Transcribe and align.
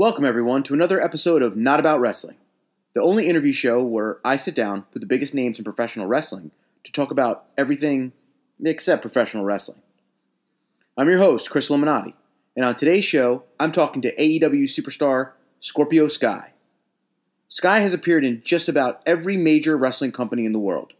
Welcome, 0.00 0.24
everyone, 0.24 0.62
to 0.62 0.72
another 0.72 0.98
episode 0.98 1.42
of 1.42 1.58
Not 1.58 1.78
About 1.78 2.00
Wrestling, 2.00 2.38
the 2.94 3.02
only 3.02 3.28
interview 3.28 3.52
show 3.52 3.82
where 3.82 4.18
I 4.24 4.36
sit 4.36 4.54
down 4.54 4.86
with 4.94 5.02
the 5.02 5.06
biggest 5.06 5.34
names 5.34 5.58
in 5.58 5.64
professional 5.66 6.06
wrestling 6.06 6.52
to 6.84 6.90
talk 6.90 7.10
about 7.10 7.44
everything 7.58 8.12
except 8.64 9.02
professional 9.02 9.44
wrestling. 9.44 9.82
I'm 10.96 11.06
your 11.10 11.18
host, 11.18 11.50
Chris 11.50 11.68
Illuminati, 11.68 12.14
and 12.56 12.64
on 12.64 12.76
today's 12.76 13.04
show, 13.04 13.42
I'm 13.60 13.72
talking 13.72 14.00
to 14.00 14.16
AEW 14.16 14.64
superstar 14.64 15.32
Scorpio 15.60 16.08
Sky. 16.08 16.52
Sky 17.48 17.80
has 17.80 17.92
appeared 17.92 18.24
in 18.24 18.40
just 18.42 18.70
about 18.70 19.02
every 19.04 19.36
major 19.36 19.76
wrestling 19.76 20.12
company 20.12 20.46
in 20.46 20.52
the 20.52 20.58
world. 20.58 20.94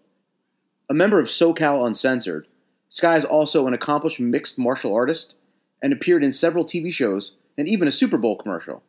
A 0.91 0.95
member 0.95 1.19
of 1.19 1.29
SoCal 1.29 1.87
Uncensored, 1.87 2.49
Sky 2.91 3.17
is 3.17 3.25
also 3.25 3.67
an 3.67 3.73
accomplished 3.73 4.21
mixed 4.21 4.59
martial 4.59 4.95
artist 4.95 5.37
and 5.83 5.91
appeared 5.91 6.23
in 6.23 6.33
several 6.33 6.67
TV 6.67 6.93
shows 6.93 7.37
and 7.57 7.67
even 7.67 7.89
a 7.89 7.93
Super 7.93 8.19
Bowl 8.19 8.37
commercial. 8.37 8.83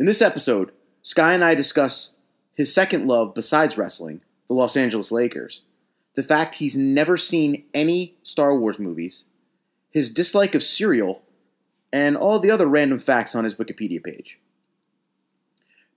In 0.00 0.06
this 0.06 0.22
episode, 0.22 0.72
Sky 1.02 1.34
and 1.34 1.44
I 1.44 1.54
discuss 1.54 2.14
his 2.54 2.72
second 2.72 3.06
love 3.06 3.34
besides 3.34 3.76
wrestling, 3.76 4.22
the 4.48 4.54
Los 4.54 4.74
Angeles 4.74 5.12
Lakers, 5.12 5.60
the 6.14 6.22
fact 6.22 6.54
he's 6.54 6.74
never 6.74 7.18
seen 7.18 7.64
any 7.74 8.14
Star 8.22 8.56
Wars 8.56 8.78
movies, 8.78 9.24
his 9.90 10.10
dislike 10.10 10.54
of 10.54 10.62
cereal, 10.62 11.20
and 11.92 12.16
all 12.16 12.38
the 12.38 12.50
other 12.50 12.66
random 12.66 12.98
facts 12.98 13.34
on 13.34 13.44
his 13.44 13.56
Wikipedia 13.56 14.02
page. 14.02 14.38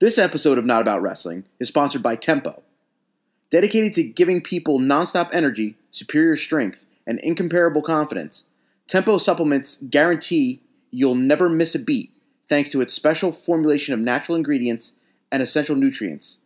This 0.02 0.18
episode 0.18 0.58
of 0.58 0.66
Not 0.66 0.82
About 0.82 1.02
Wrestling 1.02 1.46
is 1.58 1.70
sponsored 1.70 2.04
by 2.04 2.18
Tempo. 2.18 2.62
Dedicated 3.52 3.94
to 3.94 4.04
giving 4.04 4.42
people 4.42 4.80
nonstop 4.82 5.30
energy, 5.32 5.78
superior 5.92 6.36
strength, 6.36 6.86
and 7.08 7.20
incomparable 7.20 7.82
confidence, 7.82 8.48
Tempo 8.86 9.18
supplements 9.18 9.82
guarantee 9.82 10.60
you'll 10.92 11.16
never 11.16 11.48
miss 11.48 11.74
a 11.74 11.80
beat 11.80 12.13
thanks 12.54 12.70
to 12.70 12.82
its 12.82 12.94
special 12.94 13.32
formulation 13.32 13.96
of 13.96 14.00
natural 14.00 14.36
ingredients 14.36 14.94
and 15.32 15.42
essential 15.42 15.76
nutrients, 15.76 16.42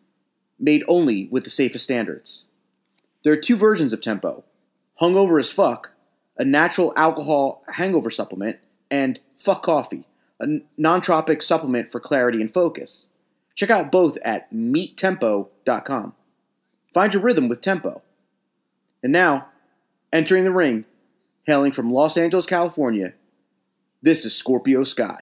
made 0.58 0.82
only 0.88 1.28
with 1.30 1.44
the 1.44 1.50
safest 1.50 1.84
standards. 1.84 2.46
There 3.24 3.34
are 3.34 3.38
two 3.38 3.58
versions 3.58 3.92
of 3.92 4.00
Tempo 4.00 4.46
Hungover 5.02 5.38
as 5.38 5.52
Fuck, 5.52 5.92
a 6.38 6.46
natural 6.46 6.94
alcohol 6.96 7.62
hangover 7.74 8.10
supplement, 8.10 8.56
and 8.90 9.20
Fuck 9.38 9.64
Coffee, 9.64 10.06
a 10.40 10.46
nootropic 10.80 11.44
supplement 11.44 11.92
for 11.92 12.00
clarity 12.00 12.40
and 12.40 12.54
focus. 12.54 13.08
Check 13.54 13.70
out 13.70 13.92
both 13.92 14.18
at 14.24 14.50
meettempo.com. 14.50 16.14
Find 16.94 17.14
your 17.14 17.22
rhythm 17.22 17.50
with 17.50 17.60
Tempo. 17.60 18.02
And 19.04 19.12
now, 19.12 19.50
entering 20.14 20.46
the 20.46 20.52
ring, 20.52 20.86
hailing 21.46 21.74
from 21.74 21.92
Los 21.92 22.16
Angeles, 22.16 22.46
California, 22.46 23.14
this 24.02 24.24
is 24.24 24.34
Scorpio 24.34 24.86
Sky. 24.86 25.20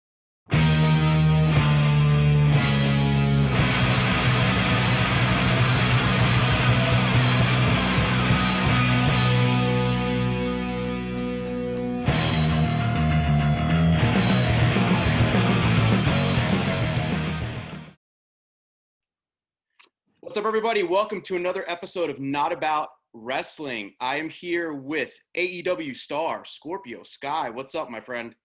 What's 20.35 20.43
up, 20.43 20.49
everybody? 20.49 20.83
Welcome 20.83 21.21
to 21.21 21.37
another 21.37 21.63
episode 21.65 22.09
of 22.09 22.19
Not 22.19 22.51
About 22.51 22.89
Wrestling. 23.13 23.93
I 24.01 24.17
am 24.17 24.27
here 24.27 24.73
with 24.73 25.13
AEW 25.37 25.95
star 25.95 26.43
Scorpio 26.43 27.03
Sky. 27.03 27.49
What's 27.49 27.73
up, 27.73 27.89
my 27.89 28.01
friend? 28.01 28.35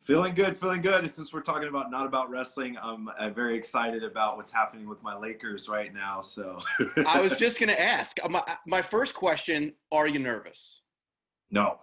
Feeling 0.00 0.32
good, 0.32 0.56
feeling 0.56 0.82
good. 0.82 1.00
And 1.00 1.10
Since 1.10 1.32
we're 1.32 1.40
talking 1.40 1.68
about 1.68 1.90
not 1.90 2.06
about 2.06 2.30
wrestling, 2.30 2.76
I'm 2.80 3.08
uh, 3.18 3.30
very 3.30 3.58
excited 3.58 4.04
about 4.04 4.36
what's 4.36 4.52
happening 4.52 4.88
with 4.88 5.02
my 5.02 5.16
Lakers 5.16 5.68
right 5.68 5.92
now. 5.92 6.20
So 6.20 6.56
I 7.04 7.20
was 7.20 7.32
just 7.36 7.58
going 7.58 7.70
to 7.70 7.82
ask 7.82 8.24
uh, 8.24 8.28
my, 8.28 8.44
uh, 8.46 8.54
my 8.64 8.80
first 8.80 9.12
question 9.12 9.72
Are 9.90 10.06
you 10.06 10.20
nervous? 10.20 10.82
No, 11.50 11.80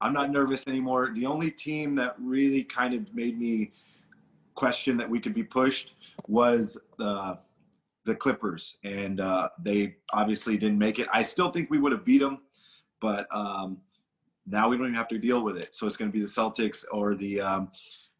I'm 0.00 0.14
not 0.14 0.30
nervous 0.30 0.66
anymore. 0.66 1.10
The 1.14 1.26
only 1.26 1.50
team 1.50 1.94
that 1.96 2.14
really 2.18 2.64
kind 2.64 2.94
of 2.94 3.14
made 3.14 3.38
me 3.38 3.72
question 4.54 4.96
that 4.96 5.10
we 5.10 5.20
could 5.20 5.34
be 5.34 5.44
pushed 5.44 5.92
was 6.26 6.78
the 6.96 7.38
the 8.06 8.14
Clippers, 8.14 8.78
and 8.84 9.20
uh, 9.20 9.48
they 9.62 9.96
obviously 10.12 10.56
didn't 10.56 10.78
make 10.78 10.98
it. 10.98 11.08
I 11.12 11.22
still 11.22 11.50
think 11.50 11.68
we 11.70 11.78
would 11.78 11.92
have 11.92 12.04
beat 12.04 12.20
them, 12.20 12.38
but 13.00 13.26
um, 13.34 13.78
now 14.46 14.68
we 14.68 14.76
don't 14.76 14.86
even 14.86 14.94
have 14.94 15.08
to 15.08 15.18
deal 15.18 15.42
with 15.42 15.58
it. 15.58 15.74
So 15.74 15.86
it's 15.86 15.96
going 15.96 16.10
to 16.10 16.12
be 16.12 16.22
the 16.22 16.28
Celtics 16.28 16.84
or 16.92 17.14
the 17.16 17.40
um, 17.40 17.70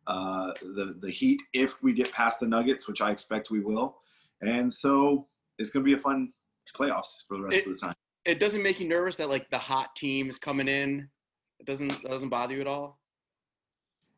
uh, 0.07 0.53
the 0.61 0.97
the 1.01 1.11
Heat 1.11 1.41
if 1.53 1.83
we 1.83 1.93
get 1.93 2.13
past 2.13 2.41
the 2.41 2.47
Nuggets, 2.47 2.89
which 2.89 3.01
I 3.01 3.11
expect 3.13 3.51
we 3.51 3.61
will. 3.61 3.97
And 4.43 4.71
so 4.71 5.29
it's 5.59 5.71
going 5.71 5.85
to 5.85 5.89
be 5.89 5.95
a 5.95 5.99
fun 5.99 6.33
playoffs 6.77 7.23
for 7.27 7.39
the 7.39 7.45
rest 7.45 7.57
it, 7.57 7.67
of 7.67 7.73
the 7.73 7.79
time. 7.79 7.95
It 8.25 8.41
doesn't 8.41 8.63
make 8.63 8.81
you 8.81 8.89
nervous 8.89 9.17
that 9.17 9.31
like 9.31 9.49
the 9.51 9.59
hot 9.59 9.95
team 9.95 10.29
is 10.29 10.37
coming 10.37 10.69
in. 10.69 11.09
It 11.61 11.67
doesn't 11.67 12.03
doesn't 12.03 12.29
bother 12.29 12.57
you 12.57 12.61
at 12.61 12.67
all 12.67 12.99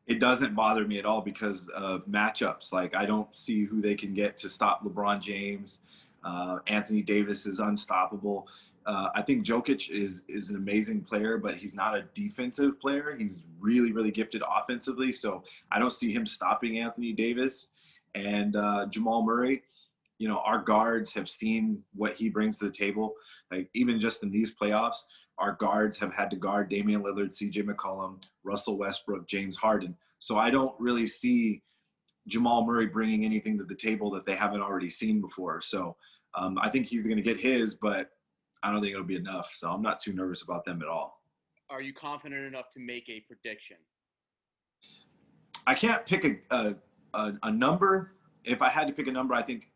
it 0.09 0.19
doesn't 0.19 0.55
bother 0.55 0.85
me 0.85 0.97
at 0.97 1.05
all 1.05 1.21
because 1.21 1.69
of 1.69 2.05
matchups. 2.07 2.73
Like 2.73 2.95
I 2.95 3.05
don't 3.05 3.33
see 3.33 3.63
who 3.63 3.79
they 3.79 3.93
can 3.93 4.13
get 4.13 4.35
to 4.37 4.49
stop 4.49 4.83
LeBron 4.83 5.21
James. 5.21 5.79
Uh, 6.23 6.57
Anthony 6.67 7.03
Davis 7.03 7.45
is 7.45 7.59
unstoppable. 7.59 8.47
Uh, 8.87 9.09
I 9.13 9.21
think 9.21 9.45
Jokic 9.45 9.91
is 9.91 10.23
is 10.27 10.49
an 10.49 10.55
amazing 10.55 11.01
player, 11.01 11.37
but 11.37 11.55
he's 11.55 11.75
not 11.75 11.95
a 11.95 12.05
defensive 12.15 12.79
player. 12.79 13.15
He's 13.17 13.43
really 13.59 13.91
really 13.91 14.09
gifted 14.09 14.41
offensively, 14.49 15.11
so 15.11 15.43
I 15.71 15.77
don't 15.77 15.93
see 15.93 16.11
him 16.11 16.25
stopping 16.25 16.79
Anthony 16.79 17.13
Davis 17.13 17.67
and 18.15 18.55
uh, 18.55 18.87
Jamal 18.87 19.23
Murray. 19.23 19.61
You 20.17 20.27
know, 20.27 20.39
our 20.39 20.57
guards 20.57 21.13
have 21.13 21.29
seen 21.29 21.83
what 21.93 22.13
he 22.13 22.29
brings 22.29 22.57
to 22.59 22.65
the 22.65 22.71
table. 22.71 23.13
Like 23.51 23.69
even 23.75 23.99
just 23.99 24.23
in 24.23 24.31
these 24.31 24.55
playoffs, 24.55 25.03
our 25.39 25.53
guards 25.53 25.97
have 25.97 26.13
had 26.13 26.29
to 26.29 26.35
guard 26.35 26.69
Damian 26.69 27.01
Lillard, 27.01 27.29
CJ 27.29 27.63
McCollum, 27.63 28.21
Russell 28.43 28.77
Westbrook, 28.77 29.27
James 29.27 29.55
Harden. 29.55 29.95
So 30.19 30.37
I 30.37 30.49
don't 30.49 30.75
really 30.79 31.07
see 31.07 31.63
Jamal 32.27 32.65
Murray 32.65 32.87
bringing 32.87 33.23
anything 33.23 33.57
to 33.57 33.63
the 33.63 33.75
table 33.75 34.11
that 34.11 34.25
they 34.25 34.35
haven't 34.35 34.61
already 34.61 34.89
seen 34.89 35.21
before. 35.21 35.61
So 35.61 35.95
um, 36.35 36.59
I 36.61 36.69
think 36.69 36.87
he's 36.87 37.03
going 37.03 37.15
to 37.15 37.23
get 37.23 37.39
his, 37.39 37.75
but 37.75 38.11
I 38.61 38.71
don't 38.71 38.81
think 38.81 38.93
it'll 38.93 39.05
be 39.05 39.15
enough. 39.15 39.51
So 39.55 39.71
I'm 39.71 39.81
not 39.81 40.01
too 40.01 40.11
nervous 40.11 40.41
about 40.41 40.65
them 40.65 40.81
at 40.81 40.89
all. 40.89 41.21
Are 41.69 41.81
you 41.81 41.93
confident 41.93 42.45
enough 42.45 42.69
to 42.71 42.79
make 42.79 43.07
a 43.07 43.21
prediction? 43.21 43.77
I 45.65 45.73
can't 45.73 46.05
pick 46.05 46.25
a, 46.25 46.37
a, 46.55 46.75
a, 47.13 47.33
a 47.43 47.51
number. 47.51 48.15
If 48.43 48.61
I 48.61 48.69
had 48.69 48.87
to 48.87 48.93
pick 48.93 49.07
a 49.07 49.11
number, 49.11 49.33
I 49.33 49.41
think 49.41 49.69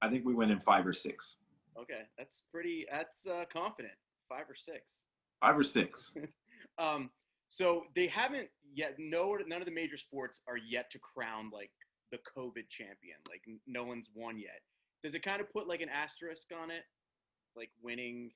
I 0.00 0.08
think 0.08 0.24
we 0.24 0.34
went 0.34 0.50
in 0.50 0.60
five 0.60 0.86
or 0.86 0.92
six. 0.92 1.36
Okay, 1.78 2.02
that's 2.16 2.44
pretty. 2.50 2.86
That's 2.90 3.26
uh, 3.26 3.44
confident 3.52 3.92
five 4.28 4.48
or 4.48 4.54
six. 4.54 5.04
Five 5.40 5.58
or 5.58 5.64
six. 5.64 6.12
um, 6.78 7.10
so 7.48 7.84
they 7.94 8.06
haven't 8.06 8.48
yet. 8.74 8.94
No, 8.98 9.38
none 9.46 9.60
of 9.60 9.66
the 9.66 9.72
major 9.72 9.96
sports 9.96 10.40
are 10.46 10.56
yet 10.56 10.90
to 10.92 10.98
crown 10.98 11.50
like 11.52 11.70
the 12.12 12.18
COVID 12.18 12.68
champion. 12.68 13.16
Like 13.28 13.42
no 13.66 13.84
one's 13.84 14.10
won 14.14 14.38
yet. 14.38 14.60
Does 15.02 15.14
it 15.14 15.22
kind 15.22 15.40
of 15.40 15.50
put 15.52 15.68
like 15.68 15.80
an 15.80 15.88
asterisk 15.88 16.48
on 16.60 16.70
it, 16.70 16.82
like 17.56 17.70
winning? 17.82 18.30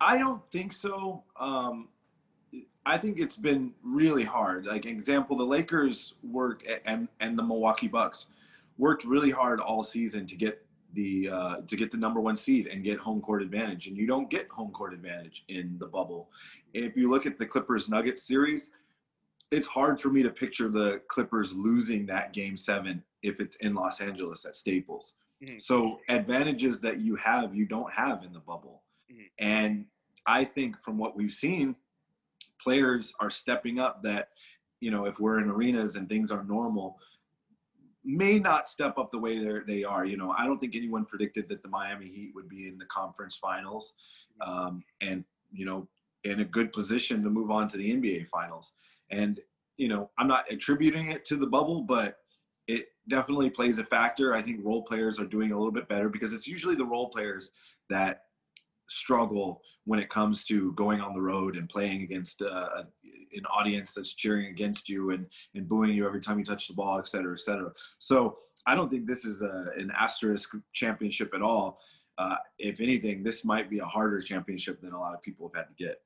I 0.00 0.18
don't 0.18 0.42
think 0.50 0.72
so. 0.72 1.24
Um, 1.38 1.88
I 2.84 2.98
think 2.98 3.18
it's 3.18 3.36
been 3.36 3.72
really 3.82 4.24
hard. 4.24 4.66
Like 4.66 4.86
example, 4.86 5.36
the 5.36 5.44
Lakers 5.44 6.14
work 6.22 6.64
and 6.84 7.08
and 7.20 7.38
the 7.38 7.42
Milwaukee 7.42 7.88
Bucks 7.88 8.26
worked 8.78 9.04
really 9.04 9.30
hard 9.30 9.60
all 9.60 9.82
season 9.82 10.26
to 10.26 10.36
get 10.36 10.65
the 10.96 11.28
uh, 11.30 11.56
to 11.68 11.76
get 11.76 11.92
the 11.92 11.96
number 11.96 12.20
one 12.20 12.36
seed 12.36 12.66
and 12.66 12.82
get 12.82 12.98
home 12.98 13.20
court 13.20 13.42
advantage. 13.42 13.86
And 13.86 13.96
you 13.96 14.06
don't 14.06 14.28
get 14.28 14.48
home 14.48 14.72
court 14.72 14.92
advantage 14.92 15.44
in 15.48 15.76
the 15.78 15.86
bubble. 15.86 16.30
If 16.74 16.96
you 16.96 17.08
look 17.08 17.26
at 17.26 17.38
the 17.38 17.46
Clippers 17.46 17.88
Nuggets 17.88 18.26
series, 18.26 18.70
it's 19.52 19.68
hard 19.68 20.00
for 20.00 20.08
me 20.08 20.22
to 20.24 20.30
picture 20.30 20.68
the 20.68 21.00
Clippers 21.06 21.54
losing 21.54 22.06
that 22.06 22.32
game 22.32 22.56
seven 22.56 23.02
if 23.22 23.38
it's 23.38 23.56
in 23.56 23.74
Los 23.74 24.00
Angeles 24.00 24.44
at 24.44 24.56
Staples. 24.56 25.14
Mm-hmm. 25.44 25.58
So 25.58 26.00
advantages 26.08 26.80
that 26.80 26.98
you 27.00 27.14
have, 27.16 27.54
you 27.54 27.66
don't 27.66 27.92
have 27.92 28.24
in 28.24 28.32
the 28.32 28.40
bubble. 28.40 28.82
Mm-hmm. 29.12 29.22
And 29.38 29.84
I 30.26 30.44
think 30.44 30.80
from 30.80 30.98
what 30.98 31.16
we've 31.16 31.32
seen, 31.32 31.76
players 32.60 33.12
are 33.20 33.30
stepping 33.30 33.78
up 33.78 34.02
that, 34.02 34.30
you 34.80 34.90
know, 34.90 35.04
if 35.04 35.20
we're 35.20 35.38
in 35.38 35.48
arenas 35.48 35.96
and 35.96 36.08
things 36.08 36.30
are 36.30 36.42
normal, 36.44 36.98
may 38.06 38.38
not 38.38 38.68
step 38.68 38.96
up 38.98 39.10
the 39.10 39.18
way 39.18 39.60
they 39.66 39.84
are. 39.84 40.06
You 40.06 40.16
know, 40.16 40.30
I 40.30 40.46
don't 40.46 40.58
think 40.58 40.76
anyone 40.76 41.04
predicted 41.04 41.48
that 41.48 41.62
the 41.62 41.68
Miami 41.68 42.06
Heat 42.06 42.32
would 42.34 42.48
be 42.48 42.68
in 42.68 42.78
the 42.78 42.86
conference 42.86 43.36
finals, 43.36 43.94
um, 44.40 44.82
and 45.00 45.24
you 45.52 45.66
know, 45.66 45.88
in 46.24 46.40
a 46.40 46.44
good 46.44 46.72
position 46.72 47.22
to 47.22 47.30
move 47.30 47.50
on 47.50 47.68
to 47.68 47.76
the 47.76 47.90
NBA 47.90 48.28
finals. 48.28 48.74
And 49.10 49.40
you 49.76 49.88
know, 49.88 50.10
I'm 50.18 50.28
not 50.28 50.50
attributing 50.50 51.10
it 51.10 51.24
to 51.26 51.36
the 51.36 51.46
bubble, 51.46 51.82
but 51.82 52.18
it 52.66 52.88
definitely 53.08 53.50
plays 53.50 53.78
a 53.78 53.84
factor. 53.84 54.34
I 54.34 54.42
think 54.42 54.64
role 54.64 54.82
players 54.82 55.20
are 55.20 55.26
doing 55.26 55.52
a 55.52 55.56
little 55.56 55.72
bit 55.72 55.88
better 55.88 56.08
because 56.08 56.32
it's 56.32 56.46
usually 56.46 56.74
the 56.74 56.84
role 56.84 57.08
players 57.08 57.52
that 57.90 58.22
struggle 58.88 59.62
when 59.84 59.98
it 59.98 60.08
comes 60.08 60.44
to 60.44 60.72
going 60.72 61.00
on 61.00 61.14
the 61.14 61.20
road 61.20 61.56
and 61.56 61.68
playing 61.68 62.02
against 62.02 62.42
uh, 62.42 62.68
an 63.32 63.46
audience 63.46 63.92
that's 63.94 64.14
cheering 64.14 64.46
against 64.46 64.88
you 64.88 65.10
and, 65.10 65.26
and 65.54 65.68
booing 65.68 65.94
you 65.94 66.06
every 66.06 66.20
time 66.20 66.38
you 66.38 66.44
touch 66.44 66.68
the 66.68 66.74
ball, 66.74 66.98
et 66.98 67.08
cetera, 67.08 67.32
et 67.34 67.40
cetera. 67.40 67.70
So 67.98 68.38
I 68.66 68.74
don't 68.74 68.88
think 68.88 69.06
this 69.06 69.24
is 69.24 69.42
a, 69.42 69.66
an 69.76 69.92
asterisk 69.96 70.54
championship 70.72 71.32
at 71.34 71.42
all. 71.42 71.78
Uh, 72.18 72.36
if 72.58 72.80
anything, 72.80 73.22
this 73.22 73.44
might 73.44 73.68
be 73.68 73.80
a 73.80 73.84
harder 73.84 74.22
championship 74.22 74.80
than 74.80 74.92
a 74.92 74.98
lot 74.98 75.14
of 75.14 75.20
people 75.22 75.50
have 75.52 75.64
had 75.64 75.76
to 75.76 75.84
get. 75.84 76.00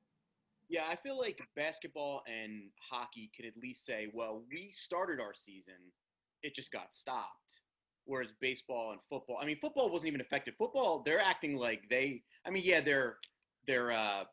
Yeah, 0.69 0.83
I 0.89 0.95
feel 0.95 1.17
like 1.17 1.39
basketball 1.55 2.23
and 2.27 2.63
hockey 2.79 3.31
can 3.35 3.45
at 3.45 3.57
least 3.61 3.85
say, 3.85 4.07
well, 4.13 4.41
we 4.49 4.71
started 4.73 5.19
our 5.19 5.33
season, 5.33 5.75
it 6.43 6.55
just 6.55 6.71
got 6.71 6.93
stopped. 6.93 7.60
Whereas 8.05 8.29
baseball 8.41 8.91
and 8.91 8.99
football, 9.09 9.37
I 9.41 9.45
mean, 9.45 9.57
football 9.61 9.89
wasn't 9.89 10.09
even 10.09 10.21
affected. 10.21 10.55
Football, 10.57 11.03
they're 11.05 11.19
acting 11.19 11.55
like 11.55 11.83
they, 11.89 12.23
I 12.45 12.49
mean, 12.49 12.63
yeah, 12.65 12.81
they're, 12.81 13.17
they're, 13.67 13.91
uh, 13.91 14.23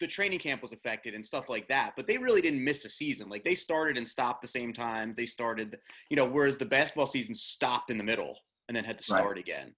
the 0.00 0.06
training 0.06 0.38
camp 0.38 0.60
was 0.60 0.72
affected 0.72 1.14
and 1.14 1.24
stuff 1.24 1.48
like 1.48 1.68
that, 1.68 1.94
but 1.96 2.06
they 2.06 2.18
really 2.18 2.42
didn't 2.42 2.62
miss 2.62 2.84
a 2.84 2.88
season. 2.88 3.28
Like 3.28 3.44
they 3.44 3.54
started 3.54 3.96
and 3.96 4.06
stopped 4.06 4.42
the 4.42 4.48
same 4.48 4.72
time. 4.72 5.14
They 5.16 5.26
started, 5.26 5.78
you 6.10 6.16
know, 6.16 6.26
whereas 6.26 6.58
the 6.58 6.66
basketball 6.66 7.06
season 7.06 7.34
stopped 7.34 7.90
in 7.90 7.98
the 7.98 8.04
middle 8.04 8.36
and 8.68 8.76
then 8.76 8.84
had 8.84 8.98
to 8.98 9.04
start 9.04 9.36
right. 9.36 9.38
again. 9.38 9.74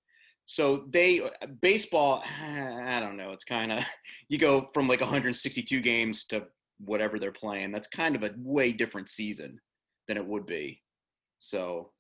So 0.47 0.87
they 0.91 1.29
baseball, 1.61 2.25
I 2.43 2.99
don't 3.01 3.17
know. 3.17 3.33
It's 3.33 3.45
kind 3.45 3.73
of 3.73 3.85
you 4.29 4.39
go 4.39 4.71
from 4.73 4.89
like 4.89 5.01
162 5.01 5.81
games 5.81 6.25
to 6.27 6.47
whatever 6.79 7.19
they're 7.19 7.33
playing. 7.33 7.73
That's 7.73 7.89
kind 7.89 8.17
of 8.17 8.23
a 8.23 8.33
way 8.39 8.73
different 8.73 9.09
season 9.09 9.61
than 10.09 10.17
it 10.17 10.27
would 10.27 10.47
be. 10.47 10.83
So 11.39 11.93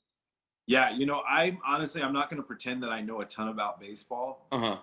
yeah, 0.67 0.91
you 0.91 1.07
know, 1.07 1.23
I 1.29 1.57
honestly 1.67 2.03
I'm 2.03 2.13
not 2.13 2.29
going 2.29 2.43
to 2.43 2.47
pretend 2.47 2.83
that 2.83 2.91
I 2.91 3.01
know 3.01 3.21
a 3.21 3.25
ton 3.25 3.49
about 3.49 3.81
baseball. 3.81 4.47
Uh-huh. 4.53 4.77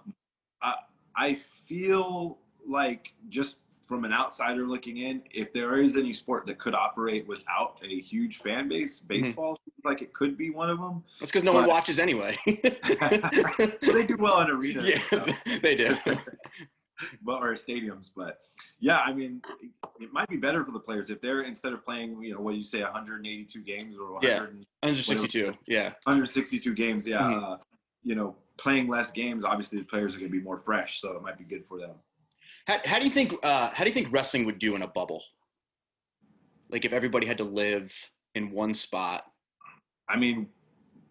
I 0.62 0.76
I 1.16 1.34
feel 1.36 2.40
like 2.66 3.14
just 3.30 3.58
from 3.84 4.06
an 4.06 4.14
outsider 4.14 4.66
looking 4.66 4.98
in, 4.98 5.22
if 5.32 5.52
there 5.52 5.76
is 5.76 5.98
any 5.98 6.14
sport 6.14 6.46
that 6.48 6.58
could 6.58 6.74
operate 6.74 7.28
without 7.28 7.80
a 7.84 8.00
huge 8.00 8.38
fan 8.40 8.70
base, 8.70 9.00
mm-hmm. 9.00 9.08
baseball 9.08 9.54
mm-hmm. 9.54 9.72
seems 9.72 9.86
like 9.86 10.02
it 10.02 10.14
could 10.14 10.38
be 10.38 10.50
one 10.50 10.70
of 10.70 10.80
them. 10.80 11.04
That's 11.20 11.32
because 11.32 11.44
no 11.44 11.52
but, 11.52 11.62
one 11.62 11.70
watches 11.70 12.00
anyway. 12.00 12.38
they 12.46 14.06
do 14.08 14.16
well 14.18 14.40
in 14.42 14.50
arenas. 14.50 14.86
Yeah, 14.88 15.00
so. 15.10 15.26
they 15.62 15.76
do. 15.76 15.98
but 17.24 17.42
or 17.42 17.54
stadiums, 17.54 18.12
but 18.16 18.40
yeah, 18.80 19.00
I 19.00 19.14
mean, 19.14 19.42
it 20.00 20.12
might 20.12 20.30
be 20.30 20.38
better 20.38 20.66
for 20.66 20.72
the 20.72 20.80
players 20.80 21.10
if 21.10 21.22
they're 21.22 21.42
instead 21.42 21.74
of 21.74 21.84
playing, 21.84 22.22
you 22.22 22.34
know, 22.34 22.42
what 22.42 22.56
you 22.56 22.64
say, 22.64 22.82
182 22.82 23.60
games 23.62 23.96
or 23.98 24.14
100, 24.14 24.28
yeah, 24.28 24.40
162, 24.40 25.54
yeah, 25.68 25.84
162 26.04 26.74
games, 26.74 27.08
yeah. 27.08 27.22
Mm-hmm. 27.22 27.44
Uh, 27.44 27.58
you 28.04 28.16
know, 28.16 28.36
playing 28.58 28.88
less 28.88 29.12
games, 29.12 29.44
obviously 29.44 29.80
the 29.80 29.86
players 29.86 30.16
are 30.16 30.20
going 30.20 30.32
to 30.32 30.38
be 30.38 30.44
more 30.44 30.58
fresh, 30.58 31.00
so 31.00 31.16
it 31.16 31.22
might 31.22 31.38
be 31.38 31.46
good 31.46 31.66
for 31.66 31.80
them. 31.80 31.92
How, 32.68 32.80
how 32.86 33.00
do 33.00 33.06
you 33.06 33.12
think 33.12 33.36
uh, 33.44 33.70
how 33.74 33.84
do 33.84 33.90
you 33.90 33.94
think 33.94 34.08
wrestling 34.12 34.46
would 34.46 34.60
do 34.60 34.76
in 34.76 34.82
a 34.82 34.88
bubble? 34.88 35.24
Like 36.70 36.86
if 36.86 36.94
everybody 36.94 37.28
had 37.28 37.38
to 37.38 37.44
live 37.44 37.94
in 38.36 38.52
one 38.52 38.74
spot. 38.74 39.26
I 40.10 40.18
mean, 40.18 40.48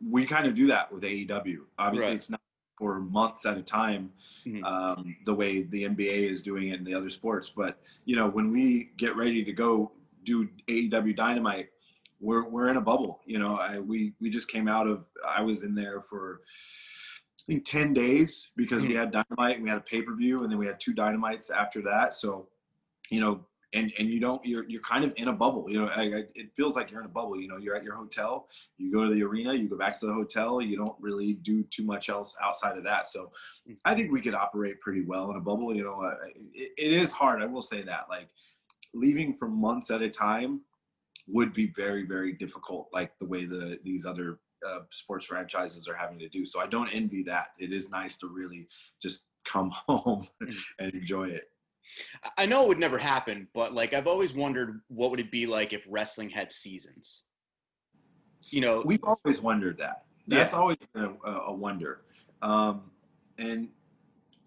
we 0.06 0.26
kind 0.26 0.46
of 0.46 0.54
do 0.54 0.66
that 0.66 0.92
with 0.92 1.02
AEW. 1.02 1.58
Obviously, 1.78 2.08
right. 2.08 2.16
it's 2.16 2.30
not 2.30 2.40
for 2.76 3.00
months 3.00 3.46
at 3.46 3.58
a 3.58 3.62
time, 3.62 4.10
mm-hmm. 4.46 4.64
um, 4.64 5.16
the 5.24 5.34
way 5.34 5.62
the 5.62 5.84
NBA 5.84 6.30
is 6.30 6.42
doing 6.42 6.68
it 6.68 6.78
in 6.78 6.84
the 6.84 6.94
other 6.94 7.08
sports. 7.08 7.50
But 7.50 7.78
you 8.04 8.16
know, 8.16 8.28
when 8.28 8.50
we 8.50 8.90
get 8.96 9.16
ready 9.16 9.44
to 9.44 9.52
go 9.52 9.92
do 10.24 10.48
AEW 10.68 11.16
Dynamite, 11.16 11.68
we're 12.20 12.48
we're 12.48 12.68
in 12.68 12.76
a 12.76 12.80
bubble. 12.80 13.20
You 13.26 13.38
know, 13.38 13.56
I, 13.56 13.78
we 13.78 14.14
we 14.20 14.30
just 14.30 14.50
came 14.50 14.68
out 14.68 14.86
of. 14.86 15.04
I 15.26 15.42
was 15.42 15.64
in 15.64 15.74
there 15.74 16.00
for 16.02 16.40
I 17.42 17.52
think 17.52 17.64
10 17.64 17.92
days 17.92 18.50
because 18.56 18.82
mm-hmm. 18.82 18.92
we 18.92 18.96
had 18.96 19.10
dynamite 19.10 19.56
and 19.56 19.64
we 19.64 19.68
had 19.68 19.78
a 19.78 19.82
pay-per-view 19.82 20.42
and 20.42 20.50
then 20.50 20.58
we 20.58 20.66
had 20.66 20.78
two 20.78 20.92
dynamites 20.92 21.50
after 21.50 21.82
that. 21.82 22.14
So, 22.14 22.48
you 23.10 23.20
know, 23.20 23.44
and, 23.74 23.92
and 23.98 24.08
you 24.08 24.20
don't, 24.20 24.44
you're, 24.44 24.68
you're 24.68 24.82
kind 24.82 25.04
of 25.04 25.14
in 25.16 25.28
a 25.28 25.32
bubble, 25.32 25.66
you 25.68 25.80
know, 25.80 25.88
I, 25.88 26.02
I, 26.02 26.24
it 26.34 26.54
feels 26.54 26.76
like 26.76 26.90
you're 26.90 27.00
in 27.00 27.06
a 27.06 27.10
bubble, 27.10 27.40
you 27.40 27.48
know, 27.48 27.56
you're 27.56 27.74
at 27.74 27.84
your 27.84 27.96
hotel, 27.96 28.48
you 28.76 28.92
go 28.92 29.04
to 29.04 29.10
the 29.10 29.22
arena, 29.22 29.54
you 29.54 29.68
go 29.68 29.78
back 29.78 29.98
to 30.00 30.06
the 30.06 30.12
hotel, 30.12 30.60
you 30.60 30.76
don't 30.76 30.96
really 31.00 31.34
do 31.34 31.62
too 31.64 31.84
much 31.84 32.08
else 32.08 32.36
outside 32.42 32.76
of 32.76 32.84
that. 32.84 33.06
So 33.06 33.30
mm. 33.68 33.76
I 33.84 33.94
think 33.94 34.12
we 34.12 34.20
could 34.20 34.34
operate 34.34 34.80
pretty 34.80 35.04
well 35.04 35.30
in 35.30 35.36
a 35.36 35.40
bubble, 35.40 35.74
you 35.74 35.84
know, 35.84 36.02
it, 36.54 36.72
it 36.76 36.92
is 36.92 37.12
hard. 37.12 37.42
I 37.42 37.46
will 37.46 37.62
say 37.62 37.82
that 37.82 38.06
like 38.10 38.28
leaving 38.94 39.32
for 39.32 39.48
months 39.48 39.90
at 39.90 40.02
a 40.02 40.10
time 40.10 40.60
would 41.28 41.54
be 41.54 41.68
very, 41.68 42.04
very 42.06 42.32
difficult. 42.32 42.88
Like 42.92 43.12
the 43.18 43.26
way 43.26 43.46
the, 43.46 43.78
these 43.84 44.04
other 44.04 44.38
uh, 44.68 44.80
sports 44.90 45.26
franchises 45.26 45.88
are 45.88 45.96
having 45.96 46.18
to 46.18 46.28
do. 46.28 46.44
So 46.44 46.60
I 46.60 46.66
don't 46.66 46.88
envy 46.88 47.22
that. 47.24 47.48
It 47.58 47.72
is 47.72 47.90
nice 47.90 48.16
to 48.18 48.28
really 48.28 48.68
just 49.00 49.24
come 49.44 49.70
home 49.88 50.26
mm. 50.42 50.54
and 50.78 50.92
enjoy 50.94 51.28
it. 51.28 51.44
I 52.38 52.46
know 52.46 52.62
it 52.64 52.68
would 52.68 52.78
never 52.78 52.98
happen, 52.98 53.48
but 53.54 53.72
like 53.72 53.94
I've 53.94 54.06
always 54.06 54.32
wondered 54.32 54.80
what 54.88 55.10
would 55.10 55.20
it 55.20 55.30
be 55.30 55.46
like 55.46 55.72
if 55.72 55.84
wrestling 55.88 56.30
had 56.30 56.52
seasons. 56.52 57.24
You 58.50 58.60
know, 58.60 58.82
we've 58.84 59.04
always 59.04 59.40
wondered 59.40 59.78
that. 59.78 60.04
That's 60.26 60.52
yeah. 60.52 60.58
always 60.58 60.76
been 60.94 61.16
a, 61.24 61.30
a 61.30 61.52
wonder. 61.52 62.02
Um, 62.42 62.90
and 63.38 63.68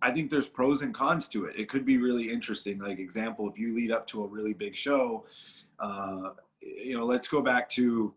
I 0.01 0.11
think 0.11 0.29
there's 0.29 0.47
pros 0.47 0.81
and 0.83 0.93
cons 0.93 1.27
to 1.29 1.45
it. 1.45 1.55
It 1.57 1.69
could 1.69 1.85
be 1.85 1.97
really 1.97 2.29
interesting. 2.29 2.79
Like 2.79 2.99
example, 2.99 3.49
if 3.49 3.57
you 3.57 3.73
lead 3.75 3.91
up 3.91 4.05
to 4.07 4.23
a 4.23 4.27
really 4.27 4.53
big 4.53 4.75
show, 4.75 5.25
uh, 5.79 6.29
you 6.61 6.97
know, 6.97 7.05
let's 7.05 7.27
go 7.27 7.41
back 7.41 7.69
to 7.69 8.13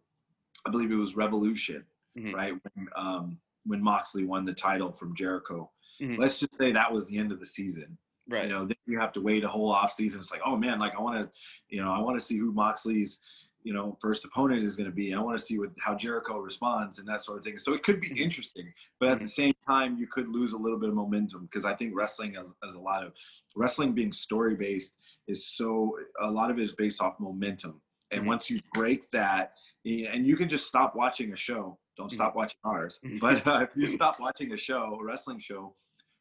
I 0.67 0.71
believe 0.71 0.91
it 0.91 0.97
was 0.97 1.17
Revolution, 1.17 1.85
mm-hmm. 2.19 2.35
right? 2.35 2.53
When, 2.53 2.89
um, 2.97 3.39
when 3.65 3.83
Moxley 3.83 4.25
won 4.25 4.45
the 4.45 4.53
title 4.53 4.93
from 4.93 5.15
Jericho. 5.15 5.71
Mm-hmm. 6.03 6.21
Let's 6.21 6.41
just 6.41 6.55
say 6.55 6.73
that 6.73 6.93
was 6.93 7.07
the 7.07 7.19
end 7.19 7.33
of 7.33 7.41
the 7.41 7.47
season. 7.47 7.97
Right. 8.29 8.45
You 8.45 8.51
know, 8.51 8.65
then 8.65 8.77
you 8.87 8.99
have 9.01 9.13
to 9.13 9.21
wait 9.21 9.45
a 9.45 9.49
whole 9.49 9.71
off 9.71 9.93
season. 9.93 10.21
It's 10.21 10.31
like, 10.31 10.43
oh 10.45 10.57
man, 10.57 10.79
like 10.79 10.95
I 10.95 11.01
want 11.01 11.19
to, 11.19 11.39
you 11.69 11.83
know, 11.83 11.91
I 11.91 11.99
want 11.99 12.19
to 12.19 12.25
see 12.25 12.37
who 12.37 12.53
Moxley's, 12.53 13.21
you 13.63 13.73
know, 13.73 13.97
first 14.01 14.25
opponent 14.25 14.63
is 14.63 14.77
going 14.77 14.89
to 14.89 14.95
be. 14.95 15.15
I 15.15 15.21
want 15.21 15.39
to 15.39 15.45
see 15.45 15.59
what 15.59 15.71
how 15.81 15.95
Jericho 15.95 16.39
responds 16.39 16.99
and 16.99 17.09
that 17.09 17.23
sort 17.23 17.39
of 17.39 17.45
thing. 17.45 17.59
So 17.59 17.75
it 17.75 17.83
could 17.83 18.01
be 18.01 18.09
mm-hmm. 18.09 18.19
interesting, 18.19 18.73
but 19.01 19.09
at 19.09 19.19
the 19.19 19.25
mm-hmm. 19.25 19.29
same 19.29 19.53
time, 19.67 19.97
you 19.97 20.07
could 20.07 20.29
lose 20.29 20.53
a 20.53 20.59
little 20.59 20.79
bit 20.79 20.91
of 20.91 20.95
momentum 20.95 21.49
because 21.51 21.65
I 21.65 21.75
think 21.75 21.93
wrestling 21.95 22.35
has, 22.35 22.55
has 22.63 22.75
a 22.75 22.81
lot 22.81 23.03
of 23.03 23.13
wrestling 23.57 23.93
being 23.93 24.13
story 24.13 24.55
based 24.55 24.97
is 25.27 25.47
so 25.47 25.97
a 26.21 26.31
lot 26.31 26.51
of 26.51 26.59
it 26.59 26.63
is 26.63 26.75
based 26.75 27.03
off 27.03 27.19
momentum. 27.19 27.81
And 28.11 28.21
mm-hmm. 28.21 28.29
once 28.29 28.51
you 28.51 28.61
break 28.75 29.11
that, 29.11 29.53
and 29.85 30.27
you 30.27 30.37
can 30.37 30.49
just 30.49 30.67
stop 30.67 30.95
watching 30.95 31.33
a 31.33 31.37
show. 31.37 31.79
Don't 31.97 32.13
stop 32.13 32.31
mm-hmm. 32.31 32.39
watching 32.39 32.59
ours. 32.65 33.01
But 33.21 33.47
uh, 33.47 33.61
if 33.63 33.71
you 33.75 33.89
stop 33.99 34.21
watching 34.21 34.53
a 34.53 34.57
show, 34.57 34.99
a 35.01 35.05
wrestling 35.05 35.41
show, 35.41 35.75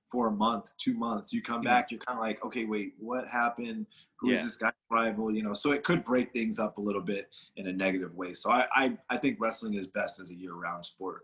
for 0.10 0.28
a 0.28 0.32
month, 0.32 0.72
two 0.78 0.94
months, 0.94 1.34
you 1.34 1.42
come 1.42 1.62
back, 1.62 1.92
you're 1.92 2.00
kind 2.00 2.18
of 2.18 2.24
like, 2.24 2.44
okay, 2.46 2.66
wait, 2.66 2.94
what 2.98 3.28
happened? 3.28 3.86
Who 4.20 4.30
is 4.30 4.40
yeah. 4.40 4.44
this 4.44 4.56
guy 4.56 4.72
rival? 4.90 5.32
You 5.32 5.44
know, 5.44 5.54
so 5.54 5.72
it 5.72 5.84
could 5.84 6.04
break 6.06 6.32
things 6.32 6.60
up 6.60 6.78
a 6.78 6.82
little 6.82 7.02
bit 7.02 7.30
in 7.58 7.68
a 7.68 7.74
negative 7.74 8.16
way. 8.16 8.34
So 8.34 8.50
I, 8.50 8.66
I, 8.74 8.98
I 9.10 9.18
think 9.18 9.38
wrestling 9.40 9.74
is 9.74 9.88
best 9.88 10.20
as 10.20 10.32
a 10.32 10.36
year-round 10.36 10.86
sport. 10.86 11.24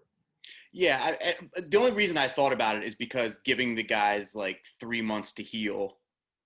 Yeah, 0.73 0.99
I, 1.01 1.35
I, 1.55 1.61
the 1.61 1.77
only 1.77 1.91
reason 1.91 2.17
I 2.17 2.27
thought 2.27 2.51
about 2.51 2.75
it 2.75 2.83
is 2.83 2.95
because 2.95 3.39
giving 3.45 3.75
the 3.75 3.83
guys 3.83 4.35
like 4.35 4.59
three 4.79 5.01
months 5.01 5.31
to 5.33 5.43
heal, 5.43 5.97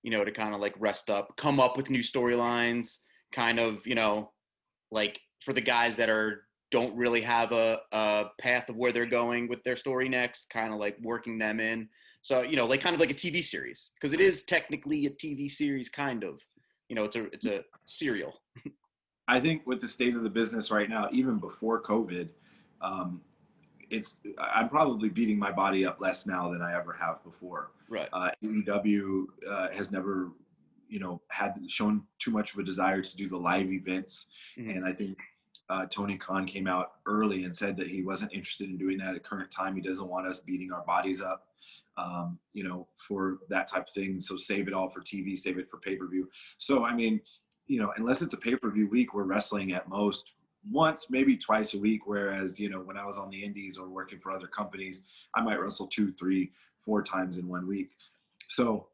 you 0.03 0.11
know, 0.11 0.23
to 0.23 0.31
kind 0.31 0.53
of 0.53 0.61
like 0.61 0.75
rest 0.79 1.09
up, 1.09 1.35
come 1.37 1.59
up 1.59 1.75
with 1.75 1.89
new 1.89 2.01
storylines, 2.01 2.99
kind 3.31 3.59
of, 3.59 3.85
you 3.87 3.95
know, 3.95 4.31
like 4.91 5.19
for 5.41 5.53
the 5.53 5.61
guys 5.61 5.95
that 5.95 6.09
are 6.09 6.43
don't 6.69 6.95
really 6.97 7.21
have 7.21 7.53
a, 7.53 7.79
a 7.93 8.25
path 8.39 8.67
of 8.69 8.75
where 8.75 8.91
they're 8.91 9.05
going 9.05 9.47
with 9.47 9.63
their 9.63 9.77
story 9.77 10.09
next, 10.09 10.49
kind 10.49 10.73
of 10.73 10.79
like 10.79 10.97
working 11.01 11.37
them 11.37 11.59
in. 11.59 11.87
So 12.27 12.41
you 12.41 12.57
know, 12.57 12.65
like 12.65 12.81
kind 12.81 12.93
of 12.93 12.99
like 12.99 13.09
a 13.09 13.13
TV 13.13 13.41
series 13.41 13.91
because 13.93 14.11
it 14.11 14.19
is 14.19 14.43
technically 14.43 15.05
a 15.05 15.09
TV 15.11 15.49
series, 15.49 15.87
kind 15.87 16.25
of. 16.25 16.41
You 16.89 16.95
know, 16.97 17.05
it's 17.05 17.15
a 17.15 17.23
it's 17.27 17.45
a 17.45 17.63
serial. 17.85 18.41
I 19.29 19.39
think 19.39 19.65
with 19.65 19.79
the 19.79 19.87
state 19.87 20.13
of 20.13 20.23
the 20.23 20.29
business 20.29 20.69
right 20.69 20.89
now, 20.89 21.07
even 21.13 21.37
before 21.37 21.81
COVID, 21.81 22.27
um, 22.81 23.21
it's 23.89 24.17
I'm 24.37 24.67
probably 24.67 25.07
beating 25.07 25.39
my 25.39 25.53
body 25.53 25.85
up 25.85 26.01
less 26.01 26.25
now 26.25 26.51
than 26.51 26.61
I 26.61 26.77
ever 26.77 26.91
have 26.91 27.23
before. 27.23 27.71
Right. 27.87 28.09
Uh, 28.11 28.31
AEW 28.43 29.23
uh, 29.49 29.69
has 29.69 29.93
never 29.93 30.31
you 30.89 30.99
know 30.99 31.21
had 31.31 31.57
shown 31.69 32.03
too 32.19 32.31
much 32.31 32.51
of 32.51 32.59
a 32.59 32.63
desire 32.63 33.01
to 33.01 33.15
do 33.15 33.29
the 33.29 33.37
live 33.37 33.71
events 33.73 34.27
mm-hmm. 34.57 34.69
and 34.69 34.85
i 34.85 34.93
think 34.93 35.17
uh, 35.69 35.85
tony 35.87 36.17
khan 36.17 36.45
came 36.45 36.67
out 36.67 36.93
early 37.05 37.43
and 37.43 37.55
said 37.55 37.75
that 37.77 37.87
he 37.87 38.01
wasn't 38.01 38.31
interested 38.33 38.69
in 38.69 38.77
doing 38.77 38.97
that 38.97 39.15
at 39.15 39.23
current 39.23 39.51
time. 39.51 39.75
He 39.75 39.81
doesn't 39.81 40.07
want 40.07 40.27
us 40.27 40.39
beating 40.39 40.71
our 40.71 40.83
bodies 40.83 41.21
up 41.21 41.47
um, 41.97 42.39
you 42.53 42.63
know 42.63 42.87
for 42.95 43.39
that 43.49 43.67
type 43.67 43.87
of 43.87 43.93
thing. 43.93 44.21
So 44.21 44.37
save 44.37 44.67
it 44.67 44.73
all 44.73 44.89
for 44.89 45.01
tv 45.01 45.37
save 45.37 45.57
it 45.57 45.69
for 45.69 45.77
pay-per-view. 45.77 46.29
So 46.57 46.85
i 46.85 46.93
mean 46.93 47.19
you 47.67 47.79
know 47.79 47.91
unless 47.97 48.21
it's 48.21 48.33
a 48.33 48.37
pay-per-view 48.37 48.87
week 48.89 49.13
we're 49.13 49.23
wrestling 49.23 49.73
at 49.73 49.89
most 49.89 50.31
once 50.69 51.07
maybe 51.09 51.37
twice 51.37 51.73
a 51.73 51.79
week 51.79 52.01
whereas 52.05 52.59
you 52.59 52.69
know 52.69 52.79
when 52.79 52.97
i 52.97 53.05
was 53.05 53.17
on 53.17 53.29
the 53.29 53.41
indies 53.41 53.77
or 53.77 53.87
working 53.87 54.17
for 54.19 54.31
other 54.31 54.47
companies 54.47 55.03
i 55.35 55.41
might 55.41 55.59
wrestle 55.59 55.87
two 55.87 56.11
three 56.13 56.51
four 56.87 57.03
times 57.03 57.37
in 57.37 57.47
one 57.47 57.67
week. 57.67 57.91
So 58.47 58.87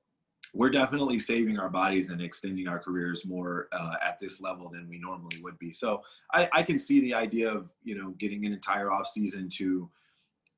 we're 0.54 0.70
definitely 0.70 1.18
saving 1.18 1.58
our 1.58 1.70
bodies 1.70 2.12
and 2.12 2.22
extending 2.22 2.68
our 2.68 2.78
careers 2.78 3.26
more 3.26 3.68
uh, 3.72 3.96
at 4.06 4.20
this 4.20 4.40
level 4.40 4.70
than 4.70 4.88
we 4.88 5.00
normally 5.00 5.42
would 5.42 5.58
be. 5.58 5.72
So 5.72 6.02
I, 6.32 6.48
I, 6.54 6.62
can 6.62 6.78
see 6.78 7.02
the 7.02 7.14
idea 7.14 7.52
of 7.52 7.72
you 7.84 7.98
know 7.98 8.12
getting 8.20 8.46
an 8.46 8.54
entire 8.54 8.92
off 8.92 9.08
season 9.08 9.50
to 9.58 9.90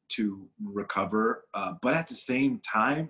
to 0.09 0.47
recover. 0.63 1.45
Uh, 1.53 1.73
but 1.81 1.93
at 1.93 2.07
the 2.07 2.15
same 2.15 2.59
time, 2.59 3.09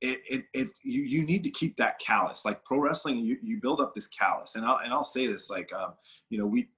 it, 0.00 0.20
it, 0.28 0.44
it 0.52 0.68
you, 0.82 1.02
you 1.02 1.24
need 1.24 1.42
to 1.44 1.50
keep 1.50 1.76
that 1.78 1.98
callus 1.98 2.44
like 2.44 2.62
pro 2.64 2.78
wrestling 2.78 3.18
you, 3.20 3.38
you 3.42 3.58
build 3.60 3.80
up 3.80 3.94
this 3.94 4.08
callus 4.08 4.54
and 4.54 4.66
I'll, 4.66 4.78
and 4.84 4.92
I'll 4.92 5.04
say 5.04 5.26
this 5.26 5.48
like 5.48 5.70
um, 5.72 5.94
you 6.28 6.38
know 6.38 6.46
we 6.46 6.68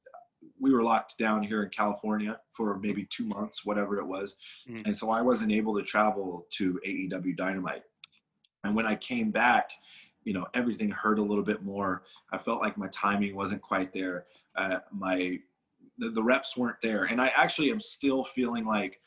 we 0.61 0.73
were 0.73 0.85
locked 0.85 1.19
down 1.19 1.43
here 1.43 1.65
in 1.65 1.71
California 1.71 2.39
for 2.53 2.79
maybe 2.79 3.05
two 3.11 3.27
months 3.27 3.65
whatever 3.65 3.99
it 3.99 4.07
was 4.07 4.37
mm-hmm. 4.69 4.83
and 4.85 4.97
so 4.97 5.11
I 5.11 5.23
wasn't 5.23 5.51
able 5.51 5.75
to 5.75 5.83
travel 5.83 6.47
to 6.53 6.79
AEW 6.87 7.37
Dynamite 7.37 7.83
and 8.67 8.75
when 8.75 8.87
I 8.87 8.95
came 8.97 9.31
back 9.31 9.71
you 10.27 10.33
know 10.33 10.47
everything 10.53 10.91
hurt 10.91 11.19
a 11.19 11.23
little 11.23 11.45
bit 11.45 11.63
more. 11.63 12.03
I 12.33 12.37
felt 12.37 12.61
like 12.61 12.77
my 12.77 12.89
timing 12.89 13.35
wasn't 13.35 13.63
quite 13.63 13.93
there. 13.93 14.27
Uh, 14.57 14.81
my 14.93 15.39
the, 15.99 16.11
the 16.11 16.23
reps 16.23 16.57
weren't 16.57 16.81
there. 16.83 17.05
And 17.05 17.21
I 17.21 17.29
actually 17.29 17.71
am 17.71 17.81
still 17.81 18.25
feeling 18.25 18.67
like 18.67 19.01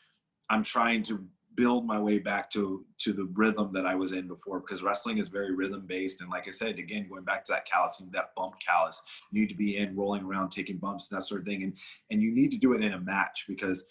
I'm 0.49 0.63
trying 0.63 1.03
to 1.03 1.23
build 1.55 1.85
my 1.85 1.99
way 1.99 2.19
back 2.19 2.49
to 2.51 2.85
to 2.99 3.11
the 3.11 3.25
rhythm 3.33 3.69
that 3.73 3.85
I 3.85 3.93
was 3.95 4.13
in 4.13 4.27
before 4.27 4.61
because 4.61 4.81
wrestling 4.81 5.17
is 5.17 5.27
very 5.27 5.53
rhythm 5.53 5.83
based 5.85 6.21
and 6.21 6.29
like 6.29 6.47
I 6.47 6.51
said 6.51 6.79
again 6.79 7.09
going 7.09 7.25
back 7.25 7.43
to 7.45 7.51
that 7.51 7.65
callus 7.65 8.01
that 8.11 8.33
bump 8.35 8.55
callus 8.65 9.01
you 9.29 9.41
need 9.41 9.49
to 9.49 9.55
be 9.55 9.75
in 9.75 9.93
rolling 9.93 10.23
around 10.23 10.51
taking 10.51 10.77
bumps 10.77 11.11
and 11.11 11.17
that 11.17 11.25
sort 11.25 11.41
of 11.41 11.47
thing. 11.47 11.63
And 11.63 11.73
and 12.11 12.21
you 12.21 12.31
need 12.31 12.51
to 12.51 12.57
do 12.57 12.73
it 12.73 12.81
in 12.81 12.93
a 12.93 12.99
match 12.99 13.45
because 13.47 13.83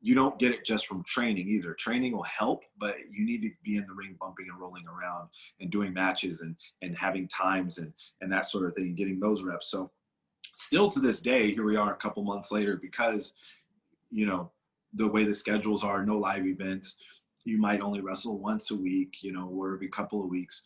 you 0.00 0.14
don't 0.14 0.38
get 0.38 0.52
it 0.52 0.64
just 0.64 0.86
from 0.86 1.02
training 1.04 1.48
either 1.48 1.74
training 1.74 2.12
will 2.12 2.22
help 2.22 2.62
but 2.78 2.96
you 3.10 3.24
need 3.24 3.42
to 3.42 3.50
be 3.64 3.76
in 3.76 3.86
the 3.86 3.92
ring 3.92 4.16
bumping 4.20 4.46
and 4.48 4.60
rolling 4.60 4.84
around 4.86 5.28
and 5.60 5.70
doing 5.70 5.92
matches 5.92 6.40
and 6.40 6.54
and 6.82 6.96
having 6.96 7.26
times 7.28 7.78
and 7.78 7.92
and 8.20 8.32
that 8.32 8.46
sort 8.46 8.66
of 8.66 8.74
thing 8.74 8.84
and 8.84 8.96
getting 8.96 9.18
those 9.18 9.42
reps 9.42 9.70
so 9.70 9.90
still 10.54 10.88
to 10.88 11.00
this 11.00 11.20
day 11.20 11.50
here 11.50 11.64
we 11.64 11.76
are 11.76 11.92
a 11.92 11.96
couple 11.96 12.22
months 12.22 12.52
later 12.52 12.76
because 12.76 13.32
you 14.10 14.24
know 14.24 14.50
the 14.94 15.08
way 15.08 15.24
the 15.24 15.34
schedules 15.34 15.84
are, 15.84 16.04
no 16.04 16.16
live 16.16 16.46
events. 16.46 16.96
You 17.44 17.58
might 17.58 17.80
only 17.80 18.00
wrestle 18.00 18.38
once 18.38 18.70
a 18.70 18.76
week, 18.76 19.22
you 19.22 19.32
know, 19.32 19.48
or 19.48 19.74
every 19.74 19.88
couple 19.88 20.22
of 20.22 20.30
weeks. 20.30 20.62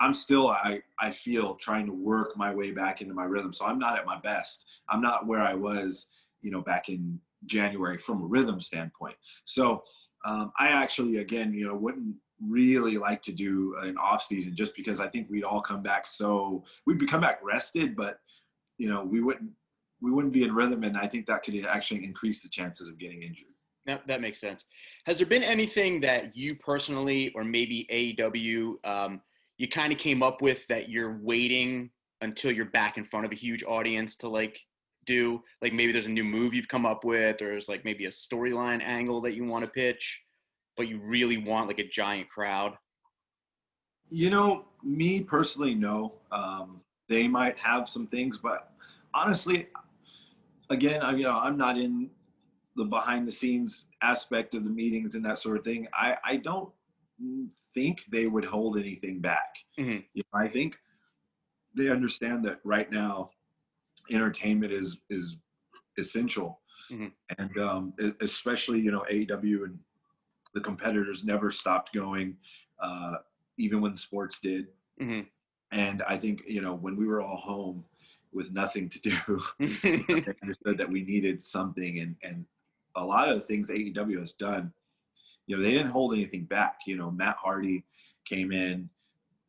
I'm 0.00 0.12
still, 0.12 0.48
I, 0.48 0.80
I 1.00 1.10
feel 1.10 1.54
trying 1.54 1.86
to 1.86 1.92
work 1.92 2.36
my 2.36 2.54
way 2.54 2.70
back 2.70 3.00
into 3.00 3.14
my 3.14 3.24
rhythm. 3.24 3.52
So 3.52 3.64
I'm 3.66 3.78
not 3.78 3.98
at 3.98 4.04
my 4.04 4.18
best. 4.20 4.66
I'm 4.88 5.00
not 5.00 5.26
where 5.26 5.40
I 5.40 5.54
was, 5.54 6.06
you 6.42 6.50
know, 6.50 6.60
back 6.60 6.88
in 6.88 7.18
January 7.46 7.98
from 7.98 8.22
a 8.22 8.26
rhythm 8.26 8.60
standpoint. 8.60 9.16
So 9.44 9.82
um, 10.24 10.52
I 10.58 10.68
actually, 10.68 11.18
again, 11.18 11.52
you 11.52 11.66
know, 11.66 11.74
wouldn't 11.74 12.16
really 12.40 12.98
like 12.98 13.22
to 13.22 13.32
do 13.32 13.76
an 13.82 13.96
off 13.96 14.22
season 14.22 14.54
just 14.54 14.76
because 14.76 15.00
I 15.00 15.08
think 15.08 15.28
we'd 15.30 15.44
all 15.44 15.60
come 15.60 15.82
back 15.82 16.06
so 16.06 16.64
we'd 16.86 17.08
come 17.08 17.20
back 17.20 17.40
rested, 17.42 17.96
but 17.96 18.18
you 18.78 18.88
know, 18.88 19.04
we 19.04 19.20
wouldn't 19.20 19.50
we 20.02 20.10
wouldn't 20.10 20.34
be 20.34 20.42
in 20.42 20.54
rhythm, 20.54 20.84
and 20.84 20.96
I 20.96 21.06
think 21.06 21.26
that 21.26 21.42
could 21.42 21.64
actually 21.64 22.04
increase 22.04 22.42
the 22.42 22.50
chances 22.50 22.86
of 22.86 22.98
getting 22.98 23.22
injured. 23.22 23.48
That, 23.86 24.06
that 24.08 24.20
makes 24.20 24.40
sense. 24.40 24.64
Has 25.06 25.18
there 25.18 25.26
been 25.26 25.42
anything 25.42 26.00
that 26.00 26.36
you 26.36 26.56
personally, 26.56 27.32
or 27.34 27.44
maybe 27.44 27.86
AEW, 27.90 28.84
um, 28.84 29.20
you 29.58 29.68
kind 29.68 29.92
of 29.92 29.98
came 29.98 30.22
up 30.22 30.42
with 30.42 30.66
that 30.66 30.88
you're 30.90 31.18
waiting 31.22 31.90
until 32.20 32.50
you're 32.50 32.66
back 32.66 32.98
in 32.98 33.04
front 33.04 33.24
of 33.24 33.32
a 33.32 33.36
huge 33.36 33.62
audience 33.64 34.16
to 34.16 34.28
like 34.28 34.60
do? 35.06 35.42
Like 35.62 35.72
maybe 35.72 35.92
there's 35.92 36.06
a 36.06 36.10
new 36.10 36.24
move 36.24 36.54
you've 36.54 36.68
come 36.68 36.86
up 36.86 37.04
with, 37.04 37.40
or 37.42 37.46
there's 37.46 37.68
like 37.68 37.84
maybe 37.84 38.06
a 38.06 38.10
storyline 38.10 38.82
angle 38.82 39.20
that 39.22 39.34
you 39.34 39.44
want 39.44 39.64
to 39.64 39.70
pitch, 39.70 40.22
but 40.76 40.88
you 40.88 41.00
really 41.00 41.38
want 41.38 41.68
like 41.68 41.78
a 41.78 41.88
giant 41.88 42.28
crowd. 42.28 42.76
You 44.10 44.30
know, 44.30 44.66
me 44.82 45.20
personally, 45.20 45.74
no. 45.74 46.14
Um, 46.30 46.80
they 47.08 47.26
might 47.26 47.58
have 47.58 47.88
some 47.88 48.06
things, 48.06 48.38
but 48.38 48.72
honestly, 49.14 49.68
again, 50.70 51.02
I, 51.02 51.12
you 51.12 51.24
know, 51.24 51.38
I'm 51.38 51.56
not 51.56 51.78
in 51.78 52.10
the 52.76 52.84
behind 52.84 53.26
the 53.26 53.32
scenes 53.32 53.86
aspect 54.02 54.54
of 54.54 54.64
the 54.64 54.70
meetings 54.70 55.14
and 55.14 55.24
that 55.24 55.38
sort 55.38 55.56
of 55.56 55.64
thing, 55.64 55.88
I, 55.94 56.16
I 56.24 56.36
don't 56.36 56.70
think 57.74 58.04
they 58.06 58.26
would 58.26 58.44
hold 58.44 58.78
anything 58.78 59.20
back. 59.20 59.54
Mm-hmm. 59.78 60.00
You 60.12 60.22
know, 60.32 60.38
I 60.38 60.48
think 60.48 60.76
they 61.74 61.88
understand 61.88 62.44
that 62.44 62.60
right 62.64 62.90
now 62.90 63.30
entertainment 64.10 64.72
is 64.72 64.98
is 65.10 65.36
essential, 65.98 66.60
mm-hmm. 66.90 67.08
and 67.38 67.58
um, 67.58 67.92
especially 68.20 68.80
you 68.80 68.90
know 68.90 69.04
AEW 69.10 69.64
and 69.64 69.78
the 70.54 70.60
competitors 70.60 71.24
never 71.24 71.50
stopped 71.50 71.92
going, 71.92 72.36
uh, 72.80 73.16
even 73.58 73.80
when 73.80 73.96
sports 73.96 74.40
did. 74.40 74.68
Mm-hmm. 75.00 75.22
And 75.72 76.02
I 76.02 76.16
think 76.16 76.42
you 76.46 76.60
know 76.60 76.74
when 76.74 76.96
we 76.96 77.06
were 77.06 77.20
all 77.20 77.36
home 77.36 77.84
with 78.32 78.52
nothing 78.52 78.88
to 78.88 79.00
do, 79.00 79.40
they 79.58 80.24
understood 80.42 80.78
that 80.78 80.90
we 80.90 81.02
needed 81.02 81.42
something, 81.42 82.00
and 82.00 82.16
and 82.22 82.44
a 82.96 83.04
lot 83.04 83.28
of 83.28 83.34
the 83.34 83.44
things 83.44 83.70
AEW 83.70 84.18
has 84.18 84.32
done, 84.32 84.72
you 85.46 85.56
know, 85.56 85.62
they 85.62 85.72
didn't 85.72 85.90
hold 85.90 86.14
anything 86.14 86.44
back. 86.44 86.78
You 86.86 86.96
know, 86.96 87.10
Matt 87.10 87.36
Hardy 87.36 87.84
came 88.24 88.52
in, 88.52 88.88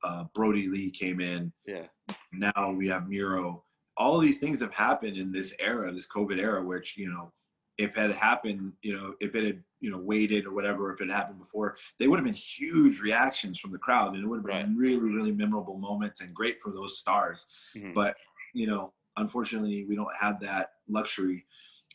uh, 0.03 0.25
Brodie 0.33 0.67
Lee 0.67 0.91
came 0.91 1.19
in. 1.19 1.51
Yeah. 1.65 1.87
Now 2.31 2.71
we 2.71 2.87
have 2.89 3.09
Miro. 3.09 3.63
All 3.97 4.15
of 4.15 4.21
these 4.21 4.39
things 4.39 4.61
have 4.61 4.73
happened 4.73 5.17
in 5.17 5.31
this 5.31 5.53
era, 5.59 5.91
this 5.91 6.07
COVID 6.07 6.39
era, 6.39 6.63
which 6.63 6.97
you 6.97 7.09
know, 7.09 7.31
if 7.77 7.97
it 7.97 8.01
had 8.01 8.11
happened, 8.15 8.73
you 8.81 8.95
know, 8.95 9.13
if 9.19 9.35
it 9.35 9.43
had 9.43 9.63
you 9.79 9.91
know 9.91 9.97
waited 9.97 10.45
or 10.45 10.53
whatever, 10.53 10.93
if 10.93 11.01
it 11.01 11.09
happened 11.09 11.39
before, 11.39 11.77
they 11.99 12.07
would 12.07 12.19
have 12.19 12.25
been 12.25 12.33
huge 12.33 13.01
reactions 13.01 13.59
from 13.59 13.71
the 13.71 13.77
crowd, 13.77 14.13
and 14.13 14.23
it 14.23 14.27
would 14.27 14.37
have 14.37 14.45
been 14.45 14.75
right. 14.75 14.77
really, 14.77 14.97
really 14.97 15.31
memorable 15.31 15.77
moments 15.77 16.21
and 16.21 16.33
great 16.33 16.61
for 16.61 16.71
those 16.71 16.97
stars. 16.97 17.45
Mm-hmm. 17.75 17.93
But 17.93 18.15
you 18.53 18.67
know, 18.67 18.93
unfortunately, 19.17 19.85
we 19.87 19.95
don't 19.95 20.15
have 20.19 20.39
that 20.41 20.71
luxury. 20.87 21.45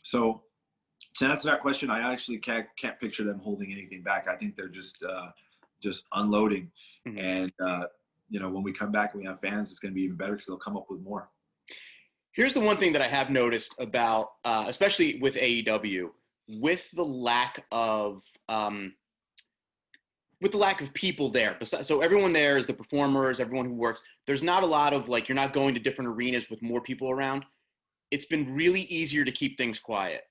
So 0.03 0.43
to 1.15 1.27
answer 1.27 1.49
that 1.49 1.61
question, 1.61 1.89
I 1.89 2.11
actually 2.11 2.37
can't, 2.37 2.67
can't 2.77 2.99
picture 2.99 3.23
them 3.23 3.39
holding 3.39 3.71
anything 3.71 4.03
back. 4.03 4.27
I 4.27 4.35
think 4.35 4.55
they're 4.55 4.67
just 4.67 5.03
uh, 5.03 5.27
just 5.81 6.05
unloading, 6.13 6.71
mm-hmm. 7.07 7.19
and 7.19 7.51
uh, 7.65 7.83
you 8.29 8.39
know 8.39 8.49
when 8.49 8.63
we 8.63 8.71
come 8.71 8.91
back 8.91 9.13
and 9.13 9.21
we 9.21 9.27
have 9.27 9.39
fans, 9.39 9.69
it's 9.69 9.79
going 9.79 9.93
to 9.93 9.95
be 9.95 10.03
even 10.03 10.17
better 10.17 10.33
because 10.33 10.47
they'll 10.47 10.57
come 10.57 10.77
up 10.77 10.85
with 10.89 11.01
more. 11.01 11.29
Here's 12.33 12.53
the 12.53 12.59
one 12.59 12.77
thing 12.77 12.93
that 12.93 13.01
I 13.01 13.07
have 13.07 13.29
noticed 13.29 13.75
about, 13.79 14.29
uh, 14.43 14.65
especially 14.67 15.19
with 15.19 15.35
AEW, 15.35 16.09
with 16.47 16.89
the 16.91 17.05
lack 17.05 17.65
of 17.71 18.23
um, 18.49 18.93
with 20.41 20.51
the 20.51 20.57
lack 20.57 20.81
of 20.81 20.93
people 20.93 21.29
there. 21.29 21.57
So 21.63 22.01
everyone 22.01 22.33
there 22.33 22.57
is 22.57 22.65
the 22.65 22.73
performers, 22.73 23.39
everyone 23.39 23.65
who 23.65 23.75
works. 23.75 24.01
There's 24.27 24.43
not 24.43 24.63
a 24.63 24.65
lot 24.65 24.93
of 24.93 25.07
like 25.07 25.29
you're 25.29 25.35
not 25.35 25.53
going 25.53 25.73
to 25.75 25.79
different 25.79 26.09
arenas 26.09 26.49
with 26.49 26.61
more 26.61 26.81
people 26.81 27.09
around. 27.09 27.45
It's 28.11 28.25
been 28.25 28.53
really 28.53 28.81
easier 28.81 29.23
to 29.23 29.31
keep 29.31 29.57
things 29.57 29.79
quiet 29.79 30.23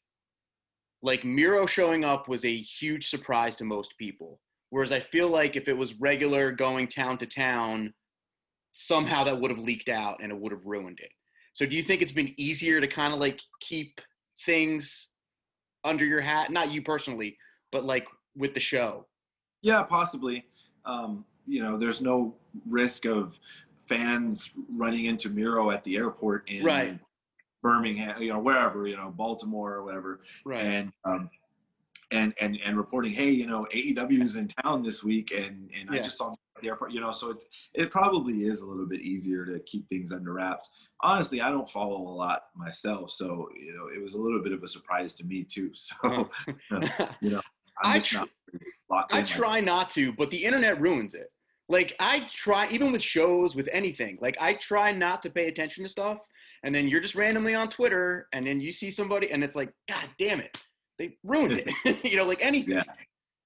like 1.02 1.24
Miro 1.24 1.66
showing 1.66 2.04
up 2.04 2.28
was 2.28 2.44
a 2.44 2.56
huge 2.56 3.08
surprise 3.08 3.56
to 3.56 3.64
most 3.64 3.98
people. 3.98 4.40
Whereas 4.70 4.92
I 4.92 5.00
feel 5.00 5.28
like 5.28 5.56
if 5.56 5.68
it 5.68 5.76
was 5.76 5.94
regular 5.94 6.52
going 6.52 6.88
town 6.88 7.18
to 7.18 7.26
town, 7.26 7.92
somehow 8.70 9.24
that 9.24 9.38
would 9.38 9.50
have 9.50 9.60
leaked 9.60 9.88
out 9.88 10.18
and 10.22 10.32
it 10.32 10.38
would 10.38 10.52
have 10.52 10.64
ruined 10.64 11.00
it. 11.00 11.10
So 11.52 11.66
do 11.66 11.76
you 11.76 11.82
think 11.82 12.02
it's 12.02 12.12
been 12.12 12.34
easier 12.36 12.80
to 12.80 12.86
kind 12.86 13.12
of 13.12 13.20
like 13.20 13.40
keep 13.60 14.00
things 14.44 15.10
under 15.84 16.04
your 16.04 16.20
hat? 16.20 16.50
Not 16.50 16.72
you 16.72 16.82
personally, 16.82 17.36
but 17.70 17.84
like 17.84 18.06
with 18.36 18.54
the 18.54 18.60
show. 18.60 19.06
Yeah, 19.60 19.82
possibly. 19.82 20.44
Um, 20.84 21.24
you 21.46 21.62
know, 21.62 21.76
there's 21.76 22.00
no 22.00 22.34
risk 22.68 23.04
of 23.04 23.38
fans 23.88 24.50
running 24.74 25.06
into 25.06 25.28
Miro 25.28 25.70
at 25.70 25.84
the 25.84 25.96
airport 25.96 26.48
in 26.48 26.64
right. 26.64 26.98
Birmingham, 27.62 28.20
you 28.22 28.32
know, 28.32 28.38
wherever, 28.38 28.86
you 28.86 28.96
know, 28.96 29.12
Baltimore 29.14 29.74
or 29.74 29.84
whatever. 29.84 30.20
Right. 30.44 30.64
And 30.64 30.92
um, 31.04 31.30
and 32.10 32.34
and 32.40 32.58
and 32.64 32.76
reporting, 32.76 33.12
hey, 33.12 33.30
you 33.30 33.46
know, 33.46 33.66
AEW 33.72 34.22
is 34.22 34.36
in 34.36 34.48
town 34.48 34.82
this 34.82 35.02
week, 35.02 35.32
and 35.32 35.70
and 35.78 35.90
yeah. 35.90 35.98
I 35.98 36.02
just 36.02 36.18
saw 36.18 36.34
the 36.62 36.68
airport, 36.68 36.92
you 36.92 37.00
know, 37.00 37.12
so 37.12 37.30
it's 37.30 37.68
it 37.74 37.90
probably 37.90 38.44
is 38.44 38.60
a 38.62 38.66
little 38.66 38.86
bit 38.86 39.00
easier 39.00 39.44
to 39.44 39.60
keep 39.60 39.88
things 39.88 40.12
under 40.12 40.32
wraps. 40.32 40.70
Honestly, 41.00 41.40
I 41.40 41.50
don't 41.50 41.68
follow 41.68 41.96
a 41.96 42.14
lot 42.14 42.44
myself, 42.54 43.10
so 43.10 43.48
you 43.58 43.74
know, 43.74 43.88
it 43.94 44.02
was 44.02 44.14
a 44.14 44.20
little 44.20 44.42
bit 44.42 44.52
of 44.52 44.62
a 44.62 44.68
surprise 44.68 45.14
to 45.16 45.24
me 45.24 45.44
too. 45.44 45.70
So 45.82 45.94
uh-huh. 46.04 47.08
you 47.20 47.30
know, 47.30 47.40
i 47.84 47.98
tr- 47.98 48.24
I 48.90 49.22
try 49.22 49.60
not 49.60 49.90
to, 49.90 50.12
but 50.12 50.30
the 50.30 50.44
internet 50.44 50.80
ruins 50.80 51.14
it. 51.14 51.28
Like 51.68 51.96
I 51.98 52.28
try, 52.30 52.68
even 52.70 52.92
with 52.92 53.02
shows, 53.02 53.56
with 53.56 53.68
anything. 53.72 54.18
Like 54.20 54.36
I 54.40 54.54
try 54.54 54.92
not 54.92 55.22
to 55.22 55.30
pay 55.30 55.48
attention 55.48 55.84
to 55.84 55.90
stuff 55.90 56.18
and 56.64 56.74
then 56.74 56.88
you're 56.88 57.00
just 57.00 57.14
randomly 57.14 57.54
on 57.54 57.68
Twitter, 57.68 58.28
and 58.32 58.46
then 58.46 58.60
you 58.60 58.70
see 58.70 58.90
somebody, 58.90 59.30
and 59.30 59.42
it's 59.42 59.56
like, 59.56 59.72
God 59.88 60.08
damn 60.18 60.40
it, 60.40 60.56
they 60.98 61.16
ruined 61.24 61.64
it. 61.66 62.04
you 62.04 62.16
know, 62.16 62.24
like 62.24 62.38
anything. 62.40 62.74
Yeah. 62.74 62.82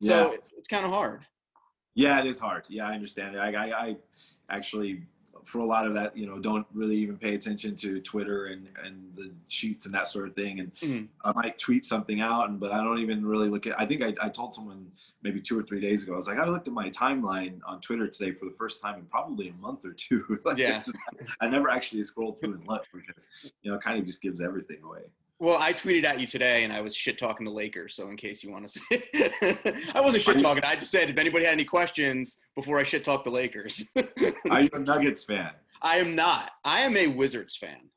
So 0.02 0.32
yeah. 0.32 0.38
it's 0.56 0.68
kind 0.68 0.85
of 0.85 0.92
hard. 0.92 1.25
Yeah, 1.97 2.21
it 2.21 2.26
is 2.26 2.38
hard. 2.38 2.65
Yeah, 2.69 2.87
I 2.87 2.93
understand. 2.93 3.41
I, 3.41 3.50
I, 3.50 3.87
I 3.87 3.97
actually 4.50 5.03
for 5.47 5.59
a 5.59 5.65
lot 5.65 5.87
of 5.87 5.95
that, 5.95 6.17
you 6.17 6.26
know, 6.26 6.41
don't 6.41 6.67
really 6.75 6.97
even 6.97 7.17
pay 7.17 7.35
attention 7.35 7.76
to 7.76 8.00
Twitter 8.00 8.47
and, 8.47 8.69
and 8.85 9.12
the 9.15 9.33
sheets 9.47 9.87
and 9.87 9.95
that 9.95 10.09
sort 10.09 10.26
of 10.26 10.35
thing. 10.35 10.59
And 10.59 10.75
mm-hmm. 10.75 11.05
I 11.25 11.33
might 11.35 11.57
tweet 11.57 11.85
something 11.85 12.21
out, 12.21 12.49
and 12.49 12.59
but 12.59 12.73
I 12.73 12.83
don't 12.83 12.99
even 12.99 13.25
really 13.25 13.49
look 13.49 13.67
at. 13.67 13.81
I 13.81 13.87
think 13.87 14.03
I, 14.03 14.12
I 14.21 14.29
told 14.29 14.53
someone 14.53 14.91
maybe 15.23 15.41
two 15.41 15.57
or 15.57 15.62
three 15.62 15.81
days 15.81 16.03
ago. 16.03 16.15
I 16.15 16.17
was 16.17 16.26
like, 16.26 16.38
I 16.38 16.47
looked 16.47 16.67
at 16.67 16.75
my 16.75 16.91
timeline 16.91 17.61
on 17.65 17.81
Twitter 17.81 18.09
today 18.09 18.33
for 18.33 18.47
the 18.47 18.50
first 18.50 18.83
time 18.83 18.97
in 18.97 19.05
probably 19.07 19.49
a 19.49 19.53
month 19.62 19.85
or 19.85 19.93
two. 19.93 20.41
like 20.45 20.59
yeah. 20.59 20.79
Just, 20.79 20.97
I 21.41 21.49
never 21.49 21.71
actually 21.71 22.03
scrolled 22.03 22.41
through 22.41 22.55
and 22.55 22.67
looked 22.67 22.88
because 22.93 23.29
you 23.62 23.71
know, 23.71 23.76
it 23.76 23.83
kind 23.83 24.00
of 24.00 24.05
just 24.05 24.21
gives 24.21 24.41
everything 24.41 24.79
away. 24.83 25.03
Well, 25.38 25.59
I 25.61 25.75
tweeted 25.75 26.05
at 26.05 26.19
you 26.19 26.26
today, 26.26 26.64
and 26.64 26.73
I 26.73 26.81
was 26.81 26.97
shit 26.97 27.19
talking 27.19 27.45
the 27.45 27.52
Lakers. 27.52 27.95
So, 27.95 28.09
in 28.09 28.16
case 28.16 28.43
you 28.43 28.50
want 28.50 28.69
to 28.69 28.78
say, 28.78 29.33
I 29.95 30.00
wasn't 30.00 30.23
shit 30.23 30.38
talking. 30.38 30.64
I 30.64 30.76
just 30.76 30.90
said 30.90 31.11
if 31.11 31.19
anybody 31.19 31.45
had 31.45 31.52
any 31.52 31.64
questions 31.64 32.38
before 32.55 32.78
I 32.78 32.85
shit 32.85 33.05
talk 33.05 33.23
the 33.25 33.31
Lakers. 33.31 33.87
Are 34.50 34.62
you 34.62 34.71
a 34.73 34.78
Nuggets 34.78 35.25
fan? 35.25 35.50
I 35.83 35.97
am 35.97 36.14
not. 36.14 36.52
I 36.64 36.81
am 36.81 36.97
a 36.97 37.07
Wizards 37.09 37.55
fan. 37.55 37.90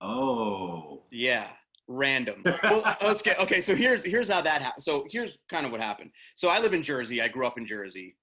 Oh. 0.00 1.04
Yeah, 1.12 1.46
random. 1.86 2.42
well, 2.64 2.96
okay, 3.02 3.34
okay. 3.38 3.60
So 3.60 3.76
here's 3.76 4.04
here's 4.04 4.28
how 4.28 4.42
that 4.42 4.60
happened. 4.60 4.82
So 4.82 5.06
here's 5.08 5.38
kind 5.48 5.64
of 5.64 5.70
what 5.70 5.80
happened. 5.80 6.10
So 6.34 6.48
I 6.48 6.58
live 6.58 6.74
in 6.74 6.82
Jersey. 6.82 7.22
I 7.22 7.28
grew 7.28 7.46
up 7.46 7.58
in 7.58 7.66
Jersey. 7.66 8.16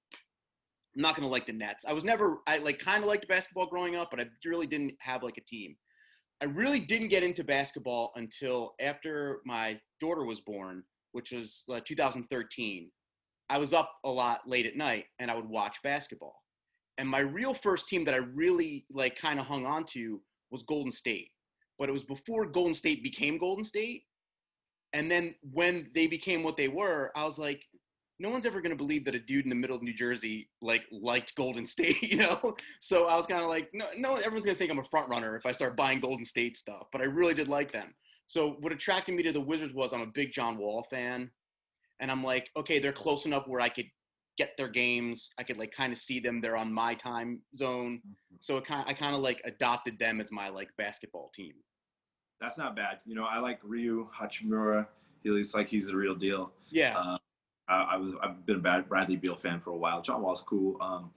I'm 0.96 1.01
not 1.01 1.16
gonna 1.16 1.30
like 1.30 1.48
the 1.48 1.54
Nets. 1.54 1.86
I 1.88 1.94
was 1.94 2.04
never. 2.04 2.39
I 2.46 2.58
like 2.58 2.80
kind 2.80 3.04
of 3.04 3.10
liked 3.10 3.25
basketball 3.30 3.68
growing 3.68 3.96
up, 3.96 4.12
but 4.12 4.20
I 4.20 4.25
really 4.44 4.68
didn't 4.68 4.96
have 5.00 5.24
like 5.24 5.38
a 5.38 5.42
team. 5.42 5.78
I 6.41 6.46
really 6.46 6.79
didn't 6.79 7.10
get 7.10 7.24
into 7.24 7.43
basketball 7.43 8.12
until 8.15 8.75
after 8.79 9.41
my 9.46 9.75
daughter 10.00 10.24
was 10.24 10.39
born, 10.39 10.84
which 11.12 11.31
was 11.31 11.63
uh, 11.72 11.81
2013. 11.84 12.89
I 13.50 13.58
was 13.58 13.74
up 13.74 13.91
a 14.05 14.10
lot 14.10 14.48
late 14.48 14.65
at 14.65 14.77
night 14.77 15.05
and 15.19 15.29
I 15.29 15.36
would 15.36 15.50
watch 15.50 15.77
basketball. 15.84 16.36
And 16.98 17.10
my 17.10 17.19
real 17.19 17.53
first 17.53 17.88
team 17.88 18.05
that 18.05 18.13
I 18.13 18.17
really 18.17 18.86
like 18.91 19.17
kind 19.17 19.39
of 19.39 19.46
hung 19.46 19.65
on 19.65 19.86
to 19.91 20.22
was 20.51 20.63
Golden 20.63 20.91
State. 20.91 21.29
But 21.77 21.89
it 21.89 21.93
was 21.93 22.03
before 22.03 22.46
Golden 22.46 22.75
State 22.75 23.03
became 23.03 23.38
Golden 23.38 23.63
State. 23.63 24.03
And 24.93 25.10
then 25.10 25.36
when 25.51 25.89
they 25.93 26.08
became 26.08 26.43
what 26.43 26.58
they 26.58 26.67
were, 26.67 27.12
I 27.15 27.24
was 27.24 27.38
like, 27.38 27.63
no 28.20 28.30
one's 28.30 28.46
ever 28.46 28.62
going 28.62 28.72
to 28.72 28.78
believe 28.78 29.06
that 29.06 29.16
a 29.16 29.20
dude 29.20 29.46
in 29.46 29.50
the 29.50 29.56
middle 29.56 29.76
of 29.76 29.82
New 29.82 29.94
Jersey 29.94 30.50
like 30.62 30.86
liked 30.92 31.36
Golden 31.36 31.66
State, 31.66 32.02
you 32.04 32.18
know? 32.18 32.56
So 32.82 33.08
I 33.08 33.16
was 33.16 33.26
kind 33.26 33.42
of 33.42 33.48
like, 33.48 33.70
no, 33.74 33.86
no, 33.98 34.16
everyone's 34.16 34.46
going 34.46 34.56
to 34.56 34.60
think 34.60 34.72
I'm 34.72 34.80
a 34.80 34.84
front 34.84 35.10
runner 35.10 35.36
if 35.38 35.46
I 35.46 35.52
start 35.52 35.78
buying 35.78 36.00
Golden 36.00 36.26
State 36.26 36.58
stuff, 36.58 36.88
but 36.92 37.02
I 37.02 37.06
really 37.06 37.34
did 37.34 37.48
like 37.48 37.72
them. 37.72 37.94
So 38.28 38.58
what 38.60 38.72
attracted 38.72 39.16
me 39.16 39.24
to 39.24 39.32
the 39.32 39.42
Wizards 39.42 39.74
was 39.74 39.92
I'm 39.92 40.02
a 40.02 40.06
big 40.06 40.32
John 40.34 40.58
Wall 40.58 40.86
fan, 40.90 41.32
and 42.00 42.12
I'm 42.12 42.24
like, 42.24 42.50
okay, 42.56 42.78
they're 42.78 42.92
close 42.92 43.26
enough 43.26 43.48
where 43.48 43.62
I 43.62 43.70
could 43.70 43.88
get 44.38 44.56
their 44.56 44.68
games. 44.68 45.32
I 45.40 45.44
could 45.44 45.58
like 45.58 45.72
kind 45.72 45.92
of 45.92 45.98
see 45.98 46.20
them. 46.20 46.40
They're 46.40 46.56
on 46.56 46.72
my 46.72 46.94
time 46.94 47.42
zone, 47.56 47.98
mm-hmm. 47.98 48.36
so 48.40 48.58
it 48.58 48.68
kind 48.68 48.86
I 48.88 48.94
kind 48.94 49.16
of 49.16 49.22
like 49.22 49.42
adopted 49.46 49.98
them 49.98 50.22
as 50.22 50.32
my 50.32 50.50
like 50.50 50.70
basketball 50.78 51.32
team. 51.34 51.54
That's 52.40 52.58
not 52.58 52.76
bad. 52.76 53.00
You 53.06 53.16
know, 53.16 53.26
I 53.26 53.40
like 53.40 53.60
Rui 53.64 54.06
Hachimura. 54.16 54.86
He 55.24 55.32
looks 55.32 55.56
like 55.56 55.68
he's 55.68 55.88
the 55.88 55.96
real 55.96 56.16
deal. 56.16 56.52
Yeah. 56.70 56.98
Uh, 56.98 57.18
I, 57.74 57.98
was 57.98 58.14
I've 58.22 58.46
been 58.46 58.66
a 58.66 58.82
Bradley 58.82 59.16
Beal 59.16 59.36
fan 59.36 59.60
for 59.60 59.72
a 59.72 59.78
while. 59.78 60.02
John 60.02 60.22
Wall's 60.22 60.42
cool. 60.42 60.78
Um, 60.82 61.12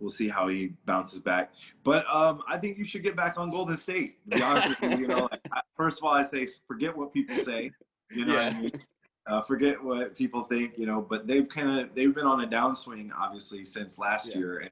we'll 0.00 0.10
see 0.10 0.28
how 0.28 0.48
he 0.48 0.72
bounces 0.86 1.20
back. 1.20 1.52
But 1.84 2.06
um, 2.12 2.42
I 2.48 2.58
think 2.58 2.78
you 2.78 2.84
should 2.84 3.02
get 3.02 3.16
back 3.16 3.38
on 3.38 3.50
Golden 3.50 3.76
State. 3.76 4.18
To 4.30 4.38
be 4.38 4.42
honest 4.42 4.80
with 4.80 4.92
you, 4.92 4.98
you 4.98 5.08
know, 5.08 5.28
like, 5.30 5.40
first 5.76 5.98
of 5.98 6.04
all, 6.04 6.12
I 6.12 6.22
say 6.22 6.46
forget 6.66 6.96
what 6.96 7.12
people 7.12 7.36
say. 7.36 7.70
You 8.10 8.24
know 8.24 8.34
yeah. 8.34 8.46
what 8.46 8.56
I 8.56 8.60
mean? 8.60 8.84
Uh, 9.26 9.42
forget 9.42 9.82
what 9.82 10.16
people 10.16 10.44
think. 10.44 10.76
You 10.76 10.86
know, 10.86 11.00
but 11.00 11.26
they've 11.26 11.48
kind 11.48 11.78
of 11.78 11.94
they've 11.94 12.14
been 12.14 12.26
on 12.26 12.42
a 12.42 12.46
downswing 12.46 13.10
obviously 13.16 13.64
since 13.64 13.98
last 13.98 14.30
yeah. 14.30 14.38
year. 14.38 14.58
And, 14.58 14.70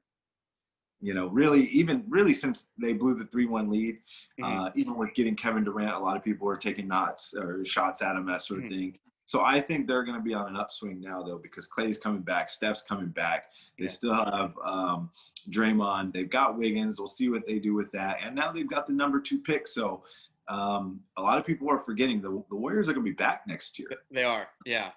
you 1.01 1.13
know, 1.13 1.27
really, 1.27 1.67
even 1.67 2.03
really 2.09 2.33
since 2.33 2.67
they 2.77 2.91
blew 2.91 3.13
the 3.13 3.23
three-one 3.25 3.69
lead, 3.69 3.99
mm-hmm. 4.41 4.59
uh, 4.59 4.69
even 4.75 4.97
with 4.97 5.13
getting 5.13 5.35
Kevin 5.35 5.63
Durant, 5.63 5.95
a 5.95 5.99
lot 5.99 6.17
of 6.17 6.23
people 6.23 6.45
were 6.45 6.57
taking 6.57 6.89
knots 6.89 7.33
or 7.33 7.63
shots 7.63 8.01
at 8.01 8.17
him, 8.17 8.25
that 8.25 8.41
sort 8.41 8.59
of 8.59 8.65
mm-hmm. 8.65 8.73
thing. 8.73 8.99
So 9.29 9.43
I 9.43 9.61
think 9.61 9.85
they're 9.85 10.03
going 10.03 10.17
to 10.17 10.23
be 10.23 10.33
on 10.33 10.47
an 10.47 10.55
upswing 10.55 10.99
now, 10.99 11.21
though, 11.21 11.37
because 11.37 11.67
Clay's 11.67 11.99
coming 11.99 12.23
back, 12.23 12.49
Steph's 12.49 12.81
coming 12.81 13.09
back. 13.09 13.51
They 13.77 13.85
still 13.85 14.15
have 14.15 14.55
um, 14.65 15.11
Draymond. 15.51 16.13
They've 16.13 16.27
got 16.27 16.57
Wiggins. 16.57 16.97
We'll 16.97 17.07
see 17.07 17.29
what 17.29 17.45
they 17.45 17.59
do 17.59 17.75
with 17.75 17.91
that. 17.91 18.17
And 18.25 18.35
now 18.35 18.51
they've 18.51 18.67
got 18.67 18.87
the 18.87 18.93
number 18.93 19.21
two 19.21 19.37
pick. 19.37 19.67
So 19.67 20.03
um, 20.47 21.01
a 21.15 21.21
lot 21.21 21.37
of 21.37 21.45
people 21.45 21.69
are 21.69 21.77
forgetting 21.77 22.23
the, 22.23 22.43
the 22.49 22.55
Warriors 22.55 22.89
are 22.89 22.93
going 22.93 23.05
to 23.05 23.11
be 23.11 23.15
back 23.15 23.43
next 23.45 23.77
year. 23.77 23.89
They 24.09 24.23
are, 24.23 24.47
yeah. 24.65 24.89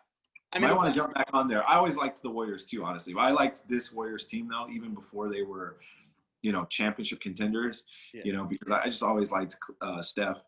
I 0.55 0.59
mean, 0.59 0.71
I 0.71 0.73
want 0.73 0.89
to 0.89 0.95
jump 0.95 1.13
back 1.13 1.29
on 1.35 1.47
there. 1.47 1.69
I 1.69 1.75
always 1.75 1.99
liked 1.99 2.23
the 2.23 2.31
Warriors 2.31 2.65
too, 2.65 2.83
honestly. 2.85 3.13
I 3.19 3.33
liked 3.33 3.69
this 3.69 3.93
Warriors 3.93 4.29
team 4.29 4.49
though, 4.49 4.67
even 4.73 4.95
before 4.95 5.29
they 5.29 5.43
were, 5.43 5.77
you 6.41 6.53
know, 6.53 6.65
championship 6.71 7.21
contenders. 7.21 7.85
Yeah. 8.15 8.23
You 8.25 8.33
know, 8.33 8.45
because 8.45 8.71
I 8.71 8.87
just 8.87 9.03
always 9.03 9.31
liked 9.31 9.59
uh, 9.83 10.01
Steph. 10.01 10.43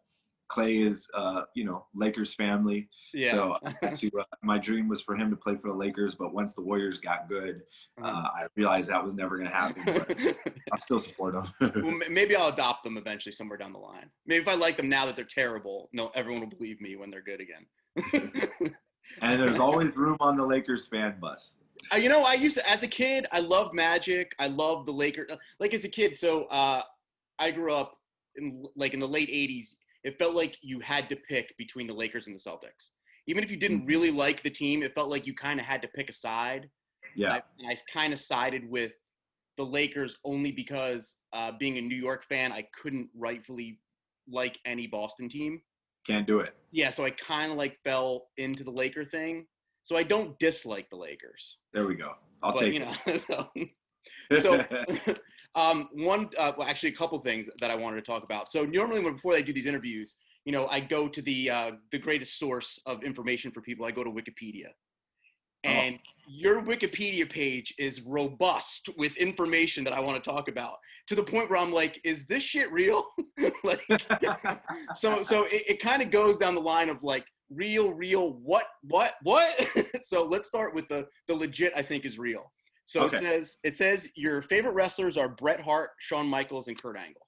Clay 0.55 0.77
is, 0.77 1.09
uh, 1.15 1.43
you 1.55 1.65
know, 1.65 1.85
Lakers 1.97 2.33
family. 2.33 2.89
Yeah. 3.13 3.33
So 3.33 3.59
to, 3.93 4.11
uh, 4.21 4.25
my 4.43 4.57
dream 4.57 4.87
was 4.87 5.03
for 5.03 5.17
him 5.17 5.29
to 5.31 5.37
play 5.37 5.57
for 5.57 5.67
the 5.69 5.77
Lakers, 5.77 6.15
but 6.15 6.33
once 6.33 6.55
the 6.55 6.63
Warriors 6.63 7.01
got 7.01 7.29
good, 7.29 7.63
uh, 8.01 8.07
uh-huh. 8.07 8.29
I 8.37 8.47
realized 8.55 8.89
that 8.89 9.03
was 9.03 9.17
never 9.17 9.37
going 9.37 9.51
to 9.51 9.55
happen. 9.55 9.83
But 9.85 10.37
I 10.73 10.79
still 10.79 11.01
support 11.01 11.35
them. 11.35 11.53
well, 11.83 11.99
maybe 12.09 12.37
I'll 12.37 12.53
adopt 12.53 12.85
them 12.85 12.97
eventually 12.97 13.33
somewhere 13.33 13.59
down 13.59 13.73
the 13.73 13.81
line. 13.81 14.09
Maybe 14.27 14.43
if 14.43 14.49
I 14.49 14.55
like 14.55 14.77
them 14.77 14.89
now 14.89 15.07
that 15.07 15.17
they're 15.17 15.25
terrible, 15.25 15.89
no, 15.93 16.13
everyone 16.15 16.43
will 16.43 16.57
believe 16.57 16.81
me 16.81 16.95
when 16.95 17.11
they're 17.11 17.21
good 17.21 17.41
again. 17.41 17.67
and 19.23 19.41
there's 19.41 19.59
always 19.59 19.95
room 19.97 20.17
on 20.21 20.37
the 20.37 20.47
Lakers 20.47 20.87
fan 20.87 21.17
bus. 21.21 21.57
Uh, 21.93 21.97
you 21.97 22.09
know, 22.09 22.23
I 22.23 22.35
used 22.35 22.57
to, 22.59 22.71
as 22.71 22.85
a 22.85 22.89
kid, 22.89 23.27
I 23.33 23.41
loved 23.41 23.75
Magic. 23.75 24.37
I 24.39 24.47
loved 24.47 24.87
the 24.87 24.93
Lakers. 24.93 25.33
Like 25.59 25.75
as 25.75 25.83
a 25.83 25.89
kid, 25.89 26.17
so 26.17 26.45
uh, 26.45 26.83
I 27.41 27.51
grew 27.51 27.75
up 27.75 27.99
in 28.37 28.67
like 28.77 28.95
in 28.95 29.01
the 29.01 29.09
late 29.09 29.29
'80s 29.29 29.75
it 30.05 30.19
felt 30.19 30.35
like 30.35 30.57
you 30.61 30.81
had 30.81 31.09
to 31.09 31.17
pick 31.17 31.57
between 31.57 31.87
the 31.87 31.95
Lakers 31.95 32.27
and 32.27 32.37
the 32.37 32.41
Celtics. 32.41 32.91
Even 33.27 33.43
if 33.43 33.51
you 33.51 33.57
didn't 33.57 33.81
mm-hmm. 33.81 33.89
really 33.89 34.11
like 34.11 34.43
the 34.43 34.51
team, 34.51 34.83
it 34.83 34.95
felt 34.95 35.11
like 35.11 35.27
you 35.27 35.35
kind 35.35 35.59
of 35.59 35.67
had 35.67 35.81
to 35.83 35.89
pick 35.89 36.11
a 36.11 36.13
side. 36.13 36.69
Yeah. 37.17 37.35
I, 37.35 37.73
I 37.73 37.77
kind 37.93 38.13
of 38.13 38.19
sided 38.19 38.69
with 38.69 38.93
the 39.57 39.65
Lakers 39.65 40.19
only 40.25 40.53
because 40.53 41.17
uh, 41.33 41.53
being 41.59 41.79
a 41.79 41.81
New 41.81 41.97
York 41.97 42.25
fan, 42.25 42.53
I 42.53 42.67
couldn't 42.81 43.09
rightfully 43.17 43.81
like 44.29 44.59
any 44.67 44.87
Boston 44.87 45.29
team. 45.29 45.63
Can't 46.07 46.27
do 46.27 46.41
it. 46.41 46.55
Yeah, 46.71 46.91
so 46.91 47.05
I 47.05 47.11
kind 47.11 47.51
of 47.51 47.57
like 47.57 47.79
fell 47.83 48.27
into 48.37 48.63
the 48.63 48.71
Laker 48.71 49.05
thing. 49.05 49.47
So 49.85 49.97
I 49.97 50.03
don't 50.03 50.39
dislike 50.39 50.91
the 50.91 50.97
Lakers. 50.97 51.59
There 51.73 51.87
we 51.87 51.95
go. 51.95 52.13
I'll 52.43 52.53
but, 52.53 52.61
take 52.61 52.75
you 52.75 52.81
know, 52.81 52.93
it. 53.07 53.21
so, 53.21 53.49
so 54.41 54.65
um, 55.57 55.89
one, 55.93 56.29
uh, 56.39 56.53
well, 56.57 56.69
actually, 56.69 56.91
a 56.91 56.97
couple 56.97 57.19
things 57.21 57.49
that 57.61 57.71
I 57.71 57.75
wanted 57.75 57.97
to 57.97 58.03
talk 58.03 58.25
about. 58.25 58.51
So 58.51 58.65
normally, 58.65 59.01
when 59.01 59.15
before 59.15 59.33
they 59.33 59.43
do 59.43 59.53
these 59.53 59.67
interviews, 59.67 60.17
you 60.45 60.53
know, 60.53 60.67
I 60.69 60.81
go 60.81 61.09
to 61.09 61.23
the 61.23 61.51
uh, 61.51 61.73
the 61.93 61.99
greatest 61.99 62.39
source 62.39 62.81
of 62.87 63.03
information 63.03 63.51
for 63.51 63.61
people. 63.61 63.87
I 63.87 63.91
go 63.91 64.05
to 64.05 64.11
Wikipedia, 64.11 64.69
oh. 64.69 65.69
and 65.69 65.97
oh. 65.97 66.11
your 66.29 66.63
Wikipedia 66.63 67.29
page 67.29 67.75
is 67.79 68.03
robust 68.03 68.89
with 68.97 69.17
information 69.17 69.85
that 69.85 69.93
I 69.93 70.01
want 70.01 70.23
to 70.23 70.31
talk 70.31 70.49
about 70.49 70.79
to 71.07 71.15
the 71.15 71.23
point 71.23 71.51
where 71.51 71.59
I'm 71.59 71.73
like, 71.73 72.01
is 72.05 72.27
this 72.27 72.43
shit 72.43 72.71
real? 72.73 73.07
like, 73.65 73.85
so 74.95 75.23
so 75.23 75.45
it, 75.45 75.63
it 75.69 75.81
kind 75.81 76.03
of 76.03 76.11
goes 76.11 76.37
down 76.37 76.55
the 76.55 76.61
line 76.61 76.89
of 76.89 77.03
like 77.03 77.27
real, 77.51 77.93
real, 77.93 78.33
what, 78.43 78.67
what, 78.83 79.15
what. 79.23 79.69
so 80.03 80.25
let's 80.25 80.49
start 80.49 80.75
with 80.75 80.89
the 80.89 81.07
the 81.29 81.35
legit. 81.35 81.73
I 81.77 81.83
think 81.83 82.05
is 82.05 82.19
real. 82.19 82.51
So 82.87 83.03
okay. 83.05 83.17
it 83.17 83.21
says 83.21 83.59
it 83.65 83.77
says 83.77 84.09
your 84.15 84.43
favorite 84.43 84.75
wrestlers 84.75 85.17
are 85.17 85.29
Bret 85.29 85.61
Hart, 85.61 85.91
Shawn 85.99 86.27
Michaels, 86.27 86.69
and 86.69 86.81
Kurt 86.81 86.97
Angle. 86.97 87.27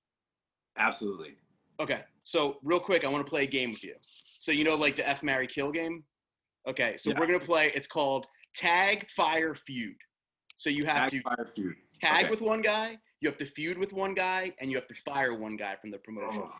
Absolutely. 0.76 1.36
Okay. 1.80 2.00
So 2.22 2.58
real 2.62 2.80
quick, 2.80 3.04
I 3.04 3.08
want 3.08 3.24
to 3.24 3.30
play 3.30 3.44
a 3.44 3.46
game 3.46 3.70
with 3.70 3.84
you. 3.84 3.94
So 4.38 4.52
you 4.52 4.64
know, 4.64 4.76
like 4.76 4.96
the 4.96 5.08
F 5.08 5.22
Mary 5.22 5.46
Kill 5.46 5.72
game. 5.72 6.04
Okay. 6.68 6.96
So 6.98 7.10
yeah. 7.10 7.18
we're 7.18 7.26
gonna 7.26 7.40
play. 7.40 7.72
It's 7.74 7.86
called 7.86 8.26
Tag 8.54 9.08
Fire 9.10 9.54
Feud. 9.54 9.96
So 10.56 10.70
you 10.70 10.86
have 10.86 10.96
tag, 10.96 11.10
to 11.10 11.20
fire, 11.20 11.48
feud. 11.54 11.74
tag 12.00 12.24
okay. 12.24 12.30
with 12.30 12.40
one 12.40 12.62
guy, 12.62 12.96
you 13.20 13.28
have 13.28 13.38
to 13.38 13.46
feud 13.46 13.76
with 13.76 13.92
one 13.92 14.14
guy, 14.14 14.52
and 14.60 14.70
you 14.70 14.76
have 14.76 14.86
to 14.88 14.94
fire 14.94 15.34
one 15.34 15.56
guy 15.56 15.76
from 15.76 15.90
the 15.90 15.98
promotion. 15.98 16.42
Oh. 16.44 16.52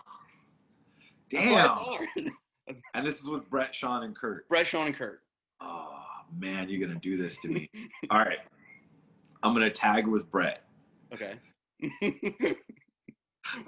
Damn. 1.30 1.70
and 2.94 3.06
this 3.06 3.20
is 3.20 3.28
with 3.28 3.48
Bret, 3.50 3.74
Shawn, 3.74 4.04
and 4.04 4.14
Kurt. 4.14 4.48
Bret, 4.48 4.66
Shawn, 4.66 4.86
and 4.86 4.96
Kurt. 4.96 5.20
Oh 5.60 5.92
man, 6.38 6.68
you're 6.68 6.86
gonna 6.86 7.00
do 7.00 7.16
this 7.16 7.38
to 7.40 7.48
me. 7.48 7.70
All 8.10 8.18
right. 8.18 8.38
I'm 9.46 9.54
gonna 9.54 9.70
tag 9.70 10.08
with 10.08 10.28
Bret. 10.28 10.64
Okay. 11.14 11.34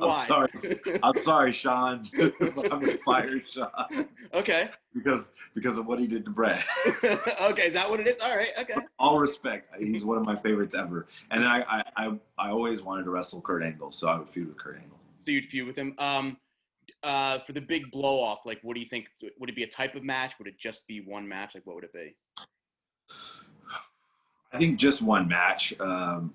I'm 0.01 0.11
sorry. 0.11 0.51
I'm 1.05 1.15
sorry, 1.21 1.53
Shawn. 1.53 2.05
I'm 2.19 2.81
gonna 2.81 2.99
fire 3.05 3.41
Shawn. 3.55 4.09
Okay. 4.35 4.71
Because 4.93 5.31
because 5.55 5.79
of 5.79 5.87
what 5.87 6.01
he 6.01 6.09
did 6.09 6.25
to 6.25 6.33
Bret. 6.33 6.65
okay, 7.43 7.69
is 7.69 7.75
that 7.75 7.89
what 7.89 8.01
it 8.01 8.09
is? 8.09 8.17
All 8.21 8.37
right. 8.37 8.51
Okay. 8.59 8.75
All 8.99 9.21
respect. 9.21 9.73
He's 9.81 10.05
one 10.05 10.19
of 10.19 10.27
my 10.27 10.35
favorites 10.35 10.75
ever, 10.75 11.07
and 11.31 11.45
I 11.45 11.61
I 11.61 11.83
I, 11.97 12.19
I 12.39 12.51
always 12.51 12.83
wanted 12.83 13.05
to 13.05 13.11
wrestle 13.11 13.41
Kurt 13.41 13.63
Angle, 13.63 13.93
so 13.93 14.09
I 14.09 14.19
would 14.19 14.29
feud 14.29 14.49
with 14.49 14.57
Kurt 14.57 14.79
Angle. 14.83 14.99
So 15.27 15.31
you'd 15.31 15.47
feud 15.47 15.69
with 15.69 15.77
him. 15.77 15.95
Um, 15.99 16.39
uh, 17.05 17.39
for 17.39 17.53
the 17.53 17.61
big 17.61 17.93
blow 17.93 18.21
off, 18.21 18.41
like, 18.45 18.59
what 18.63 18.75
do 18.75 18.81
you 18.81 18.89
think? 18.89 19.07
Would 19.39 19.49
it 19.49 19.55
be 19.55 19.63
a 19.63 19.69
type 19.69 19.95
of 19.95 20.03
match? 20.03 20.35
Would 20.41 20.49
it 20.49 20.59
just 20.59 20.89
be 20.89 21.03
one 21.03 21.29
match? 21.29 21.55
Like, 21.55 21.65
what 21.67 21.77
would 21.77 21.85
it 21.85 21.93
be? 21.93 22.17
I 24.53 24.59
think 24.59 24.79
just 24.79 25.03
one 25.03 25.29
match. 25.29 25.79
Um, 25.81 26.33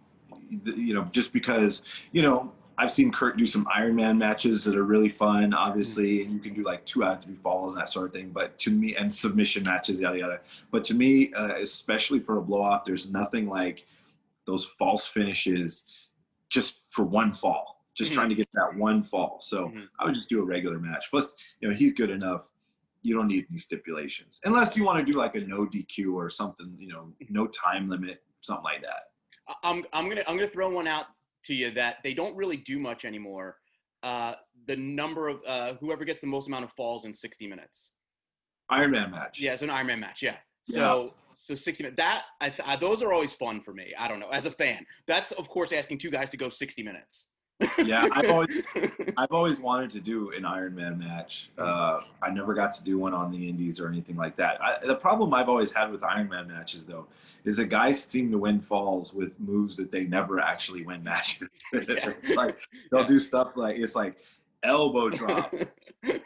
you 0.49 0.93
know, 0.93 1.07
just 1.11 1.33
because 1.33 1.81
you 2.11 2.21
know 2.21 2.51
I've 2.77 2.91
seen 2.91 3.11
Kurt 3.11 3.37
do 3.37 3.45
some 3.45 3.65
Ironman 3.65 4.17
matches 4.17 4.63
that 4.63 4.75
are 4.75 4.83
really 4.83 5.09
fun, 5.09 5.53
obviously, 5.53 6.23
and 6.23 6.31
you 6.31 6.39
can 6.39 6.53
do 6.53 6.63
like 6.63 6.85
two 6.85 7.03
out 7.03 7.17
of 7.17 7.23
three 7.23 7.35
falls 7.35 7.73
and 7.73 7.81
that 7.81 7.89
sort 7.89 8.07
of 8.07 8.13
thing. 8.13 8.29
But 8.29 8.57
to 8.59 8.71
me, 8.71 8.95
and 8.95 9.13
submission 9.13 9.63
matches, 9.63 10.01
yada 10.01 10.17
yada. 10.17 10.39
But 10.71 10.83
to 10.85 10.95
me, 10.95 11.33
uh, 11.33 11.55
especially 11.55 12.19
for 12.19 12.37
a 12.37 12.41
blow 12.41 12.61
off, 12.61 12.83
there's 12.83 13.09
nothing 13.09 13.47
like 13.47 13.85
those 14.45 14.65
false 14.65 15.05
finishes 15.07 15.83
just 16.49 16.81
for 16.89 17.05
one 17.05 17.33
fall, 17.33 17.85
just 17.95 18.11
mm-hmm. 18.11 18.19
trying 18.19 18.29
to 18.29 18.35
get 18.35 18.47
that 18.53 18.75
one 18.75 19.03
fall. 19.03 19.37
So 19.41 19.67
mm-hmm. 19.67 19.83
I 19.99 20.05
would 20.05 20.15
just 20.15 20.29
do 20.29 20.41
a 20.41 20.45
regular 20.45 20.79
match. 20.79 21.07
Plus, 21.09 21.35
you 21.59 21.69
know, 21.69 21.75
he's 21.75 21.93
good 21.93 22.09
enough 22.09 22.51
you 23.03 23.15
don't 23.15 23.27
need 23.27 23.45
any 23.49 23.59
stipulations 23.59 24.39
unless 24.45 24.75
you 24.75 24.83
want 24.83 24.97
to 24.97 25.05
do 25.05 25.17
like 25.17 25.35
a 25.35 25.39
no 25.41 25.65
DQ 25.65 26.13
or 26.13 26.29
something, 26.29 26.75
you 26.79 26.87
know, 26.87 27.13
no 27.29 27.47
time 27.47 27.87
limit, 27.87 28.23
something 28.41 28.63
like 28.63 28.81
that. 28.81 29.03
I'm 29.63 29.83
I'm 29.93 30.07
gonna 30.07 30.23
I'm 30.27 30.35
gonna 30.35 30.47
throw 30.47 30.69
one 30.69 30.87
out 30.87 31.05
to 31.45 31.53
you 31.53 31.69
that 31.71 31.97
they 32.03 32.13
don't 32.13 32.35
really 32.35 32.57
do 32.57 32.79
much 32.79 33.05
anymore. 33.05 33.57
Uh, 34.01 34.33
the 34.67 34.75
number 34.75 35.27
of 35.27 35.41
uh, 35.47 35.73
whoever 35.79 36.05
gets 36.05 36.21
the 36.21 36.27
most 36.27 36.47
amount 36.47 36.63
of 36.63 36.71
falls 36.71 37.05
in 37.05 37.13
60 37.13 37.47
minutes. 37.47 37.91
Iron 38.69 38.91
Man 38.91 39.11
match. 39.11 39.39
Yeah, 39.39 39.53
it's 39.53 39.61
an 39.61 39.69
Ironman 39.69 39.99
match. 39.99 40.21
Yeah. 40.21 40.37
So 40.63 41.13
so 41.33 41.55
60 41.55 41.83
minutes. 41.83 41.97
That 41.97 42.23
I, 42.39 42.49
th- 42.49 42.67
I 42.67 42.75
those 42.77 43.01
are 43.01 43.11
always 43.11 43.33
fun 43.33 43.61
for 43.61 43.73
me. 43.73 43.93
I 43.97 44.07
don't 44.07 44.19
know. 44.19 44.29
As 44.29 44.45
a 44.45 44.51
fan, 44.51 44.85
that's 45.07 45.31
of 45.33 45.49
course 45.49 45.73
asking 45.73 45.97
two 45.97 46.09
guys 46.09 46.29
to 46.29 46.37
go 46.37 46.49
60 46.49 46.83
minutes. 46.83 47.27
Yeah, 47.83 48.07
I've 48.11 48.29
always 48.29 48.61
I've 49.17 49.31
always 49.31 49.59
wanted 49.59 49.91
to 49.91 49.99
do 49.99 50.31
an 50.31 50.45
Iron 50.45 50.75
Man 50.75 50.97
match. 50.97 51.49
Uh, 51.57 52.01
I 52.21 52.29
never 52.29 52.53
got 52.53 52.71
to 52.73 52.83
do 52.83 52.97
one 52.97 53.13
on 53.13 53.31
the 53.31 53.49
Indies 53.49 53.79
or 53.79 53.87
anything 53.87 54.15
like 54.15 54.35
that. 54.37 54.61
I, 54.61 54.85
the 54.85 54.95
problem 54.95 55.33
I've 55.33 55.49
always 55.49 55.71
had 55.71 55.91
with 55.91 56.03
Iron 56.03 56.29
Man 56.29 56.47
matches, 56.47 56.85
though, 56.85 57.07
is 57.45 57.57
the 57.57 57.65
guys 57.65 58.03
seem 58.03 58.31
to 58.31 58.37
win 58.37 58.59
falls 58.59 59.13
with 59.13 59.39
moves 59.39 59.77
that 59.77 59.91
they 59.91 60.05
never 60.05 60.39
actually 60.39 60.83
win 60.85 61.03
matches. 61.03 61.47
it's 61.73 62.35
like 62.35 62.57
they'll 62.91 63.01
Yeah. 63.01 63.07
do 63.07 63.19
stuff 63.19 63.53
like 63.55 63.77
it's 63.77 63.95
like 63.95 64.15
elbow 64.63 65.09
drop. 65.19 65.53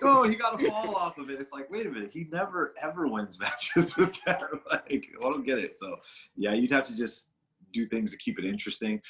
oh, 0.03 0.27
he 0.29 0.35
got 0.35 0.61
a 0.61 0.67
fall 0.69 0.95
off 0.95 1.17
of 1.17 1.29
it. 1.29 1.39
It's 1.41 1.51
like, 1.51 1.69
wait 1.71 1.87
a 1.87 1.89
minute, 1.89 2.11
he 2.13 2.27
never 2.31 2.73
ever 2.81 3.07
wins 3.07 3.39
matches 3.39 3.95
with 3.95 4.19
that. 4.25 4.41
Like, 4.69 5.07
I 5.19 5.21
don't 5.21 5.43
get 5.45 5.57
it. 5.57 5.73
So, 5.75 5.95
yeah, 6.35 6.53
you'd 6.53 6.71
have 6.71 6.83
to 6.85 6.95
just 6.95 7.29
do 7.73 7.85
things 7.85 8.11
to 8.11 8.17
keep 8.17 8.39
it 8.39 8.45
interesting. 8.45 9.01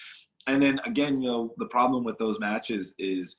And 0.47 0.61
then 0.61 0.79
again, 0.85 1.21
you 1.21 1.29
know, 1.29 1.53
the 1.57 1.65
problem 1.67 2.03
with 2.03 2.17
those 2.17 2.39
matches 2.39 2.95
is, 2.97 3.37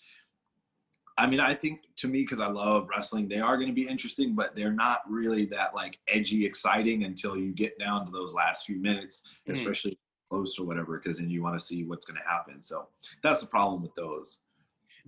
I 1.16 1.26
mean, 1.26 1.40
I 1.40 1.54
think 1.54 1.80
to 1.96 2.06
me, 2.06 2.22
because 2.22 2.38
I 2.38 2.46
love 2.46 2.88
wrestling, 2.88 3.28
they 3.28 3.40
are 3.40 3.56
going 3.56 3.68
to 3.68 3.74
be 3.74 3.88
interesting, 3.88 4.36
but 4.36 4.54
they're 4.54 4.72
not 4.72 5.00
really 5.08 5.46
that 5.46 5.74
like 5.74 5.98
edgy, 6.06 6.46
exciting 6.46 7.04
until 7.04 7.36
you 7.36 7.52
get 7.52 7.76
down 7.78 8.06
to 8.06 8.12
those 8.12 8.34
last 8.34 8.66
few 8.66 8.76
minutes, 8.76 9.22
Mhm. 9.48 9.54
especially 9.54 9.98
close 10.28 10.58
or 10.58 10.66
whatever, 10.66 10.98
because 10.98 11.18
then 11.18 11.30
you 11.30 11.42
want 11.42 11.58
to 11.58 11.64
see 11.64 11.84
what's 11.84 12.06
going 12.06 12.20
to 12.20 12.28
happen. 12.28 12.62
So 12.62 12.88
that's 13.22 13.40
the 13.40 13.46
problem 13.48 13.82
with 13.82 13.94
those. 13.94 14.38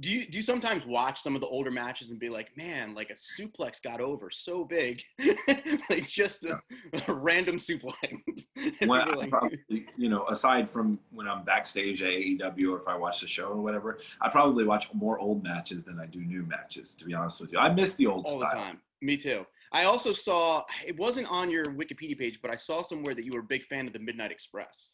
Do 0.00 0.08
you 0.10 0.26
do 0.26 0.38
you 0.38 0.42
sometimes 0.42 0.86
watch 0.86 1.20
some 1.20 1.34
of 1.34 1.42
the 1.42 1.46
older 1.46 1.70
matches 1.70 2.08
and 2.10 2.18
be 2.18 2.30
like, 2.30 2.56
man, 2.56 2.94
like 2.94 3.10
a 3.10 3.14
suplex 3.14 3.82
got 3.82 4.00
over 4.00 4.30
so 4.30 4.64
big, 4.64 5.02
like 5.90 6.06
just 6.06 6.44
a, 6.44 6.58
a 7.08 7.12
random 7.12 7.56
suplex? 7.56 7.92
And 8.80 8.88
when 8.88 9.00
you're 9.06 9.14
I 9.14 9.18
like- 9.18 9.30
probably, 9.30 9.58
you 9.96 10.08
know, 10.08 10.26
aside 10.28 10.70
from 10.70 10.98
when 11.10 11.28
I'm 11.28 11.44
backstage 11.44 12.02
at 12.02 12.10
AEW 12.10 12.72
or 12.72 12.80
if 12.80 12.88
I 12.88 12.96
watch 12.96 13.20
the 13.20 13.26
show 13.26 13.48
or 13.48 13.60
whatever, 13.60 13.98
I 14.22 14.30
probably 14.30 14.64
watch 14.64 14.92
more 14.94 15.18
old 15.18 15.42
matches 15.42 15.84
than 15.84 16.00
I 16.00 16.06
do 16.06 16.20
new 16.20 16.44
matches. 16.44 16.94
To 16.96 17.04
be 17.04 17.12
honest 17.12 17.40
with 17.40 17.52
you, 17.52 17.58
I 17.58 17.68
miss 17.72 17.94
the 17.96 18.06
old 18.06 18.26
all 18.26 18.38
the 18.38 18.46
time. 18.46 18.80
Me 19.02 19.16
too. 19.16 19.46
I 19.72 19.84
also 19.84 20.12
saw 20.12 20.64
it 20.86 20.96
wasn't 20.96 21.30
on 21.30 21.50
your 21.50 21.64
Wikipedia 21.66 22.18
page, 22.18 22.40
but 22.40 22.50
I 22.50 22.56
saw 22.56 22.80
somewhere 22.82 23.14
that 23.14 23.24
you 23.24 23.32
were 23.32 23.40
a 23.40 23.44
big 23.44 23.64
fan 23.64 23.86
of 23.86 23.92
the 23.92 23.98
Midnight 23.98 24.30
Express. 24.32 24.92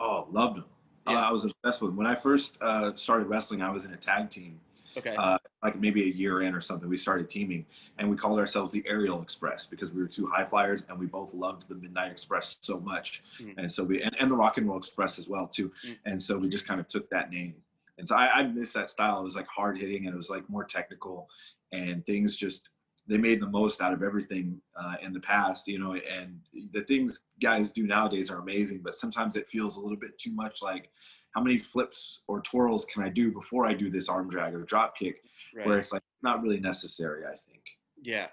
Oh, 0.00 0.26
loved 0.30 0.56
them. 0.58 0.64
Uh, 1.10 1.12
Yeah. 1.14 1.28
I 1.28 1.32
was 1.32 1.44
obsessed 1.44 1.82
with. 1.82 1.94
When 1.94 2.06
I 2.06 2.14
first 2.14 2.56
uh, 2.60 2.92
started 2.92 3.26
wrestling, 3.26 3.62
I 3.62 3.70
was 3.70 3.84
in 3.84 3.92
a 3.92 3.96
tag 3.96 4.30
team, 4.30 4.58
Okay. 4.96 5.14
uh, 5.16 5.38
like 5.62 5.78
maybe 5.78 6.02
a 6.04 6.12
year 6.12 6.42
in 6.42 6.54
or 6.54 6.60
something. 6.60 6.88
We 6.88 6.96
started 6.96 7.28
teaming, 7.28 7.66
and 7.98 8.08
we 8.10 8.16
called 8.16 8.38
ourselves 8.38 8.72
the 8.72 8.82
Aerial 8.86 9.22
Express 9.22 9.66
because 9.66 9.92
we 9.92 10.00
were 10.00 10.08
two 10.08 10.26
high 10.26 10.44
flyers, 10.44 10.86
and 10.88 10.98
we 10.98 11.06
both 11.06 11.34
loved 11.34 11.68
the 11.68 11.74
Midnight 11.74 12.10
Express 12.10 12.58
so 12.60 12.80
much, 12.80 13.22
Mhm. 13.40 13.54
and 13.58 13.70
so 13.72 13.84
we 13.84 14.02
and, 14.02 14.14
and 14.20 14.30
the 14.30 14.34
Rock 14.36 14.58
and 14.58 14.66
Roll 14.68 14.78
Express 14.78 15.18
as 15.18 15.28
well 15.28 15.46
too. 15.46 15.70
Mm. 15.86 15.98
And 16.06 16.22
so 16.22 16.38
we 16.38 16.48
just 16.48 16.66
kind 16.66 16.80
of 16.80 16.86
took 16.86 17.08
that 17.10 17.30
name. 17.30 17.54
And 17.98 18.08
so 18.08 18.16
I, 18.16 18.38
I 18.38 18.42
miss 18.46 18.72
that 18.72 18.88
style. 18.88 19.20
It 19.20 19.24
was 19.24 19.36
like 19.36 19.46
hard 19.46 19.76
hitting, 19.78 20.06
and 20.06 20.14
it 20.14 20.16
was 20.16 20.30
like 20.30 20.48
more 20.48 20.64
technical, 20.64 21.28
and 21.72 22.04
things 22.04 22.34
just 22.36 22.69
they 23.10 23.18
made 23.18 23.42
the 23.42 23.48
most 23.48 23.80
out 23.80 23.92
of 23.92 24.04
everything 24.04 24.60
uh, 24.76 24.94
in 25.02 25.12
the 25.12 25.18
past, 25.18 25.66
you 25.66 25.80
know. 25.80 25.94
And 25.94 26.38
the 26.72 26.82
things 26.82 27.22
guys 27.42 27.72
do 27.72 27.84
nowadays 27.84 28.30
are 28.30 28.38
amazing, 28.38 28.82
but 28.84 28.94
sometimes 28.94 29.34
it 29.34 29.48
feels 29.48 29.76
a 29.76 29.80
little 29.80 29.98
bit 29.98 30.16
too 30.16 30.32
much 30.32 30.62
like 30.62 30.90
how 31.32 31.42
many 31.42 31.58
flips 31.58 32.22
or 32.28 32.40
twirls 32.40 32.86
can 32.86 33.02
I 33.02 33.08
do 33.08 33.32
before 33.32 33.66
I 33.66 33.74
do 33.74 33.90
this 33.90 34.08
arm 34.08 34.30
drag 34.30 34.54
or 34.54 34.62
drop 34.62 34.96
kick? 34.96 35.16
right. 35.56 35.66
Where 35.66 35.78
it's 35.78 35.92
like 35.92 36.02
not 36.22 36.40
really 36.40 36.60
necessary, 36.60 37.24
I 37.24 37.34
think. 37.34 37.62
Yeah. 38.00 38.28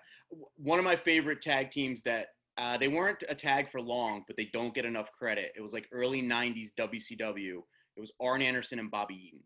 One 0.58 0.78
of 0.78 0.86
my 0.86 0.96
favorite 0.96 1.42
tag 1.42 1.72
teams 1.72 2.04
that 2.04 2.28
uh, 2.60 2.78
they 2.78 2.88
weren't 2.88 3.24
a 3.30 3.36
tag 3.36 3.70
for 3.70 3.82
long, 3.82 4.24
but 4.28 4.38
they 4.38 4.50
don't 4.54 4.76
get 4.76 4.86
enough 4.86 5.12
credit. 5.12 5.54
It 5.56 5.62
was 5.62 5.74
like 5.74 5.88
early 5.92 6.22
90s 6.22 6.70
WCW. 6.78 7.62
It 7.96 8.00
was 8.00 8.12
Arn 8.22 8.44
Anderson 8.44 8.78
and 8.78 8.92
Bobby 8.92 9.16
Eaton. 9.28 9.44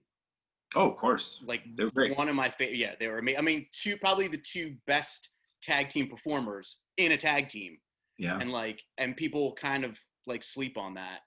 Oh, 0.75 0.87
of 0.89 0.95
course. 0.95 1.41
Like 1.45 1.63
They 1.75 1.83
were 1.85 1.91
great. 1.91 2.17
one 2.17 2.29
of 2.29 2.35
my 2.35 2.49
favorite. 2.49 2.77
Yeah, 2.77 2.93
they 2.99 3.07
were 3.07 3.17
amazing. 3.19 3.39
I 3.39 3.41
mean, 3.41 3.67
two 3.71 3.97
probably 3.97 4.27
the 4.27 4.37
two 4.37 4.75
best 4.87 5.29
tag 5.61 5.89
team 5.89 6.07
performers 6.07 6.79
in 6.97 7.11
a 7.11 7.17
tag 7.17 7.49
team. 7.49 7.77
Yeah. 8.17 8.37
And 8.39 8.51
like, 8.51 8.81
and 8.97 9.15
people 9.17 9.53
kind 9.53 9.83
of 9.83 9.97
like 10.27 10.43
sleep 10.43 10.77
on 10.77 10.93
that. 10.95 11.21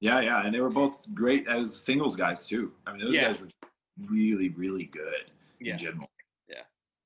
Yeah, 0.00 0.20
yeah. 0.20 0.44
And 0.46 0.54
they 0.54 0.60
were 0.60 0.70
both 0.70 1.06
great 1.14 1.46
as 1.48 1.74
singles 1.76 2.16
guys 2.16 2.46
too. 2.46 2.72
I 2.86 2.92
mean, 2.92 3.04
those 3.04 3.14
Yeah. 3.14 3.28
guys 3.28 3.40
were 3.40 3.48
really, 4.06 4.50
really 4.50 4.84
good 4.84 5.30
Yeah. 5.60 5.72
in 5.72 5.78
general. 5.78 6.10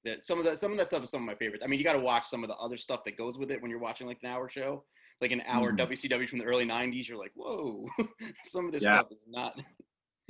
that 0.05 0.25
some 0.27 0.37
of 0.37 0.45
that 0.45 0.59
some 0.59 0.73
of 0.73 0.79
that 0.79 0.89
stuff 0.89 1.05
is 1.05 1.11
some 1.11 1.23
of 1.23 1.27
my 1.29 1.35
favorites. 1.37 1.63
I 1.65 1.69
mean, 1.69 1.79
you 1.79 1.85
got 1.85 1.93
to 1.93 2.01
watch 2.01 2.27
some 2.27 2.43
of 2.43 2.49
the 2.49 2.57
other 2.57 2.77
stuff 2.77 3.05
that 3.05 3.17
goes 3.17 3.39
with 3.39 3.53
it 3.53 3.63
when 3.63 3.71
you're 3.71 3.79
watching 3.79 4.09
like 4.09 4.19
an 4.25 4.31
hour 4.31 4.49
show, 4.51 4.83
like 5.21 5.31
an 5.31 5.43
hour 5.47 5.71
Mhm. 5.73 5.77
WCW 5.79 6.27
from 6.29 6.41
the 6.41 6.45
early 6.45 6.65
'90s. 6.65 7.07
You're 7.09 7.19
like, 7.19 7.31
whoa, 7.37 7.89
some 8.43 8.67
of 8.67 8.73
this 8.73 8.83
Yeah. 8.83 8.99
stuff 8.99 9.13
is 9.13 9.19
not. 9.29 9.61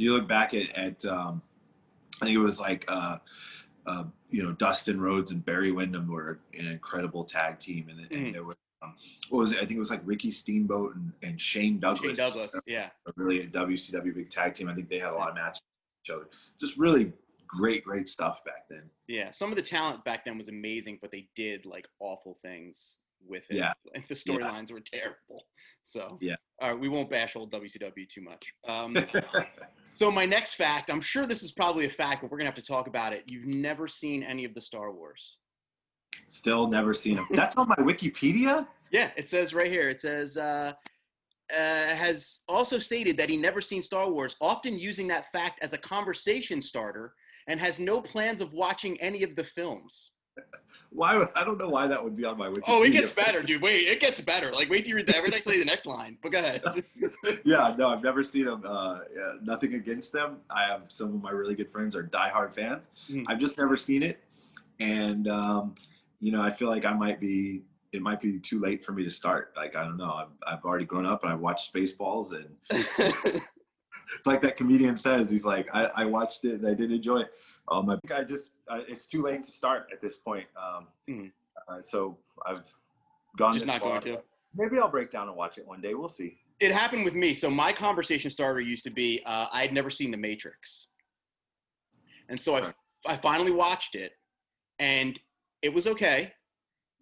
You 0.03 0.13
look 0.15 0.27
back 0.27 0.53
at, 0.53 0.69
at 0.77 1.05
um, 1.05 1.41
I 2.21 2.27
think 2.27 2.37
it 2.37 2.41
was 2.41 2.59
like, 2.59 2.85
uh, 2.89 3.19
uh, 3.87 4.05
you 4.31 4.43
know, 4.43 4.51
Dustin 4.53 5.01
Rhodes 5.01 5.31
and 5.31 5.45
Barry 5.45 5.71
Windham 5.71 6.09
were 6.11 6.41
an 6.59 6.67
incredible 6.67 7.23
tag 7.23 7.61
team. 7.61 7.89
And, 7.89 8.01
and 8.01 8.11
Mhm. 8.11 8.33
there 8.33 8.43
was, 8.43 8.57
um, 8.83 8.97
what 9.31 9.39
was 9.39 9.53
it? 9.53 9.59
I 9.59 9.61
think 9.61 9.73
it 9.73 9.79
was 9.79 9.91
like 9.91 10.01
Ricky 10.05 10.33
Steamboat 10.33 10.97
and, 10.97 11.13
and 11.23 11.41
Shane 11.41 11.79
Douglas. 11.79 12.19
Shane 12.19 12.29
Douglas, 12.29 12.61
yeah, 12.67 12.91
a 13.07 13.13
really 13.15 13.43
a 13.43 13.47
WCW 13.47 14.13
big 14.13 14.29
tag 14.29 14.55
team. 14.55 14.69
I 14.69 14.75
think 14.75 14.89
they 14.89 14.99
had 14.99 15.11
a 15.11 15.15
lot 15.15 15.29
of 15.29 15.37
matches 15.37 15.61
with 15.63 16.11
each 16.11 16.11
other. 16.17 16.29
Just 16.61 16.77
really 16.79 17.13
great, 17.47 17.85
great 17.85 18.09
stuff 18.09 18.43
back 18.45 18.67
then. 18.69 18.83
yeah. 19.07 19.31
Some 19.31 19.51
of 19.51 19.57
the 19.57 19.63
talent 19.63 20.05
back 20.05 20.25
then 20.25 20.37
was 20.37 20.49
amazing, 20.49 20.99
but 21.01 21.13
they 21.13 21.29
did 21.37 21.65
like 21.65 21.87
awful 22.01 22.39
things 22.43 22.97
with 23.27 23.51
it. 23.51 23.57
Yeah. 23.57 23.73
and 23.95 24.05
the 24.09 24.15
storylines 24.15 24.73
were 24.73 24.81
terrible. 24.81 25.47
So 25.85 26.19
Yeah. 26.21 26.37
all 26.61 26.71
right, 26.71 26.79
we 26.81 26.89
won't 26.89 27.11
bash 27.11 27.37
old 27.37 27.51
WCW 27.53 28.09
too 28.09 28.21
much. 28.23 28.53
Um, 28.69 28.97
so 29.95 30.11
my 30.11 30.25
next 30.25 30.55
fact, 30.55 30.91
I'm 30.91 31.01
sure 31.01 31.27
this 31.27 31.43
is 31.43 31.53
probably 31.53 31.87
a 31.87 31.91
fact, 31.91 32.23
but 32.23 32.31
we're 32.31 32.39
gonna 32.39 32.51
have 32.51 32.57
to 32.57 32.63
talk 32.63 32.87
about 32.87 33.13
it. 33.13 33.25
You've 33.31 33.47
never 33.47 33.89
seen 33.89 34.23
any 34.23 34.45
of 34.45 34.55
the 34.55 34.61
Star 34.61 34.93
Wars. 34.93 35.39
Still 36.29 36.69
never 36.69 36.95
seen 36.95 37.17
them. 37.17 37.27
That's 37.31 37.57
on 37.57 37.69
my 37.69 37.77
Wikipedia. 37.77 38.67
Yeah, 38.91 39.11
it 39.17 39.29
says 39.29 39.55
right 39.55 39.73
here. 39.73 39.89
It 39.89 40.01
says 40.01 40.37
uh, 40.37 40.73
uh, 41.53 41.57
has 41.57 42.41
also 42.49 42.79
stated 42.79 43.17
that 43.17 43.29
he 43.29 43.37
never 43.37 43.61
seen 43.61 43.83
Star 43.83 44.11
Wars, 44.11 44.37
often 44.41 44.79
using 44.79 45.09
that 45.09 45.31
fact 45.33 45.59
as 45.63 45.73
a 45.73 45.79
conversation 45.79 46.61
starter, 46.61 47.15
and 47.49 47.59
has 47.59 47.79
no 47.79 48.01
plans 48.01 48.41
of 48.41 48.53
watching 48.53 49.01
any 49.01 49.23
of 49.23 49.35
the 49.37 49.45
films. 49.45 50.13
Why? 50.91 51.17
would- 51.17 51.31
I 51.35 51.45
don't 51.45 51.59
know 51.59 51.69
why 51.69 51.87
that 51.87 52.03
would 52.03 52.17
be 52.17 52.25
on 52.25 52.37
my 52.37 52.49
Wikipedia. 52.49 52.63
Oh, 52.69 52.83
it 52.83 52.91
gets 52.91 53.11
better, 53.11 53.43
dude. 53.43 53.63
Wait, 53.63 53.89
it 53.89 54.01
gets 54.01 54.21
better. 54.21 54.53
Like, 54.53 54.69
wait 54.69 54.81
till 54.85 54.91
you 54.91 54.97
read. 54.97 55.11
Every 55.11 55.31
time 55.31 55.41
tell 55.41 55.53
you 55.55 55.59
the 55.61 55.65
next 55.65 55.87
line. 55.87 56.19
But 56.23 56.33
go 56.33 56.39
ahead. 56.39 56.63
yeah, 57.45 57.75
no, 57.79 57.89
I've 57.89 58.03
never 58.03 58.23
seen 58.23 58.45
them. 58.45 58.63
Uh, 58.67 59.01
yeah, 59.15 59.33
nothing 59.43 59.75
against 59.75 60.13
them. 60.13 60.39
I 60.51 60.65
have 60.65 60.83
some 60.89 61.15
of 61.15 61.23
my 61.23 61.31
really 61.31 61.55
good 61.55 61.71
friends 61.71 61.97
are 61.97 62.05
diehard 62.05 62.53
fans. 62.53 62.91
Mhm. 63.09 63.25
I've 63.29 63.39
just 63.39 63.57
never 63.59 63.77
seen 63.77 64.03
it, 64.03 64.23
and 64.81 65.29
um, 65.29 65.75
you 66.21 66.31
know, 66.33 66.43
I 66.43 66.51
feel 66.51 66.69
like 66.69 66.85
I 66.85 66.93
might 66.93 67.21
be. 67.21 67.63
It 67.93 68.01
might 68.01 68.23
be 68.23 68.39
too 68.39 68.59
late 68.59 68.83
for 68.83 68.93
me 68.93 69.05
to 69.05 69.11
start. 69.11 69.53
Like 69.55 69.77
I 69.77 69.85
don't 69.85 69.99
know. 69.99 70.13
I've, 70.13 70.29
I've 70.59 70.65
already 70.65 70.87
grown 70.87 71.05
up 71.05 71.25
and 71.25 71.33
I've 71.33 71.41
watched 71.41 71.73
Spaceballs, 71.75 72.33
and 72.35 73.43
it's 74.19 74.27
like 74.27 74.41
that 74.43 74.57
comedian 74.57 74.97
says. 74.97 75.31
He's 75.31 75.45
like, 75.45 75.69
I, 75.73 75.85
I 75.97 76.05
watched 76.05 76.45
it 76.45 76.55
and 76.55 76.67
I 76.67 76.75
did 76.75 76.93
enjoy 76.93 77.21
it. 77.21 77.33
Um, 77.69 77.89
I 77.91 77.97
think 77.97 78.13
I 78.13 78.25
just 78.25 78.55
uh, 78.69 78.81
it's 78.89 79.07
too 79.07 79.23
late 79.23 79.43
to 79.45 79.51
start 79.53 79.89
at 79.93 80.01
this 80.01 80.17
point. 80.17 80.47
Um, 80.57 80.87
Mhm. 81.09 81.33
uh, 81.69 81.81
so 81.83 82.19
I've 82.47 82.63
gone 83.37 83.55
Just 83.55 83.67
not 83.67 83.81
far. 83.81 84.01
going 84.01 84.17
to. 84.17 84.23
Maybe 84.55 84.79
I'll 84.79 84.89
break 84.91 85.11
down 85.11 85.29
and 85.29 85.37
watch 85.37 85.57
it 85.57 85.67
one 85.67 85.81
day. 85.81 85.95
We'll 85.95 86.09
see. 86.09 86.37
It 86.61 86.73
happened 86.73 87.05
with 87.05 87.15
me. 87.15 87.33
So 87.33 87.51
my 87.51 87.73
conversation 87.73 88.31
starter 88.31 88.61
used 88.61 88.85
to 88.85 88.91
be 88.91 89.23
uh, 89.25 89.47
I 89.51 89.63
had 89.63 89.73
never 89.73 89.89
seen 89.89 90.11
The 90.11 90.19
Matrix, 90.19 90.89
and 92.29 92.41
so 92.41 92.57
I, 92.57 92.73
I 93.07 93.17
finally 93.17 93.51
watched 93.51 93.95
it, 93.95 94.13
and 94.79 95.19
it 95.63 95.73
was 95.73 95.87
okay. 95.87 96.33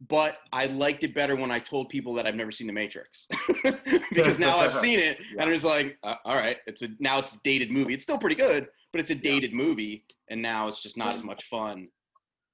But 0.09 0.39
I 0.53 0.67
liked 0.67 1.05
it 1.05 1.15
better 1.15 1.37
when 1.37 1.51
I 1.51 1.59
told 1.59 1.91
people 1.91 2.15
that 2.15 2.27
I've 2.27 2.35
never 2.35 2.51
seen 2.51 2.67
The 2.67 2.73
Matrix, 2.73 3.29
because 4.11 4.39
now 4.39 4.57
I've 4.57 4.75
seen 4.75 4.99
it, 4.99 5.19
and 5.39 5.49
it 5.49 5.53
was 5.53 5.65
like, 5.65 5.99
uh, 6.03 6.15
all 6.25 6.37
right, 6.37 6.57
it's 6.67 6.81
a 6.83 6.89
now 7.01 7.19
it's 7.19 7.35
a 7.35 7.39
dated 7.45 7.71
movie. 7.71 7.93
It's 7.93 8.03
still 8.05 8.19
pretty 8.19 8.37
good, 8.37 8.69
but 8.93 9.01
it's 9.01 9.11
a 9.11 9.15
dated 9.15 9.53
movie, 9.53 10.05
and 10.31 10.41
now 10.41 10.69
it's 10.69 10.81
just 10.83 10.97
not 10.97 11.15
as 11.15 11.23
much 11.23 11.45
fun. 11.45 11.89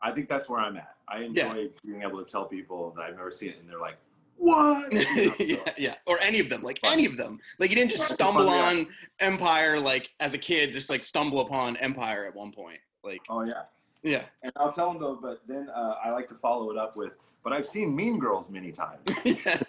I 0.02 0.10
think 0.12 0.28
that's 0.28 0.48
where 0.48 0.58
I'm 0.60 0.76
at. 0.76 0.96
I 1.08 1.20
enjoy 1.22 1.54
Yeah. 1.54 1.68
being 1.84 2.02
able 2.02 2.18
to 2.18 2.30
tell 2.30 2.46
people 2.46 2.92
that 2.96 3.02
I've 3.02 3.16
never 3.16 3.30
seen 3.30 3.50
it, 3.50 3.58
and 3.60 3.68
they're 3.70 3.78
like, 3.78 3.96
"What?" 4.36 4.92
yeah, 5.38 5.72
yeah, 5.78 5.94
or 6.06 6.18
any 6.20 6.40
of 6.40 6.50
them, 6.50 6.62
like 6.62 6.80
any 6.82 7.06
of 7.06 7.16
them. 7.16 7.38
Like 7.60 7.70
you 7.70 7.76
didn't 7.76 7.92
just 7.92 8.08
Fun, 8.08 8.14
stumble 8.16 8.46
yeah. 8.46 8.70
on 8.70 8.88
Empire 9.20 9.78
like 9.78 10.10
as 10.18 10.34
a 10.34 10.38
kid, 10.38 10.72
just 10.72 10.90
like 10.90 11.04
stumble 11.04 11.40
upon 11.40 11.76
Empire 11.76 12.26
at 12.26 12.34
one 12.34 12.50
point. 12.50 12.80
Like 13.04 13.20
Oh 13.30 13.42
yeah. 13.44 13.62
Yeah. 14.02 14.22
And 14.42 14.52
I'll 14.56 14.72
tell 14.72 14.92
them 14.92 15.00
though, 15.00 15.18
but 15.20 15.42
then 15.48 15.68
uh, 15.74 15.94
I 16.04 16.10
like 16.10 16.28
to 16.28 16.34
follow 16.34 16.70
it 16.70 16.76
up 16.78 16.96
with, 16.96 17.12
but 17.46 17.52
I've 17.52 17.64
seen 17.64 17.94
Mean 17.94 18.18
Girls 18.18 18.50
many 18.50 18.72
times. 18.72 19.02
yeah. 19.24 19.62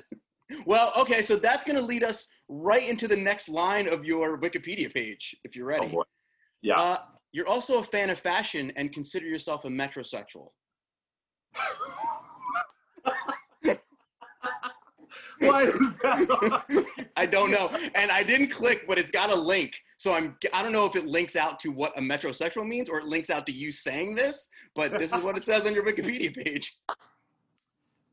Well, 0.65 0.91
okay, 0.97 1.21
so 1.21 1.35
that's 1.35 1.63
going 1.63 1.75
to 1.75 1.81
lead 1.81 2.03
us 2.03 2.27
right 2.49 2.89
into 2.89 3.07
the 3.07 3.15
next 3.15 3.49
line 3.49 3.87
of 3.87 4.03
your 4.03 4.39
Wikipedia 4.39 4.91
page, 4.91 5.35
if 5.43 5.55
you're 5.55 5.67
ready. 5.67 5.85
Oh 5.85 5.89
boy. 5.89 6.03
Yeah. 6.63 6.79
Uh, 6.79 6.97
you're 7.33 7.47
also 7.47 7.77
a 7.77 7.83
fan 7.83 8.09
of 8.09 8.19
fashion 8.19 8.73
and 8.77 8.91
consider 8.91 9.27
yourself 9.27 9.63
a 9.65 9.67
metrosexual. 9.67 10.47
Why 15.39 15.61
is 15.61 15.99
that? 15.99 16.85
I 17.15 17.27
don't 17.27 17.51
know, 17.51 17.69
and 17.93 18.09
I 18.09 18.23
didn't 18.23 18.49
click, 18.49 18.87
but 18.87 18.97
it's 18.97 19.11
got 19.11 19.29
a 19.29 19.35
link. 19.35 19.75
So 19.97 20.13
I'm 20.13 20.35
I 20.51 20.63
don't 20.63 20.71
know 20.71 20.87
if 20.87 20.95
it 20.95 21.05
links 21.05 21.35
out 21.35 21.59
to 21.59 21.69
what 21.69 21.95
a 21.95 22.01
metrosexual 22.01 22.67
means 22.67 22.89
or 22.89 22.97
it 22.97 23.05
links 23.05 23.29
out 23.29 23.45
to 23.45 23.51
you 23.51 23.71
saying 23.71 24.15
this, 24.15 24.49
but 24.75 24.97
this 24.97 25.13
is 25.13 25.21
what 25.21 25.37
it 25.37 25.43
says 25.43 25.67
on 25.67 25.75
your 25.75 25.85
Wikipedia 25.85 26.35
page. 26.35 26.75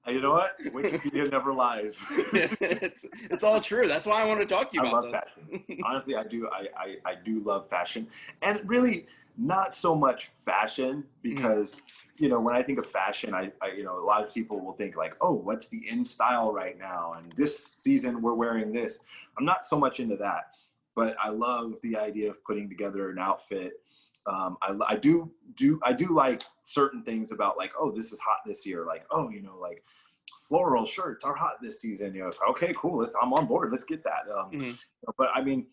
You 0.09 0.21
know 0.21 0.33
what? 0.33 0.59
Wikipedia 0.61 1.31
never 1.33 1.53
lies. 1.53 2.03
it's 2.11 3.07
it's 3.31 3.45
all 3.45 3.61
true. 3.61 3.89
That's 3.89 4.07
why 4.07 4.23
I 4.23 4.25
wanted 4.25 4.49
to 4.49 4.55
talk 4.55 4.71
to 4.71 4.77
you 4.77 4.83
I 4.83 4.89
about 4.89 5.05
love 5.05 5.13
this. 5.13 5.25
fashion. 5.25 5.83
Honestly, 5.85 6.17
I 6.17 6.25
do. 6.25 6.49
I, 6.53 6.67
I, 6.77 7.11
I 7.13 7.15
do 7.15 7.41
love 7.41 7.69
fashion, 7.69 8.07
and 8.43 8.61
really 8.69 9.07
not 9.37 9.75
so 9.75 9.95
much 9.95 10.27
fashion 10.27 11.03
mm. 11.03 11.05
because 11.23 11.81
you 12.19 12.29
know 12.29 12.41
when 12.41 12.55
I 12.55 12.63
think 12.63 12.79
of 12.79 12.87
fashion, 12.87 13.35
I, 13.35 13.51
I 13.63 13.73
you 13.73 13.85
know 13.85 13.99
a 13.99 14.05
lot 14.05 14.23
of 14.23 14.33
people 14.33 14.61
will 14.61 14.75
think 14.75 14.97
like, 14.97 15.15
oh, 15.21 15.33
what's 15.33 15.69
the 15.69 15.89
in 15.89 16.05
style 16.05 16.53
right 16.53 16.79
now? 16.79 17.15
And 17.19 17.33
this 17.33 17.59
season 17.65 18.21
we're 18.21 18.35
wearing 18.35 18.73
this. 18.73 19.01
I'm 19.39 19.45
not 19.45 19.65
so 19.65 19.79
much 19.79 20.01
into 20.01 20.17
that, 20.17 20.51
but 20.95 21.17
I 21.23 21.31
love 21.31 21.81
the 21.83 21.97
idea 21.97 22.31
of 22.31 22.43
putting 22.45 22.69
together 22.69 23.11
an 23.11 23.19
outfit. 23.19 23.75
Um, 24.27 24.57
I, 24.63 24.75
I 24.89 24.97
do 24.97 25.31
do 25.55 25.79
I 25.83 25.93
do 25.93 26.15
like 26.15 26.43
certain 26.61 27.03
things 27.03 27.31
about 27.33 27.57
like, 27.59 27.73
oh, 27.79 27.91
this 27.91 28.13
is 28.13 28.19
hot 28.19 28.39
this 28.47 28.65
year. 28.67 28.85
Like, 28.87 29.05
oh, 29.11 29.29
you 29.29 29.43
know, 29.43 29.57
like 29.61 29.83
floral 30.49 30.87
shirts 30.87 31.25
are 31.25 31.35
hot 31.35 31.57
this 31.63 31.81
season. 31.81 32.15
You 32.15 32.23
know, 32.23 32.29
it's 32.29 32.39
okay, 32.51 32.75
cool. 32.77 32.99
Let's 32.99 33.15
I'm 33.21 33.33
on 33.35 33.47
board. 33.47 33.71
Let's 33.71 33.85
get 33.85 34.03
that. 34.05 34.23
Um, 34.35 34.51
Mhm. 34.51 34.79
but 35.19 35.29
I 35.35 35.43
mean, 35.43 35.67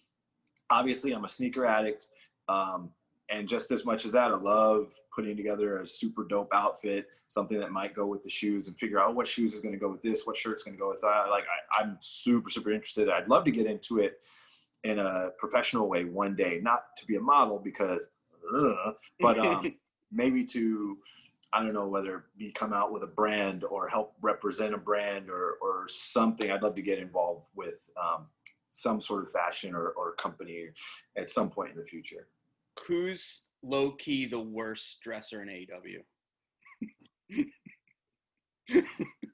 obviously, 0.70 1.14
I'm 1.14 1.26
a 1.26 1.30
sneaker 1.30 1.66
addict. 1.66 2.08
Um, 2.50 2.92
and 3.30 3.48
just 3.48 3.72
as 3.72 3.86
much 3.86 4.06
as 4.06 4.12
that, 4.12 4.32
I 4.32 4.36
love 4.36 4.94
putting 5.16 5.38
together 5.38 5.78
a 5.80 5.86
super 5.88 6.26
dope 6.26 6.50
outfit, 6.54 7.08
something 7.30 7.58
that 7.62 7.72
might 7.72 7.96
go 7.96 8.06
with 8.06 8.22
the 8.24 8.30
shoes, 8.30 8.68
and 8.68 8.78
figure 8.78 9.00
out 9.00 9.16
what 9.16 9.26
shoes 9.26 9.54
is 9.54 9.62
going 9.62 9.74
to 9.74 9.80
go 9.80 9.90
with 9.90 10.02
this, 10.02 10.28
what 10.28 10.36
shirt's 10.36 10.64
going 10.64 10.76
to 10.76 10.80
go 10.82 10.90
with 10.90 11.00
that. 11.00 11.28
Like, 11.30 11.46
I, 11.46 11.82
I'm 11.82 11.96
super, 12.02 12.50
super 12.50 12.72
interested. 12.74 13.08
I'd 13.08 13.30
love 13.30 13.46
to 13.46 13.52
get 13.52 13.68
into 13.68 14.00
it 14.00 14.20
in 14.84 15.00
a 15.00 15.30
professional 15.40 15.88
way 15.88 16.04
one 16.04 16.36
day, 16.36 16.60
not 16.62 16.84
to 16.98 17.06
be 17.06 17.16
a 17.16 17.22
model 17.22 17.58
because, 17.58 18.10
ugh, 18.56 18.96
but 19.20 19.40
um, 19.40 19.76
maybe 20.12 20.44
to 20.46 20.98
I 21.54 21.64
don't 21.64 21.74
know 21.74 21.88
whether 21.88 22.26
be 22.38 22.52
come 22.52 22.74
out 22.74 22.94
with 22.94 23.04
a 23.04 23.08
brand 23.08 23.64
or 23.64 23.88
help 23.88 24.14
represent 24.22 24.74
a 24.74 24.78
brand 24.78 25.30
or 25.30 25.58
or 25.62 25.88
something. 25.88 26.52
I'd 26.52 26.64
love 26.64 26.76
to 26.76 26.82
get 26.82 27.00
involved 27.00 27.46
with 27.56 27.90
um, 28.02 28.28
some 28.70 29.02
sort 29.02 29.24
of 29.26 29.32
fashion 29.32 29.76
or, 29.76 29.90
or 29.90 30.14
company 30.14 30.70
at 31.18 31.30
some 31.30 31.50
point 31.50 31.72
in 31.72 31.78
the 31.78 31.84
future. 31.84 32.28
Who's 32.88 33.44
low 33.64 33.92
key 33.92 34.26
the 34.26 34.40
worst 34.40 35.02
dresser 35.02 35.42
in 35.44 35.50
AEW? 35.50 36.02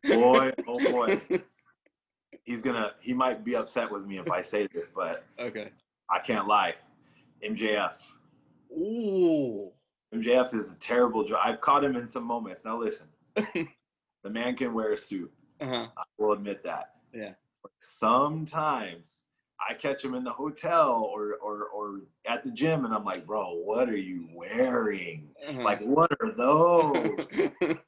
Boy, 0.04 0.52
oh 0.68 0.92
boy, 0.92 1.22
he's 2.46 2.64
gonna 2.64 2.94
he 3.00 3.14
might 3.14 3.44
be 3.44 3.56
upset 3.56 3.92
with 3.92 4.08
me 4.08 4.18
if 4.18 4.32
I 4.32 4.42
say 4.42 4.68
this, 4.68 4.90
but 4.94 5.24
okay. 5.40 5.70
I 6.10 6.20
can't 6.20 6.48
lie. 6.48 6.76
MJF. 7.44 8.12
Ooh. 8.72 9.72
MJF 10.14 10.54
is 10.54 10.72
a 10.72 10.76
terrible. 10.76 11.26
dr- 11.26 11.42
I've 11.44 11.62
caught 11.62 11.84
him 11.84 11.96
in 11.96 12.08
some 12.08 12.24
moments. 12.24 12.66
Now 12.66 12.80
listen, 12.80 13.08
the 13.36 14.30
man 14.30 14.56
can 14.56 14.74
wear 14.74 14.92
a 14.92 14.98
suit. 14.98 15.32
Uh-huh. 15.60 15.88
I 15.98 16.04
will 16.18 16.34
admit 16.34 16.64
that. 16.64 16.96
Yeah. 17.14 17.34
But 17.62 17.72
sometimes 17.78 19.22
I 19.68 19.74
catch 19.74 20.04
him 20.04 20.14
in 20.14 20.24
the 20.24 20.32
hotel 20.32 21.10
or 21.14 21.36
or 21.36 21.66
or 21.66 22.02
at 22.26 22.44
the 22.44 22.52
gym, 22.52 22.86
and 22.86 22.94
I'm 22.94 23.04
like, 23.04 23.26
bro, 23.26 23.56
what 23.56 23.90
are 23.90 23.98
you 23.98 24.28
wearing? 24.34 25.30
Uh-huh. 25.48 25.62
Like, 25.62 25.82
what 25.82 26.12
are 26.22 26.32
those? 26.32 27.28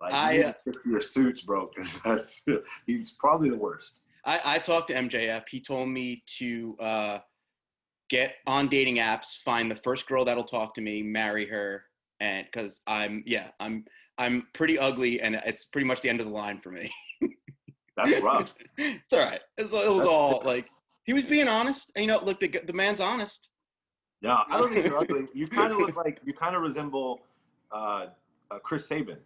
Like, 0.00 0.12
I, 0.12 0.42
uh, 0.42 0.52
to 0.52 0.58
stick 0.60 0.82
to 0.82 0.90
your 0.90 1.00
suits, 1.00 1.40
bro, 1.40 1.70
because 1.74 2.00
that's 2.00 2.42
he's 2.86 3.12
probably 3.12 3.50
the 3.50 3.56
worst. 3.56 4.00
I, 4.24 4.40
I 4.44 4.58
talked 4.58 4.88
to 4.88 4.94
MJF. 4.94 5.44
He 5.48 5.60
told 5.60 5.88
me 5.88 6.22
to 6.38 6.76
uh, 6.80 7.18
get 8.08 8.36
on 8.46 8.68
dating 8.68 8.96
apps, 8.96 9.42
find 9.44 9.70
the 9.70 9.76
first 9.76 10.08
girl 10.08 10.24
that'll 10.24 10.44
talk 10.44 10.74
to 10.74 10.80
me, 10.80 11.02
marry 11.02 11.46
her, 11.46 11.84
and 12.20 12.46
because 12.46 12.80
I'm 12.86 13.22
yeah 13.26 13.48
I'm 13.60 13.84
I'm 14.18 14.46
pretty 14.54 14.78
ugly, 14.78 15.20
and 15.20 15.40
it's 15.46 15.64
pretty 15.64 15.86
much 15.86 16.00
the 16.00 16.08
end 16.08 16.20
of 16.20 16.26
the 16.26 16.32
line 16.32 16.60
for 16.60 16.70
me. 16.70 16.90
That's 17.96 18.20
rough. 18.22 18.54
it's 18.78 19.12
all 19.12 19.20
right. 19.20 19.40
It 19.56 19.62
was, 19.62 19.72
it 19.72 19.88
was 19.88 19.98
That's 19.98 20.06
all 20.06 20.42
like 20.44 20.66
he 21.04 21.12
was 21.12 21.24
being 21.24 21.48
honest. 21.48 21.92
And, 21.96 22.04
you 22.04 22.10
know, 22.10 22.22
look, 22.22 22.40
the 22.40 22.48
the 22.66 22.72
man's 22.72 23.00
honest. 23.00 23.50
Yeah, 24.22 24.38
I 24.50 24.58
don't 24.58 24.72
think 24.72 24.86
you're 24.86 24.98
ugly. 24.98 25.26
You 25.34 25.46
kind 25.46 25.72
of 25.72 25.78
look 25.78 25.94
like 25.96 26.20
you 26.24 26.32
kind 26.32 26.56
of 26.56 26.62
resemble 26.62 27.20
uh, 27.70 28.06
uh, 28.50 28.58
Chris 28.60 28.86
Sabin. 28.86 29.18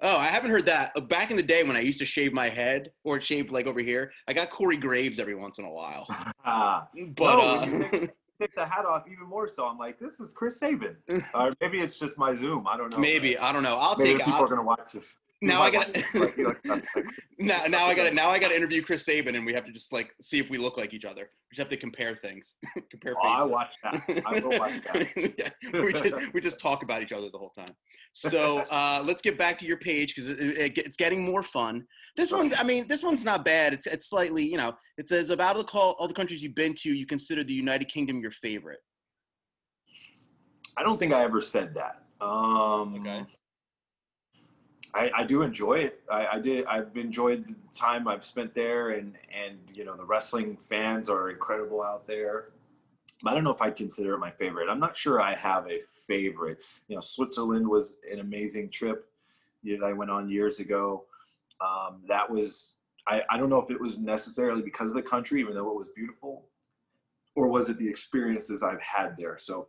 Oh, 0.00 0.16
I 0.16 0.26
haven't 0.26 0.50
heard 0.50 0.66
that. 0.66 0.92
Uh, 0.96 1.00
Back 1.00 1.30
in 1.30 1.36
the 1.36 1.42
day 1.42 1.62
when 1.62 1.76
I 1.76 1.80
used 1.80 1.98
to 2.00 2.04
shave 2.06 2.32
my 2.32 2.48
head 2.48 2.90
or 3.04 3.20
shave 3.20 3.50
like 3.50 3.66
over 3.66 3.80
here, 3.80 4.12
I 4.28 4.32
got 4.32 4.50
Corey 4.50 4.76
Graves 4.76 5.18
every 5.18 5.34
once 5.34 5.58
in 5.58 5.64
a 5.64 5.70
while. 5.70 6.06
Ah, 6.44 6.88
But 7.16 7.36
No, 7.36 7.40
uh, 7.40 7.90
take 8.40 8.54
the 8.54 8.64
hat 8.66 8.84
off 8.84 9.04
even 9.10 9.26
more 9.26 9.48
so. 9.48 9.66
I'm 9.66 9.78
like, 9.78 9.98
this 9.98 10.20
is 10.20 10.32
Chris 10.32 10.58
Sabin. 10.58 10.96
or 11.34 11.52
maybe 11.60 11.80
it's 11.80 11.98
just 11.98 12.18
my 12.18 12.34
Zoom. 12.34 12.66
I 12.66 12.76
don't 12.76 12.90
know. 12.92 12.98
maybe 12.98 13.38
I 13.38 13.52
don't 13.52 13.62
know. 13.62 13.76
I'll 13.78 13.96
Maybe 13.96 14.10
take. 14.14 14.18
people 14.26 14.34
I'll, 14.34 14.44
are 14.44 14.48
gonna 14.48 14.62
watch 14.62 14.92
this. 14.92 15.14
Now 15.46 15.62
I 15.62 15.70
got 15.70 15.86
watch 15.88 15.94
this, 15.94 16.14
like, 16.14 16.36
you 16.36 16.44
know, 16.44 16.54
like, 16.64 16.96
like- 16.96 17.04
now 17.38 17.64
now 17.66 17.86
I 17.86 17.94
got 17.94 18.04
to 18.04 18.14
now 18.14 18.30
I 18.30 18.38
got 18.38 18.48
to 18.48 18.56
interview 18.56 18.82
Chris 18.82 19.04
Sabin 19.04 19.34
and 19.34 19.44
we 19.44 19.52
have 19.52 19.64
to 19.66 19.72
just 19.72 19.92
like 19.92 20.14
see 20.22 20.38
if 20.38 20.48
we 20.48 20.58
look 20.58 20.76
like 20.76 20.94
each 20.94 21.04
other. 21.04 21.22
We 21.22 21.54
just 21.54 21.58
have 21.58 21.68
to 21.68 21.76
compare 21.76 22.14
things, 22.14 22.54
compare 22.90 23.14
Oh, 23.20 23.22
faces. 23.22 23.40
I 23.40 23.44
watch 23.44 23.70
that. 23.82 24.22
I 24.26 24.40
will 24.40 24.58
watch 24.58 24.80
that. 24.92 25.06
yeah, 25.38 25.82
we 25.82 25.92
just 25.92 26.32
we 26.34 26.40
just 26.40 26.58
talk 26.58 26.82
about 26.82 27.02
each 27.02 27.12
other 27.12 27.28
the 27.30 27.38
whole 27.38 27.50
time. 27.50 27.74
So 28.12 28.60
uh, 28.70 29.02
let's 29.04 29.20
get 29.20 29.36
back 29.36 29.58
to 29.58 29.66
your 29.66 29.76
page 29.78 30.14
because 30.14 30.30
it, 30.30 30.38
it, 30.40 30.78
it's 30.78 30.96
getting 30.96 31.22
more 31.24 31.42
fun. 31.42 31.84
This 32.16 32.30
one, 32.30 32.54
I 32.56 32.62
mean, 32.64 32.86
this 32.88 33.02
one's 33.02 33.24
not 33.24 33.44
bad. 33.44 33.72
It's 33.74 33.86
it's 33.86 34.08
slightly, 34.08 34.44
you 34.44 34.56
know, 34.56 34.72
it 34.98 35.08
says 35.08 35.30
about 35.30 35.56
the 35.56 35.64
call, 35.64 35.96
all 35.98 36.08
the 36.08 36.14
countries 36.14 36.42
you've 36.42 36.54
been 36.54 36.74
to, 36.76 36.94
you 36.94 37.06
consider 37.06 37.44
the 37.44 37.54
United 37.54 37.88
Kingdom 37.88 38.20
your 38.20 38.30
favorite. 38.30 38.80
I 40.76 40.82
don't 40.82 40.98
think 40.98 41.12
I 41.12 41.22
ever 41.22 41.40
said 41.40 41.74
that. 41.74 42.02
Um, 42.24 42.94
Okay. 43.00 43.24
I, 44.94 45.10
I 45.16 45.24
do 45.24 45.42
enjoy 45.42 45.74
it. 45.74 46.00
I, 46.10 46.26
I 46.34 46.38
did. 46.38 46.64
I've 46.66 46.96
enjoyed 46.96 47.46
the 47.46 47.56
time 47.74 48.06
I've 48.06 48.24
spent 48.24 48.54
there, 48.54 48.90
and 48.90 49.16
and 49.34 49.58
you 49.72 49.84
know 49.84 49.96
the 49.96 50.04
wrestling 50.04 50.56
fans 50.56 51.08
are 51.08 51.30
incredible 51.30 51.82
out 51.82 52.06
there. 52.06 52.50
But 53.22 53.30
I 53.30 53.34
don't 53.34 53.44
know 53.44 53.52
if 53.52 53.60
I'd 53.60 53.76
consider 53.76 54.14
it 54.14 54.18
my 54.18 54.30
favorite. 54.30 54.68
I'm 54.68 54.78
not 54.78 54.96
sure 54.96 55.20
I 55.20 55.34
have 55.34 55.66
a 55.66 55.80
favorite. 56.06 56.58
You 56.88 56.94
know, 56.94 57.00
Switzerland 57.00 57.66
was 57.66 57.96
an 58.10 58.20
amazing 58.20 58.70
trip 58.70 59.08
that 59.64 59.82
I 59.84 59.92
went 59.92 60.10
on 60.10 60.28
years 60.28 60.60
ago. 60.60 61.04
Um, 61.60 62.02
that 62.06 62.30
was. 62.30 62.74
I, 63.06 63.22
I 63.30 63.36
don't 63.36 63.50
know 63.50 63.60
if 63.60 63.70
it 63.70 63.80
was 63.80 63.98
necessarily 63.98 64.62
because 64.62 64.90
of 64.90 64.96
the 64.96 65.02
country, 65.02 65.40
even 65.40 65.54
though 65.54 65.68
it 65.68 65.76
was 65.76 65.88
beautiful, 65.88 66.46
or 67.34 67.48
was 67.48 67.68
it 67.68 67.78
the 67.78 67.88
experiences 67.88 68.62
I've 68.62 68.80
had 68.80 69.16
there. 69.18 69.36
So 69.38 69.68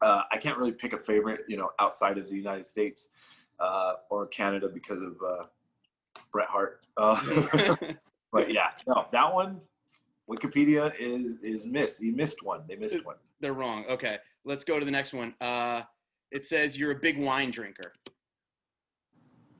uh, 0.00 0.22
I 0.30 0.38
can't 0.38 0.56
really 0.56 0.72
pick 0.72 0.92
a 0.92 0.98
favorite, 0.98 1.40
you 1.48 1.56
know, 1.56 1.70
outside 1.78 2.16
of 2.16 2.28
the 2.30 2.36
United 2.36 2.64
States 2.64 3.08
uh, 3.60 3.94
or 4.10 4.26
Canada 4.26 4.68
because 4.68 5.02
of 5.02 5.16
uh, 5.26 5.44
Bret 6.32 6.48
Hart. 6.48 6.84
Uh, 6.96 7.20
but 8.32 8.52
yeah, 8.52 8.70
no, 8.86 9.06
that 9.12 9.32
one, 9.32 9.60
Wikipedia 10.28 10.92
is 10.98 11.36
is 11.42 11.66
missed. 11.66 12.02
You 12.02 12.12
missed 12.12 12.42
one. 12.42 12.62
They 12.68 12.76
missed 12.76 13.04
one. 13.04 13.16
They're 13.40 13.54
wrong. 13.54 13.84
Okay, 13.88 14.18
let's 14.44 14.64
go 14.64 14.78
to 14.78 14.84
the 14.84 14.90
next 14.90 15.12
one. 15.12 15.34
Uh, 15.40 15.82
it 16.30 16.44
says 16.44 16.78
you're 16.78 16.90
a 16.92 16.98
big 16.98 17.18
wine 17.18 17.50
drinker. 17.50 17.92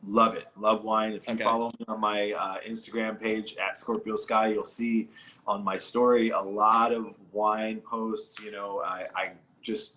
Love 0.07 0.35
it. 0.37 0.47
Love 0.57 0.85
wine. 0.85 1.13
If 1.13 1.27
you 1.27 1.35
Okay. 1.35 1.43
follow 1.45 1.73
me 1.79 1.85
on 1.89 2.01
my 2.01 2.33
uh, 2.33 2.57
Instagram 2.67 3.21
page 3.21 3.57
at 3.57 3.77
Scorpio 3.77 4.17
Sky, 4.17 4.49
you'll 4.49 4.63
see 4.65 5.09
on 5.47 5.65
my 5.65 5.77
story 5.77 6.31
a 6.31 6.41
lot 6.41 6.93
of 6.93 7.15
wine 7.33 7.81
posts. 7.81 8.39
You 8.41 8.53
know, 8.53 8.81
I, 8.85 9.07
I 9.17 9.33
just, 9.61 9.95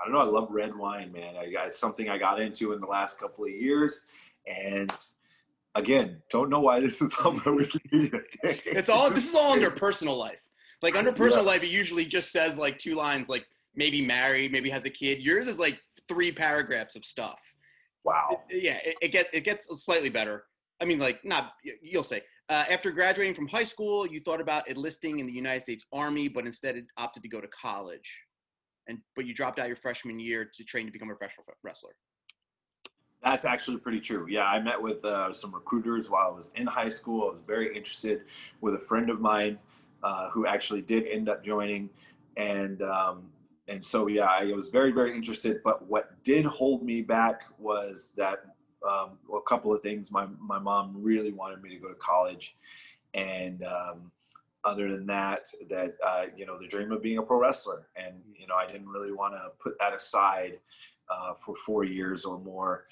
I 0.00 0.04
don't 0.04 0.14
know. 0.14 0.20
I 0.20 0.24
love 0.24 0.50
red 0.50 0.74
wine, 0.76 1.12
man. 1.12 1.34
I, 1.36 1.46
it's 1.66 1.78
something 1.78 2.08
I 2.08 2.18
got 2.18 2.40
into 2.40 2.72
in 2.72 2.80
the 2.80 2.86
last 2.86 3.18
couple 3.18 3.44
of 3.44 3.50
years. 3.50 4.02
And 4.46 4.92
again, 5.74 6.22
don't 6.30 6.50
know 6.50 6.60
why 6.60 6.80
this 6.80 7.02
is 7.02 7.14
on 7.16 7.36
my 7.36 7.42
Wikipedia. 7.44 8.22
It's 8.42 8.88
all 8.88 9.10
this 9.10 9.28
is 9.28 9.34
all 9.34 9.52
under 9.52 9.70
personal 9.86 10.16
life. 10.16 10.42
Like 10.82 10.96
under 10.96 11.12
personal 11.12 11.44
life, 11.44 11.62
it 11.62 11.70
usually 11.70 12.04
just 12.04 12.30
says 12.30 12.56
like 12.56 12.78
two 12.78 12.94
lines, 12.94 13.28
like 13.28 13.46
maybe 13.74 14.04
married, 14.04 14.52
maybe 14.52 14.70
has 14.70 14.84
a 14.84 14.90
kid. 14.90 15.20
Yours 15.20 15.48
is 15.48 15.58
like 15.58 15.80
three 16.08 16.30
paragraphs 16.30 16.94
of 16.94 17.04
stuff. 17.04 17.40
Wow. 18.04 18.42
yeah, 18.50 18.78
it, 18.84 18.94
it 19.02 19.08
gets 19.08 19.28
it 19.32 19.44
gets 19.44 19.66
slightly 19.84 20.08
better. 20.08 20.44
I 20.80 20.84
mean, 20.84 20.98
like 20.98 21.24
not 21.24 21.52
you'll 21.82 22.04
say. 22.04 22.22
Uh, 22.50 22.64
after 22.70 22.90
graduating 22.90 23.34
from 23.34 23.46
high 23.46 23.64
school, 23.64 24.06
you 24.06 24.20
thought 24.20 24.40
about 24.40 24.66
enlisting 24.70 25.18
in 25.18 25.26
the 25.26 25.32
United 25.32 25.62
States 25.62 25.84
Army, 25.92 26.28
but 26.28 26.46
instead 26.46 26.82
opted 26.96 27.22
to 27.22 27.28
go 27.28 27.42
to 27.42 27.48
college. 27.48 28.10
And 28.88 28.98
but 29.14 29.26
you 29.26 29.34
dropped 29.34 29.58
out 29.58 29.68
your 29.68 29.76
freshman 29.76 30.18
year 30.18 30.50
to 30.54 30.64
train 30.64 30.86
to 30.86 30.92
become 30.92 31.10
a 31.10 31.14
professional 31.14 31.44
wrestler. 31.62 31.92
That's 33.22 33.44
actually 33.44 33.78
pretty 33.78 34.00
true. 34.00 34.26
Yeah, 34.28 34.44
I 34.44 34.60
met 34.60 34.80
with 34.80 35.04
uh, 35.04 35.32
some 35.32 35.52
recruiters 35.52 36.08
while 36.08 36.28
I 36.28 36.36
was 36.36 36.52
in 36.54 36.66
high 36.66 36.88
school. 36.88 37.28
I 37.28 37.32
was 37.32 37.40
very 37.46 37.76
interested 37.76 38.22
with 38.60 38.74
a 38.74 38.78
friend 38.78 39.10
of 39.10 39.20
mine 39.20 39.58
uh, 40.02 40.30
who 40.30 40.46
actually 40.46 40.82
did 40.82 41.06
end 41.06 41.28
up 41.28 41.44
joining, 41.44 41.90
and 42.36 42.80
um, 42.82 43.24
and 43.66 43.84
so 43.84 44.06
yeah, 44.06 44.26
I 44.26 44.46
was 44.52 44.68
very 44.68 44.92
very 44.92 45.14
interested. 45.14 45.60
But 45.64 45.86
what 45.86 46.22
did 46.22 46.44
hold 46.44 46.82
me 46.82 47.02
back 47.02 47.42
was 47.58 48.12
that 48.16 48.44
um, 48.88 49.18
a 49.34 49.40
couple 49.42 49.74
of 49.74 49.82
things. 49.82 50.12
My 50.12 50.26
my 50.38 50.58
mom 50.58 50.94
really 50.96 51.32
wanted 51.32 51.60
me 51.62 51.70
to 51.70 51.76
go 51.76 51.88
to 51.88 51.94
college, 51.94 52.56
and 53.14 53.64
um, 53.64 54.12
other 54.64 54.90
than 54.90 55.06
that, 55.06 55.48
that 55.70 55.96
uh, 56.06 56.24
you 56.36 56.46
know 56.46 56.58
the 56.58 56.66
dream 56.66 56.92
of 56.92 57.02
being 57.02 57.18
a 57.18 57.22
pro 57.22 57.38
wrestler, 57.38 57.88
and 57.96 58.16
you 58.36 58.46
know 58.46 58.54
I 58.54 58.66
didn't 58.70 58.88
really 58.88 59.12
want 59.12 59.34
to 59.34 59.50
put 59.62 59.78
that 59.78 59.94
aside 59.94 60.58
uh, 61.10 61.34
for 61.34 61.54
four 61.56 61.84
years 61.84 62.24
or 62.24 62.38
more 62.38 62.86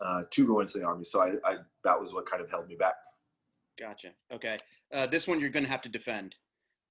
uh, 0.00 0.22
to 0.30 0.46
go 0.46 0.60
into 0.60 0.78
the 0.78 0.84
army. 0.84 1.04
So 1.04 1.20
I, 1.20 1.34
I, 1.44 1.56
that 1.84 1.98
was 1.98 2.14
what 2.14 2.28
kind 2.28 2.42
of 2.42 2.50
held 2.50 2.68
me 2.68 2.76
back. 2.76 2.94
Gotcha. 3.78 4.08
Okay. 4.32 4.56
Uh, 4.92 5.06
this 5.06 5.26
one 5.26 5.40
you're 5.40 5.50
going 5.50 5.64
to 5.64 5.70
have 5.70 5.82
to 5.82 5.88
defend. 5.88 6.34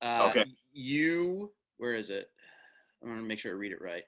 Uh, 0.02 0.28
Okay. 0.30 0.46
You, 0.74 1.52
where 1.78 1.96
is 1.96 2.10
it? 2.10 2.30
I 3.04 3.08
want 3.08 3.20
to 3.20 3.26
make 3.26 3.40
sure 3.40 3.52
I 3.52 3.56
read 3.56 3.72
it 3.72 3.82
right. 3.82 4.04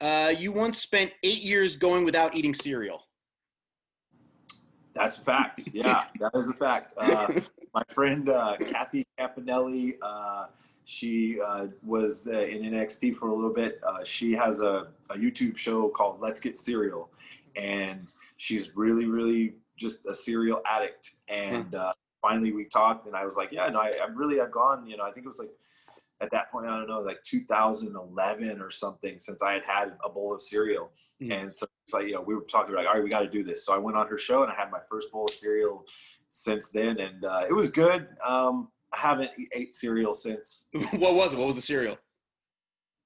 Uh, 0.00 0.32
you 0.36 0.52
once 0.52 0.78
spent 0.78 1.12
eight 1.22 1.42
years 1.42 1.76
going 1.76 2.04
without 2.04 2.36
eating 2.36 2.54
cereal. 2.54 3.04
That's 4.94 5.18
a 5.18 5.22
fact. 5.22 5.62
Yeah, 5.72 6.04
that 6.20 6.32
is 6.34 6.48
a 6.48 6.54
fact. 6.54 6.94
My 7.74 7.82
friend 7.90 8.28
uh, 8.28 8.56
Kathy 8.58 9.06
Campanelli, 9.18 9.96
uh, 10.02 10.46
she 10.84 11.38
uh, 11.40 11.66
was 11.84 12.26
uh, 12.26 12.40
in 12.40 12.62
NXT 12.62 13.16
for 13.16 13.28
a 13.28 13.34
little 13.34 13.52
bit. 13.52 13.80
Uh, 13.86 14.02
she 14.04 14.32
has 14.32 14.60
a, 14.60 14.88
a 15.10 15.14
YouTube 15.16 15.56
show 15.56 15.88
called 15.88 16.20
Let's 16.20 16.40
Get 16.40 16.56
Cereal, 16.56 17.10
and 17.56 18.12
she's 18.36 18.74
really, 18.74 19.04
really 19.04 19.54
just 19.76 20.06
a 20.06 20.14
cereal 20.14 20.62
addict. 20.66 21.16
And 21.28 21.74
uh, 21.74 21.92
finally, 22.22 22.52
we 22.52 22.64
talked, 22.64 23.06
and 23.06 23.14
I 23.14 23.24
was 23.24 23.36
like, 23.36 23.52
"Yeah, 23.52 23.68
no, 23.68 23.80
I, 23.80 23.92
I'm 24.02 24.16
really, 24.16 24.40
I've 24.40 24.52
gone. 24.52 24.86
You 24.86 24.96
know, 24.96 25.04
I 25.04 25.10
think 25.10 25.26
it 25.26 25.28
was 25.28 25.38
like 25.38 25.50
at 26.20 26.30
that 26.30 26.50
point, 26.50 26.66
I 26.66 26.76
don't 26.76 26.88
know, 26.88 27.00
like 27.00 27.22
2011 27.22 28.60
or 28.60 28.70
something, 28.70 29.18
since 29.18 29.42
I 29.42 29.52
had 29.52 29.66
had 29.66 29.92
a 30.04 30.08
bowl 30.08 30.34
of 30.34 30.40
cereal." 30.40 30.90
Mm. 31.22 31.42
And 31.42 31.52
so 31.52 31.66
it's 31.84 31.94
like, 31.94 32.06
you 32.06 32.12
know, 32.12 32.20
we 32.20 32.34
were 32.34 32.42
talking 32.42 32.74
like, 32.74 32.86
all 32.86 32.94
right, 32.94 33.02
we 33.02 33.10
got 33.10 33.20
to 33.20 33.28
do 33.28 33.42
this. 33.42 33.64
So 33.64 33.74
I 33.74 33.78
went 33.78 33.96
on 33.96 34.06
her 34.08 34.18
show 34.18 34.42
and 34.42 34.52
I 34.52 34.54
had 34.54 34.70
my 34.70 34.80
first 34.88 35.10
bowl 35.10 35.24
of 35.24 35.34
cereal 35.34 35.84
since 36.28 36.70
then, 36.70 37.00
and 37.00 37.24
uh, 37.24 37.44
it 37.48 37.52
was 37.52 37.70
good. 37.70 38.08
Um, 38.24 38.68
I 38.92 38.98
haven't 38.98 39.30
ate 39.52 39.74
cereal 39.74 40.14
since, 40.14 40.64
what 40.92 41.14
was 41.14 41.32
it? 41.32 41.38
What 41.38 41.46
was 41.46 41.56
the 41.56 41.62
cereal? 41.62 41.98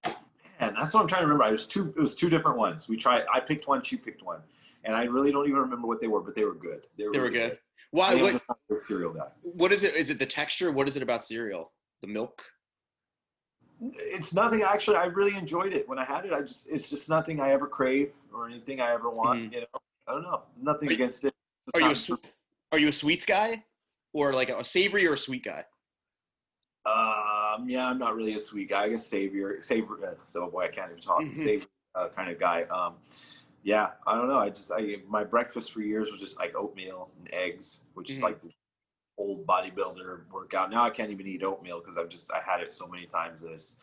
and 0.04 0.76
that's 0.78 0.94
what 0.94 1.00
I'm 1.00 1.08
trying 1.08 1.22
to 1.22 1.26
remember. 1.26 1.48
It 1.48 1.52
was 1.52 1.66
two. 1.66 1.92
It 1.96 2.00
was 2.00 2.14
two 2.14 2.30
different 2.30 2.56
ones. 2.56 2.88
We 2.88 2.96
tried. 2.96 3.24
I 3.32 3.40
picked 3.40 3.66
one. 3.66 3.82
She 3.82 3.96
picked 3.96 4.22
one, 4.22 4.40
and 4.84 4.94
I 4.94 5.04
really 5.04 5.32
don't 5.32 5.46
even 5.46 5.58
remember 5.60 5.88
what 5.88 6.00
they 6.00 6.06
were, 6.06 6.20
but 6.20 6.34
they 6.34 6.44
were 6.44 6.54
good. 6.54 6.86
They 6.96 7.04
were 7.04 7.10
really 7.10 7.30
good. 7.30 7.52
I 7.52 7.58
Why? 7.90 8.38
What? 8.68 8.80
cereal 8.80 9.12
guy. 9.12 9.26
What 9.42 9.72
is 9.72 9.82
it? 9.82 9.94
Is 9.94 10.08
it 10.10 10.18
the 10.18 10.26
texture? 10.26 10.70
What 10.70 10.88
is 10.88 10.96
it 10.96 11.02
about 11.02 11.24
cereal? 11.24 11.72
The 12.00 12.06
milk? 12.08 12.42
It's 13.80 14.32
nothing. 14.32 14.62
Actually, 14.62 14.98
I 14.98 15.06
really 15.06 15.36
enjoyed 15.36 15.72
it 15.72 15.88
when 15.88 15.98
I 15.98 16.04
had 16.04 16.24
it. 16.24 16.32
I 16.32 16.40
just, 16.42 16.68
it's 16.68 16.88
just 16.88 17.08
nothing 17.10 17.40
I 17.40 17.50
ever 17.50 17.66
crave 17.66 18.12
or 18.32 18.48
anything 18.48 18.80
I 18.80 18.92
ever 18.92 19.10
want. 19.10 19.40
Mhm. 19.40 19.52
You 19.52 19.60
know, 19.62 19.66
I 20.06 20.12
don't 20.12 20.22
know. 20.22 20.42
Nothing 20.60 20.88
you- 20.90 20.94
against 20.94 21.24
it. 21.24 21.34
Just 21.66 21.76
Are 21.76 21.80
you 21.80 22.16
a 22.16 22.18
Are 22.72 22.78
you 22.78 22.88
a 22.88 22.92
sweets 22.92 23.26
guy, 23.26 23.64
or 24.14 24.32
like 24.32 24.48
a 24.48 24.64
savory 24.64 25.06
or 25.06 25.12
a 25.12 25.18
sweet 25.18 25.44
guy? 25.44 25.64
Um, 26.86 27.68
yeah, 27.68 27.86
I'm 27.86 27.98
not 27.98 28.16
really 28.16 28.34
a 28.34 28.40
sweet 28.40 28.70
guy. 28.70 28.84
I 28.84 28.88
guess 28.88 29.06
savior, 29.06 29.60
savory. 29.60 30.04
Uh, 30.04 30.14
so 30.26 30.48
boy, 30.50 30.62
I 30.64 30.68
can't 30.68 30.90
even 30.90 31.00
talk. 31.00 31.20
Mhm. 31.20 31.36
Savior 31.36 31.66
uh, 31.94 32.08
kind 32.08 32.30
of 32.30 32.40
guy. 32.40 32.62
Um, 32.64 32.94
yeah, 33.62 33.90
I 34.06 34.16
don't 34.16 34.26
know. 34.26 34.38
I 34.38 34.48
just, 34.48 34.72
I 34.72 34.96
my 35.06 35.22
breakfast 35.22 35.72
for 35.72 35.82
years 35.82 36.10
was 36.10 36.18
just 36.18 36.38
like 36.38 36.54
oatmeal 36.56 37.10
and 37.18 37.28
eggs, 37.32 37.80
which 37.92 38.10
is 38.10 38.18
Mhm. 38.18 38.22
like 38.22 38.40
the 38.40 38.50
old 39.18 39.46
bodybuilder 39.46 40.30
workout. 40.32 40.70
Now 40.70 40.82
I 40.82 40.90
can't 40.90 41.10
even 41.10 41.26
eat 41.26 41.42
oatmeal 41.44 41.78
because 41.80 41.98
I've 41.98 42.08
just 42.08 42.32
I 42.32 42.40
had 42.40 42.62
it 42.62 42.72
so 42.72 42.88
many 42.88 43.06
times 43.06 43.42
that 43.42 43.50
I 43.50 43.54
just 43.54 43.76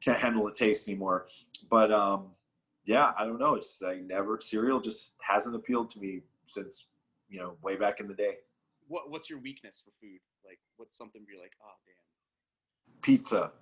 can't 0.00 0.18
handle 0.18 0.44
the 0.44 0.52
taste 0.54 0.88
anymore. 0.88 1.28
But 1.70 1.92
um, 1.92 2.34
yeah, 2.84 3.12
I 3.16 3.24
don't 3.24 3.38
know. 3.38 3.54
It's 3.54 3.80
I 3.82 3.98
never 4.00 4.40
cereal 4.40 4.80
just 4.80 5.12
hasn't 5.20 5.54
appealed 5.54 5.88
to 5.90 6.00
me 6.00 6.22
since 6.46 6.88
you 7.28 7.38
know 7.38 7.56
way 7.62 7.76
back 7.76 8.00
in 8.00 8.08
the 8.08 8.14
day. 8.14 8.36
What 8.86 9.10
What's 9.10 9.28
your 9.28 9.38
weakness 9.40 9.82
for 9.84 9.90
food? 10.00 10.20
Like, 10.44 10.58
what's 10.76 10.96
something 10.96 11.22
where 11.22 11.34
you're 11.34 11.42
like, 11.42 11.52
oh 11.62 11.76
damn, 11.86 13.00
Pizza, 13.02 13.52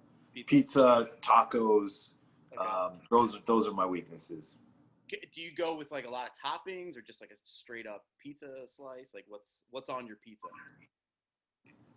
pizza, 0.47 1.09
tacos. 1.21 2.11
Okay. 2.57 2.69
Um, 2.69 3.01
those 3.11 3.37
are 3.37 3.41
those 3.47 3.69
are 3.69 3.73
my 3.73 3.87
weaknesses. 3.87 4.57
Do 5.09 5.41
you 5.41 5.55
go 5.55 5.77
with 5.77 5.93
like 5.93 6.07
a 6.07 6.11
lot 6.11 6.29
of 6.29 6.33
toppings, 6.35 6.97
or 6.97 7.01
just 7.01 7.21
like 7.21 7.31
a 7.31 7.37
straight 7.45 7.87
up 7.87 8.05
pizza 8.21 8.47
slice? 8.67 9.11
Like, 9.15 9.25
what's 9.29 9.63
what's 9.71 9.89
on 9.89 10.07
your 10.07 10.17
pizza? 10.17 10.49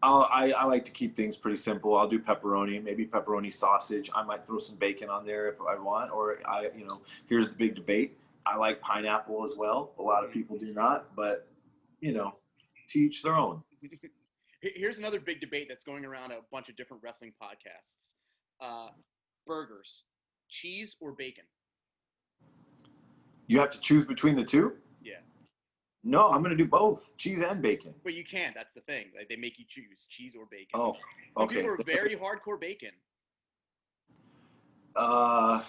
I'll, 0.02 0.30
I 0.32 0.52
I 0.52 0.66
like 0.66 0.86
to 0.86 0.92
keep 0.92 1.16
things 1.16 1.36
pretty 1.36 1.58
simple. 1.58 1.98
I'll 1.98 2.08
do 2.08 2.20
pepperoni, 2.20 2.82
maybe 2.84 3.06
pepperoni 3.06 3.54
sausage. 3.54 4.10
I 4.14 4.24
might 4.24 4.46
throw 4.46 4.60
some 4.60 4.76
bacon 4.76 5.10
on 5.10 5.26
there 5.26 5.50
if 5.50 5.56
I 5.62 5.76
want. 5.78 6.12
Or 6.12 6.38
I, 6.48 6.70
you 6.76 6.86
know, 6.88 7.02
here's 7.28 7.50
the 7.50 7.56
big 7.56 7.76
debate. 7.76 8.18
I 8.46 8.56
like 8.58 8.80
pineapple 8.82 9.44
as 9.44 9.56
well. 9.58 9.92
A 10.00 10.02
lot 10.02 10.24
of 10.24 10.32
people 10.32 10.58
do 10.58 10.74
not, 10.74 11.16
but 11.16 11.48
you 12.02 12.14
know, 12.14 12.36
teach 12.88 13.24
their 13.24 13.36
own. 13.36 13.62
Here's 14.62 15.00
another 15.00 15.20
big 15.20 15.40
debate 15.40 15.68
that's 15.70 15.86
going 15.86 16.06
around 16.06 16.32
a 16.32 16.40
bunch 16.52 16.70
of 16.70 16.76
different 16.76 17.02
wrestling 17.04 17.34
podcasts: 17.42 18.14
uh, 18.62 18.90
burgers, 19.48 20.04
cheese 20.50 20.96
or 21.00 21.14
bacon. 21.14 21.46
You 23.48 23.60
have 23.60 23.70
to 23.72 23.80
choose 23.80 24.06
between 24.06 24.36
the 24.36 24.44
two. 24.44 24.74
Yeah. 25.02 25.14
No, 26.04 26.30
I'm 26.30 26.44
gonna 26.44 26.56
do 26.56 26.68
both, 26.68 27.16
cheese 27.18 27.42
and 27.42 27.62
bacon. 27.62 27.94
But 28.04 28.14
you 28.14 28.24
can't. 28.24 28.54
That's 28.56 28.74
the 28.74 28.82
thing. 28.82 29.08
Like, 29.18 29.28
they 29.28 29.36
make 29.36 29.60
you 29.60 29.66
choose 29.68 30.06
cheese 30.10 30.34
or 30.38 30.46
bacon. 30.50 30.80
Oh, 30.80 30.94
Some 31.38 31.44
okay. 31.46 31.56
People 31.56 31.72
are 31.72 31.84
very 31.84 32.16
hardcore 32.16 32.60
bacon. 32.60 32.92
Uh, 34.96 35.62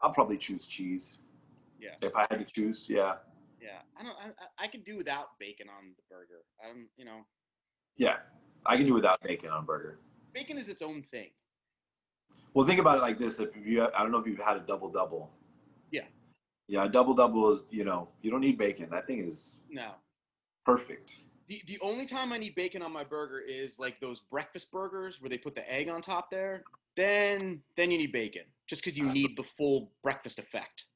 I'll 0.00 0.12
probably 0.12 0.36
choose 0.36 0.66
cheese. 0.66 1.18
Yeah. 1.80 1.90
If 2.02 2.14
I 2.14 2.26
had 2.30 2.38
to 2.38 2.44
choose, 2.44 2.86
yeah, 2.88 3.14
Yeah, 3.68 3.80
I 3.98 4.02
don't. 4.02 4.16
I, 4.16 4.26
I- 4.28 4.64
I 4.64 4.66
could 4.68 4.84
do 4.84 4.96
without 4.96 5.38
bacon 5.38 5.66
on 5.68 5.92
the 5.96 6.02
burger. 6.10 6.40
Um, 6.64 6.88
you 6.96 7.04
know, 7.04 7.20
yeah, 7.96 8.18
I 8.64 8.76
can 8.76 8.86
do 8.86 8.94
without 8.94 9.20
bacon 9.22 9.50
on 9.50 9.66
burger. 9.66 9.98
bacon 10.32 10.56
is 10.56 10.68
its 10.68 10.80
own 10.82 11.02
thing. 11.02 11.28
Well, 12.54 12.66
think 12.66 12.80
about 12.80 12.98
it 12.98 13.02
like 13.02 13.18
this: 13.18 13.38
if 13.40 13.50
you, 13.62 13.82
I 13.84 14.02
don't 14.02 14.10
know 14.10 14.18
if 14.18 14.26
you've 14.26 14.38
had 14.38 14.56
a 14.56 14.60
double 14.60 14.88
double. 14.90 15.30
Yeah. 15.90 16.04
Yeah, 16.66 16.84
a 16.84 16.88
double 16.88 17.14
double 17.14 17.50
is, 17.52 17.64
you 17.70 17.84
know, 17.84 18.08
you 18.22 18.30
don't 18.30 18.40
need 18.40 18.58
bacon. 18.58 18.88
That 18.90 19.06
thing 19.06 19.20
is 19.24 19.58
No, 19.70 19.92
perfect. 20.64 21.16
the 21.48 21.60
the 21.66 21.78
only 21.80 22.06
time 22.06 22.32
I 22.32 22.38
need 22.38 22.54
bacon 22.54 22.82
on 22.82 22.92
my 22.92 23.04
burger 23.04 23.40
is 23.40 23.78
like 23.78 24.00
those 24.00 24.20
breakfast 24.30 24.70
burgers 24.70 25.20
where 25.20 25.28
they 25.30 25.38
put 25.38 25.54
the 25.54 25.70
egg 25.70 25.88
on 25.88 26.00
top 26.02 26.30
there. 26.30 26.64
Then 26.96 27.60
then 27.76 27.90
you 27.90 27.98
need 27.98 28.12
bacon, 28.12 28.42
just 28.66 28.82
because 28.82 28.96
you 28.98 29.10
need 29.12 29.36
the 29.36 29.44
full 29.44 29.92
breakfast 30.02 30.38
effect. 30.38 30.86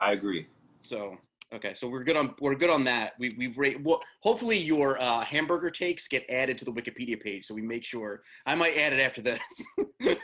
I 0.00 0.12
agree. 0.12 0.46
So 0.80 1.16
okay, 1.52 1.74
so 1.74 1.88
we're 1.88 2.04
good 2.04 2.16
on 2.16 2.34
we're 2.40 2.54
good 2.54 2.70
on 2.70 2.84
that. 2.84 3.12
We 3.18 3.34
we 3.38 3.48
rate 3.48 3.82
well, 3.82 4.00
hopefully 4.20 4.58
your 4.58 5.00
uh, 5.00 5.20
hamburger 5.20 5.70
takes 5.70 6.08
get 6.08 6.24
added 6.28 6.58
to 6.58 6.64
the 6.64 6.72
Wikipedia 6.72 7.20
page, 7.20 7.46
so 7.46 7.54
we 7.54 7.62
make 7.62 7.84
sure. 7.84 8.22
I 8.46 8.54
might 8.54 8.76
add 8.76 8.92
it 8.92 9.00
after 9.00 9.22
this. 9.22 9.40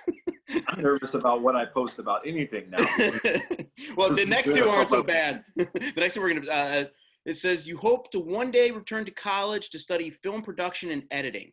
I'm 0.69 0.83
nervous 0.83 1.15
about 1.15 1.43
what 1.43 1.55
I 1.55 1.65
post 1.65 1.99
about 1.99 2.27
anything 2.27 2.71
now. 2.71 2.79
well, 3.97 4.13
the 4.13 4.27
next 4.27 4.55
two 4.55 4.65
aren't 4.65 4.91
so 4.91 5.03
bad. 5.03 5.45
the 5.57 5.93
next 5.97 6.15
two 6.15 6.21
we're 6.21 6.35
gonna. 6.35 6.51
Uh, 6.51 6.85
it 7.27 7.35
says 7.37 7.67
you 7.67 7.77
hope 7.77 8.11
to 8.13 8.19
one 8.19 8.51
day 8.51 8.71
return 8.71 9.05
to 9.05 9.11
college 9.11 9.71
to 9.71 9.79
study 9.79 10.11
film 10.11 10.43
production 10.43 10.91
and 10.91 11.05
editing. 11.11 11.53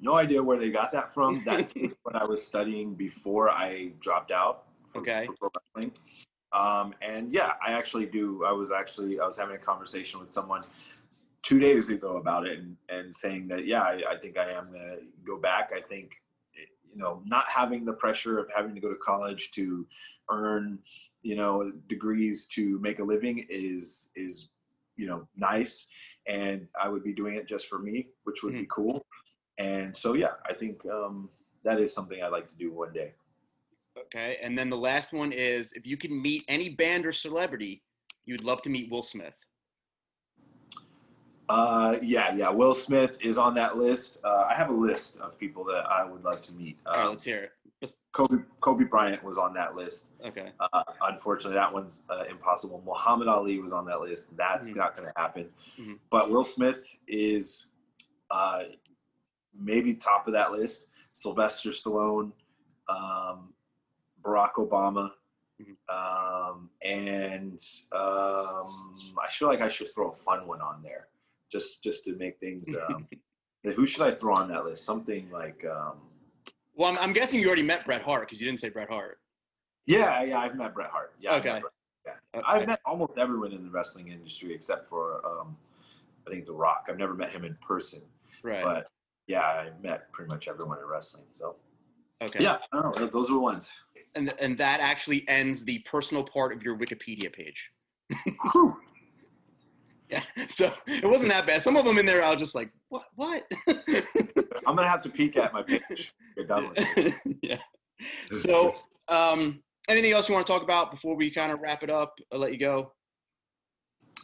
no 0.00 0.14
idea 0.14 0.42
where 0.42 0.58
they 0.58 0.70
got 0.70 0.92
that 0.92 1.12
from. 1.12 1.42
That 1.44 1.70
is 1.76 1.96
what 2.04 2.14
I 2.14 2.24
was 2.24 2.44
studying 2.44 2.94
before 2.94 3.50
I 3.50 3.92
dropped 4.00 4.30
out 4.30 4.66
for, 4.92 5.00
Okay. 5.00 5.28
for. 5.38 5.50
Um, 6.54 6.94
and 7.02 7.32
yeah, 7.32 7.52
I 7.64 7.72
actually 7.72 8.06
do. 8.06 8.44
I 8.46 8.52
was 8.52 8.70
actually 8.70 9.20
I 9.20 9.26
was 9.26 9.36
having 9.36 9.56
a 9.56 9.58
conversation 9.58 10.20
with 10.20 10.32
someone 10.32 10.62
two 11.42 11.58
days 11.58 11.90
ago 11.90 12.16
about 12.16 12.46
it, 12.46 12.58
and, 12.58 12.76
and 12.88 13.14
saying 13.14 13.48
that 13.48 13.66
yeah, 13.66 13.82
I, 13.82 14.02
I 14.12 14.16
think 14.22 14.38
I 14.38 14.50
am 14.52 14.72
gonna 14.72 14.96
go 15.26 15.36
back. 15.36 15.72
I 15.74 15.80
think 15.80 16.12
you 16.94 17.02
know 17.02 17.22
not 17.26 17.44
having 17.48 17.84
the 17.84 17.92
pressure 17.92 18.38
of 18.38 18.48
having 18.54 18.74
to 18.74 18.80
go 18.80 18.88
to 18.88 18.96
college 18.96 19.50
to 19.52 19.86
earn 20.30 20.78
you 21.22 21.36
know 21.36 21.72
degrees 21.88 22.46
to 22.46 22.78
make 22.80 23.00
a 23.00 23.04
living 23.04 23.44
is 23.48 24.08
is 24.14 24.48
you 24.96 25.06
know 25.06 25.26
nice 25.36 25.88
and 26.26 26.66
i 26.80 26.88
would 26.88 27.02
be 27.02 27.12
doing 27.12 27.34
it 27.34 27.48
just 27.48 27.66
for 27.66 27.78
me 27.78 28.06
which 28.24 28.42
would 28.42 28.52
be 28.52 28.66
cool 28.70 29.04
and 29.58 29.96
so 29.96 30.14
yeah 30.14 30.34
i 30.48 30.52
think 30.52 30.84
um, 30.86 31.28
that 31.64 31.80
is 31.80 31.92
something 31.92 32.22
i'd 32.22 32.28
like 32.28 32.46
to 32.46 32.56
do 32.56 32.72
one 32.72 32.92
day 32.92 33.12
Okay, 34.14 34.38
and 34.40 34.56
then 34.56 34.70
the 34.70 34.76
last 34.76 35.12
one 35.12 35.32
is 35.32 35.72
if 35.72 35.84
you 35.84 35.96
could 35.96 36.12
meet 36.12 36.44
any 36.46 36.68
band 36.68 37.04
or 37.04 37.10
celebrity, 37.12 37.82
you'd 38.26 38.44
love 38.44 38.62
to 38.62 38.70
meet 38.70 38.88
Will 38.90 39.02
Smith. 39.02 39.34
Uh, 41.48 41.96
yeah, 42.00 42.32
yeah. 42.34 42.48
Will 42.48 42.74
Smith 42.74 43.18
is 43.24 43.38
on 43.38 43.54
that 43.56 43.76
list. 43.76 44.18
Uh, 44.22 44.46
I 44.48 44.54
have 44.54 44.70
a 44.70 44.72
list 44.72 45.16
of 45.18 45.36
people 45.38 45.64
that 45.64 45.84
I 45.90 46.04
would 46.04 46.22
love 46.22 46.40
to 46.42 46.52
meet. 46.52 46.78
All 46.86 46.92
right, 46.92 47.02
Um, 47.02 47.10
let's 47.10 47.24
hear 47.24 47.50
it. 47.82 47.90
Kobe 48.12 48.36
Kobe 48.60 48.84
Bryant 48.84 49.22
was 49.24 49.36
on 49.36 49.52
that 49.54 49.74
list. 49.74 50.06
Okay. 50.24 50.52
Uh, 50.60 50.84
unfortunately, 51.02 51.56
that 51.56 51.72
one's 51.72 52.02
uh, 52.08 52.24
impossible. 52.30 52.82
Muhammad 52.86 53.26
Ali 53.28 53.58
was 53.58 53.72
on 53.72 53.84
that 53.86 54.00
list. 54.00 54.34
That's 54.36 54.70
Mhm. 54.70 54.76
not 54.76 54.96
going 54.96 55.08
to 55.08 55.20
happen. 55.20 55.52
Mhm. 55.78 55.98
But 56.08 56.30
Will 56.30 56.44
Smith 56.44 56.96
is 57.08 57.66
uh, 58.30 58.62
maybe 59.52 59.94
top 59.94 60.26
of 60.26 60.32
that 60.32 60.50
list. 60.52 60.88
Sylvester 61.12 61.70
Stallone, 61.70 62.32
um, 62.88 63.52
Barack 64.24 64.54
Obama, 64.54 65.12
Mhm. 65.62 65.76
um, 65.88 66.70
and 66.82 67.60
um, 67.92 68.94
I 69.22 69.28
feel 69.30 69.48
like 69.48 69.60
I 69.60 69.68
should 69.68 69.92
throw 69.94 70.10
a 70.10 70.14
fun 70.14 70.46
one 70.46 70.60
on 70.60 70.82
there, 70.82 71.08
just 71.50 71.82
just 71.82 72.04
to 72.06 72.16
make 72.16 72.38
things. 72.40 72.74
Um, 72.88 73.06
who 73.76 73.86
should 73.86 74.02
I 74.02 74.10
throw 74.12 74.34
on 74.34 74.48
that 74.48 74.64
list? 74.64 74.84
Something 74.84 75.30
like. 75.30 75.64
Um, 75.64 75.98
Well, 76.76 76.90
I'm, 76.90 76.98
I'm 76.98 77.12
guessing 77.12 77.38
you 77.38 77.46
already 77.46 77.62
met 77.62 77.84
Bret 77.86 78.02
Hart 78.02 78.22
because 78.26 78.40
you 78.40 78.46
didn't 78.48 78.60
say 78.60 78.68
Bret 78.68 78.88
Hart. 78.88 79.20
Yeah, 79.86 80.22
yeah, 80.24 80.38
I've 80.38 80.56
met 80.56 80.74
Bret 80.74 80.90
Hart. 80.90 81.14
Yeah, 81.20 81.34
I've 81.34 81.40
Okay. 81.42 81.52
met 81.52 81.62
Bret- 81.62 81.72
yeah. 82.06 82.12
Okay. 82.40 82.44
I've 82.46 82.66
met 82.66 82.80
almost 82.84 83.16
everyone 83.16 83.52
in 83.52 83.62
the 83.64 83.70
wrestling 83.70 84.08
industry 84.08 84.52
except 84.54 84.88
for 84.88 85.24
um, 85.24 85.56
I 86.26 86.30
think 86.30 86.46
The 86.46 86.52
Rock. 86.52 86.86
I've 86.88 86.98
never 86.98 87.14
met 87.14 87.30
him 87.30 87.44
in 87.44 87.54
person, 87.62 88.00
Right. 88.42 88.64
but 88.64 88.88
yeah, 89.28 89.42
I 89.42 89.70
met 89.82 90.10
pretty 90.12 90.28
much 90.30 90.48
everyone 90.48 90.78
in 90.80 90.86
wrestling. 90.86 91.24
So 91.32 91.56
okay. 92.22 92.42
yeah, 92.42 92.58
I 92.72 92.82
don't 92.82 92.98
know. 92.98 93.06
Those 93.06 93.30
are 93.30 93.34
the 93.34 93.38
ones. 93.38 93.70
And 94.16 94.32
and 94.40 94.56
that 94.58 94.80
actually 94.80 95.26
ends 95.28 95.64
the 95.64 95.78
personal 95.80 96.24
part 96.24 96.52
of 96.52 96.62
your 96.62 96.76
Wikipedia 96.78 97.32
page. 97.32 97.70
Yeah. 100.10 100.22
So 100.48 100.72
it 100.86 101.08
wasn't 101.08 101.30
that 101.32 101.46
bad. 101.46 101.62
Some 101.62 101.76
of 101.76 101.84
them 101.84 101.98
in 101.98 102.06
there, 102.06 102.22
I 102.22 102.28
was 102.30 102.38
just 102.38 102.54
like, 102.54 102.70
what? 102.88 103.04
What? 103.16 103.42
I'm 104.66 104.76
gonna 104.76 104.88
have 104.88 105.00
to 105.02 105.08
peek 105.08 105.36
at 105.36 105.52
my 105.52 105.62
page. 105.62 106.12
Get 106.36 106.46
done 106.46 106.68
with 106.68 106.78
it. 106.98 107.14
yeah. 107.42 107.58
So, 108.30 108.76
um, 109.08 109.62
anything 109.88 110.12
else 110.12 110.28
you 110.28 110.34
want 110.34 110.46
to 110.46 110.52
talk 110.52 110.62
about 110.62 110.90
before 110.90 111.16
we 111.16 111.30
kind 111.30 111.50
of 111.52 111.60
wrap 111.60 111.82
it 111.82 111.90
up? 111.90 112.14
I'll 112.32 112.38
let 112.38 112.52
you 112.52 112.58
go. 112.58 112.92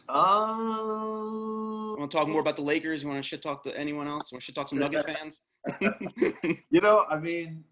um, 0.07 1.93
You 1.93 1.99
want 1.99 2.11
to 2.11 2.17
talk 2.17 2.27
more 2.27 2.41
about 2.41 2.57
the 2.57 2.61
Lakers? 2.63 3.01
You 3.03 3.09
want 3.09 3.21
to 3.21 3.27
shit 3.27 3.41
talk 3.41 3.63
to 3.63 3.77
anyone 3.77 4.07
else? 4.07 4.31
You 4.31 4.35
want 4.35 4.43
to 4.43 4.45
shit 4.45 4.55
talk 4.55 4.69
some 4.69 4.79
Nuggets 4.79 5.05
fans? 5.05 5.41
you 6.69 6.81
know, 6.81 7.05
I 7.09 7.17
mean, 7.17 7.63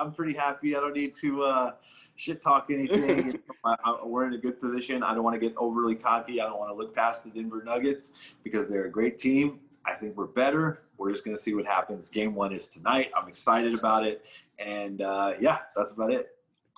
I'm 0.00 0.12
pretty 0.12 0.32
happy. 0.32 0.74
I 0.74 0.80
don't 0.80 0.94
need 0.94 1.14
to 1.16 1.42
uh, 1.42 1.72
shit 2.16 2.40
talk 2.40 2.68
anything. 2.70 3.38
I, 3.64 3.76
I, 3.84 4.04
we're 4.04 4.26
in 4.26 4.32
a 4.32 4.38
good 4.38 4.58
position. 4.58 5.02
I 5.02 5.14
don't 5.14 5.22
want 5.22 5.34
to 5.34 5.40
get 5.40 5.54
overly 5.58 5.94
cocky. 5.94 6.40
I 6.40 6.46
don't 6.46 6.58
want 6.58 6.70
to 6.70 6.74
look 6.74 6.94
past 6.94 7.24
the 7.24 7.30
Denver 7.30 7.62
Nuggets 7.62 8.12
because 8.42 8.68
they're 8.68 8.86
a 8.86 8.90
great 8.90 9.18
team. 9.18 9.60
I 9.84 9.92
think 9.92 10.16
we're 10.16 10.26
better. 10.26 10.82
We're 10.96 11.10
just 11.10 11.24
going 11.24 11.36
to 11.36 11.42
see 11.42 11.54
what 11.54 11.66
happens. 11.66 12.08
Game 12.10 12.34
one 12.34 12.52
is 12.52 12.68
tonight. 12.68 13.10
I'm 13.16 13.28
excited 13.28 13.74
about 13.74 14.06
it. 14.06 14.24
And 14.58 15.02
uh, 15.02 15.34
yeah, 15.40 15.58
that's 15.76 15.92
about 15.92 16.12
it. 16.12 16.28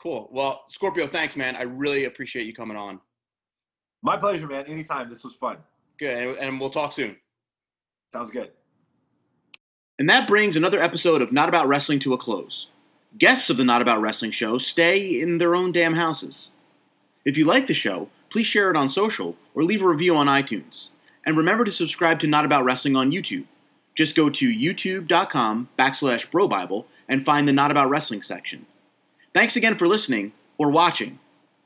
cool. 0.01 0.29
Well, 0.33 0.65
Scorpio, 0.69 1.07
thanks, 1.07 1.37
man. 1.37 1.57
I 1.57 1.63
really 1.63 2.05
appreciate 2.05 2.47
you 2.47 2.55
coming 2.55 2.77
on. 2.77 3.01
My 4.03 4.17
pleasure, 4.17 4.49
man. 4.49 4.67
Anytime. 4.67 5.09
This 5.09 5.23
was 5.23 5.35
fun. 5.35 5.59
Good, 5.99 6.17
and, 6.17 6.37
and 6.39 6.61
we'll 6.61 6.71
talk 6.71 6.93
soon. 6.93 7.17
Sounds 8.13 8.31
good. 8.31 8.51
And 9.99 10.09
that 10.11 10.27
brings 10.27 10.57
another 10.57 10.81
episode 10.81 11.23
of 11.23 11.33
Not 11.33 11.49
About 11.49 11.69
Wrestling 11.69 12.01
to 12.01 12.13
a 12.13 12.19
close. 12.19 12.69
Guests 13.19 13.51
of 13.51 13.57
the 13.57 13.65
Not 13.65 13.83
About 13.83 14.01
Wrestling 14.01 14.31
show 14.31 14.59
stay 14.59 15.21
in 15.21 15.39
their 15.39 15.55
own 15.55 15.71
damn 15.71 15.95
houses. 15.95 16.51
If 17.25 17.37
you 17.37 17.45
like 17.45 17.67
the 17.67 17.75
show, 17.75 18.09
please 18.31 18.47
share 18.47 18.71
it 18.71 18.77
on 18.77 18.89
social 18.89 19.37
or 19.55 19.63
leave 19.63 19.83
a 19.83 19.89
review 19.89 20.17
on 20.17 20.27
iTunes. 20.27 20.89
And 21.25 21.37
remember 21.37 21.65
to 21.65 21.71
subscribe 21.71 22.19
to 22.21 22.27
Not 22.27 22.45
About 22.45 22.65
Wrestling 22.65 22.97
on 22.97 23.13
YouTube. 23.13 23.45
Just 23.95 24.17
go 24.17 24.31
to 24.31 24.49
youtube.com 24.49 25.69
backslash 25.79 26.29
brobible 26.31 26.87
and 27.09 27.25
find 27.25 27.47
the 27.47 27.53
Not 27.53 27.71
About 27.71 27.91
Wrestling 27.91 28.23
section. 28.23 28.67
Thanks 29.35 29.57
again 29.57 29.77
for 29.77 29.87
listening 29.87 30.33
or 30.59 30.71
watching, 30.71 31.19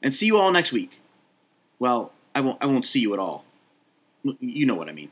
and 0.02 0.12
see 0.12 0.26
you 0.26 0.36
all 0.38 0.50
next 0.50 0.72
week. 0.72 1.00
Well, 1.78 2.12
I 2.34 2.40
won't, 2.40 2.62
I 2.62 2.66
won't 2.66 2.84
see 2.84 3.00
you 3.00 3.12
at 3.12 3.18
all. 3.18 3.44
You 4.40 4.66
know 4.66 4.74
what 4.74 4.88
I 4.88 4.92
mean. 4.92 5.10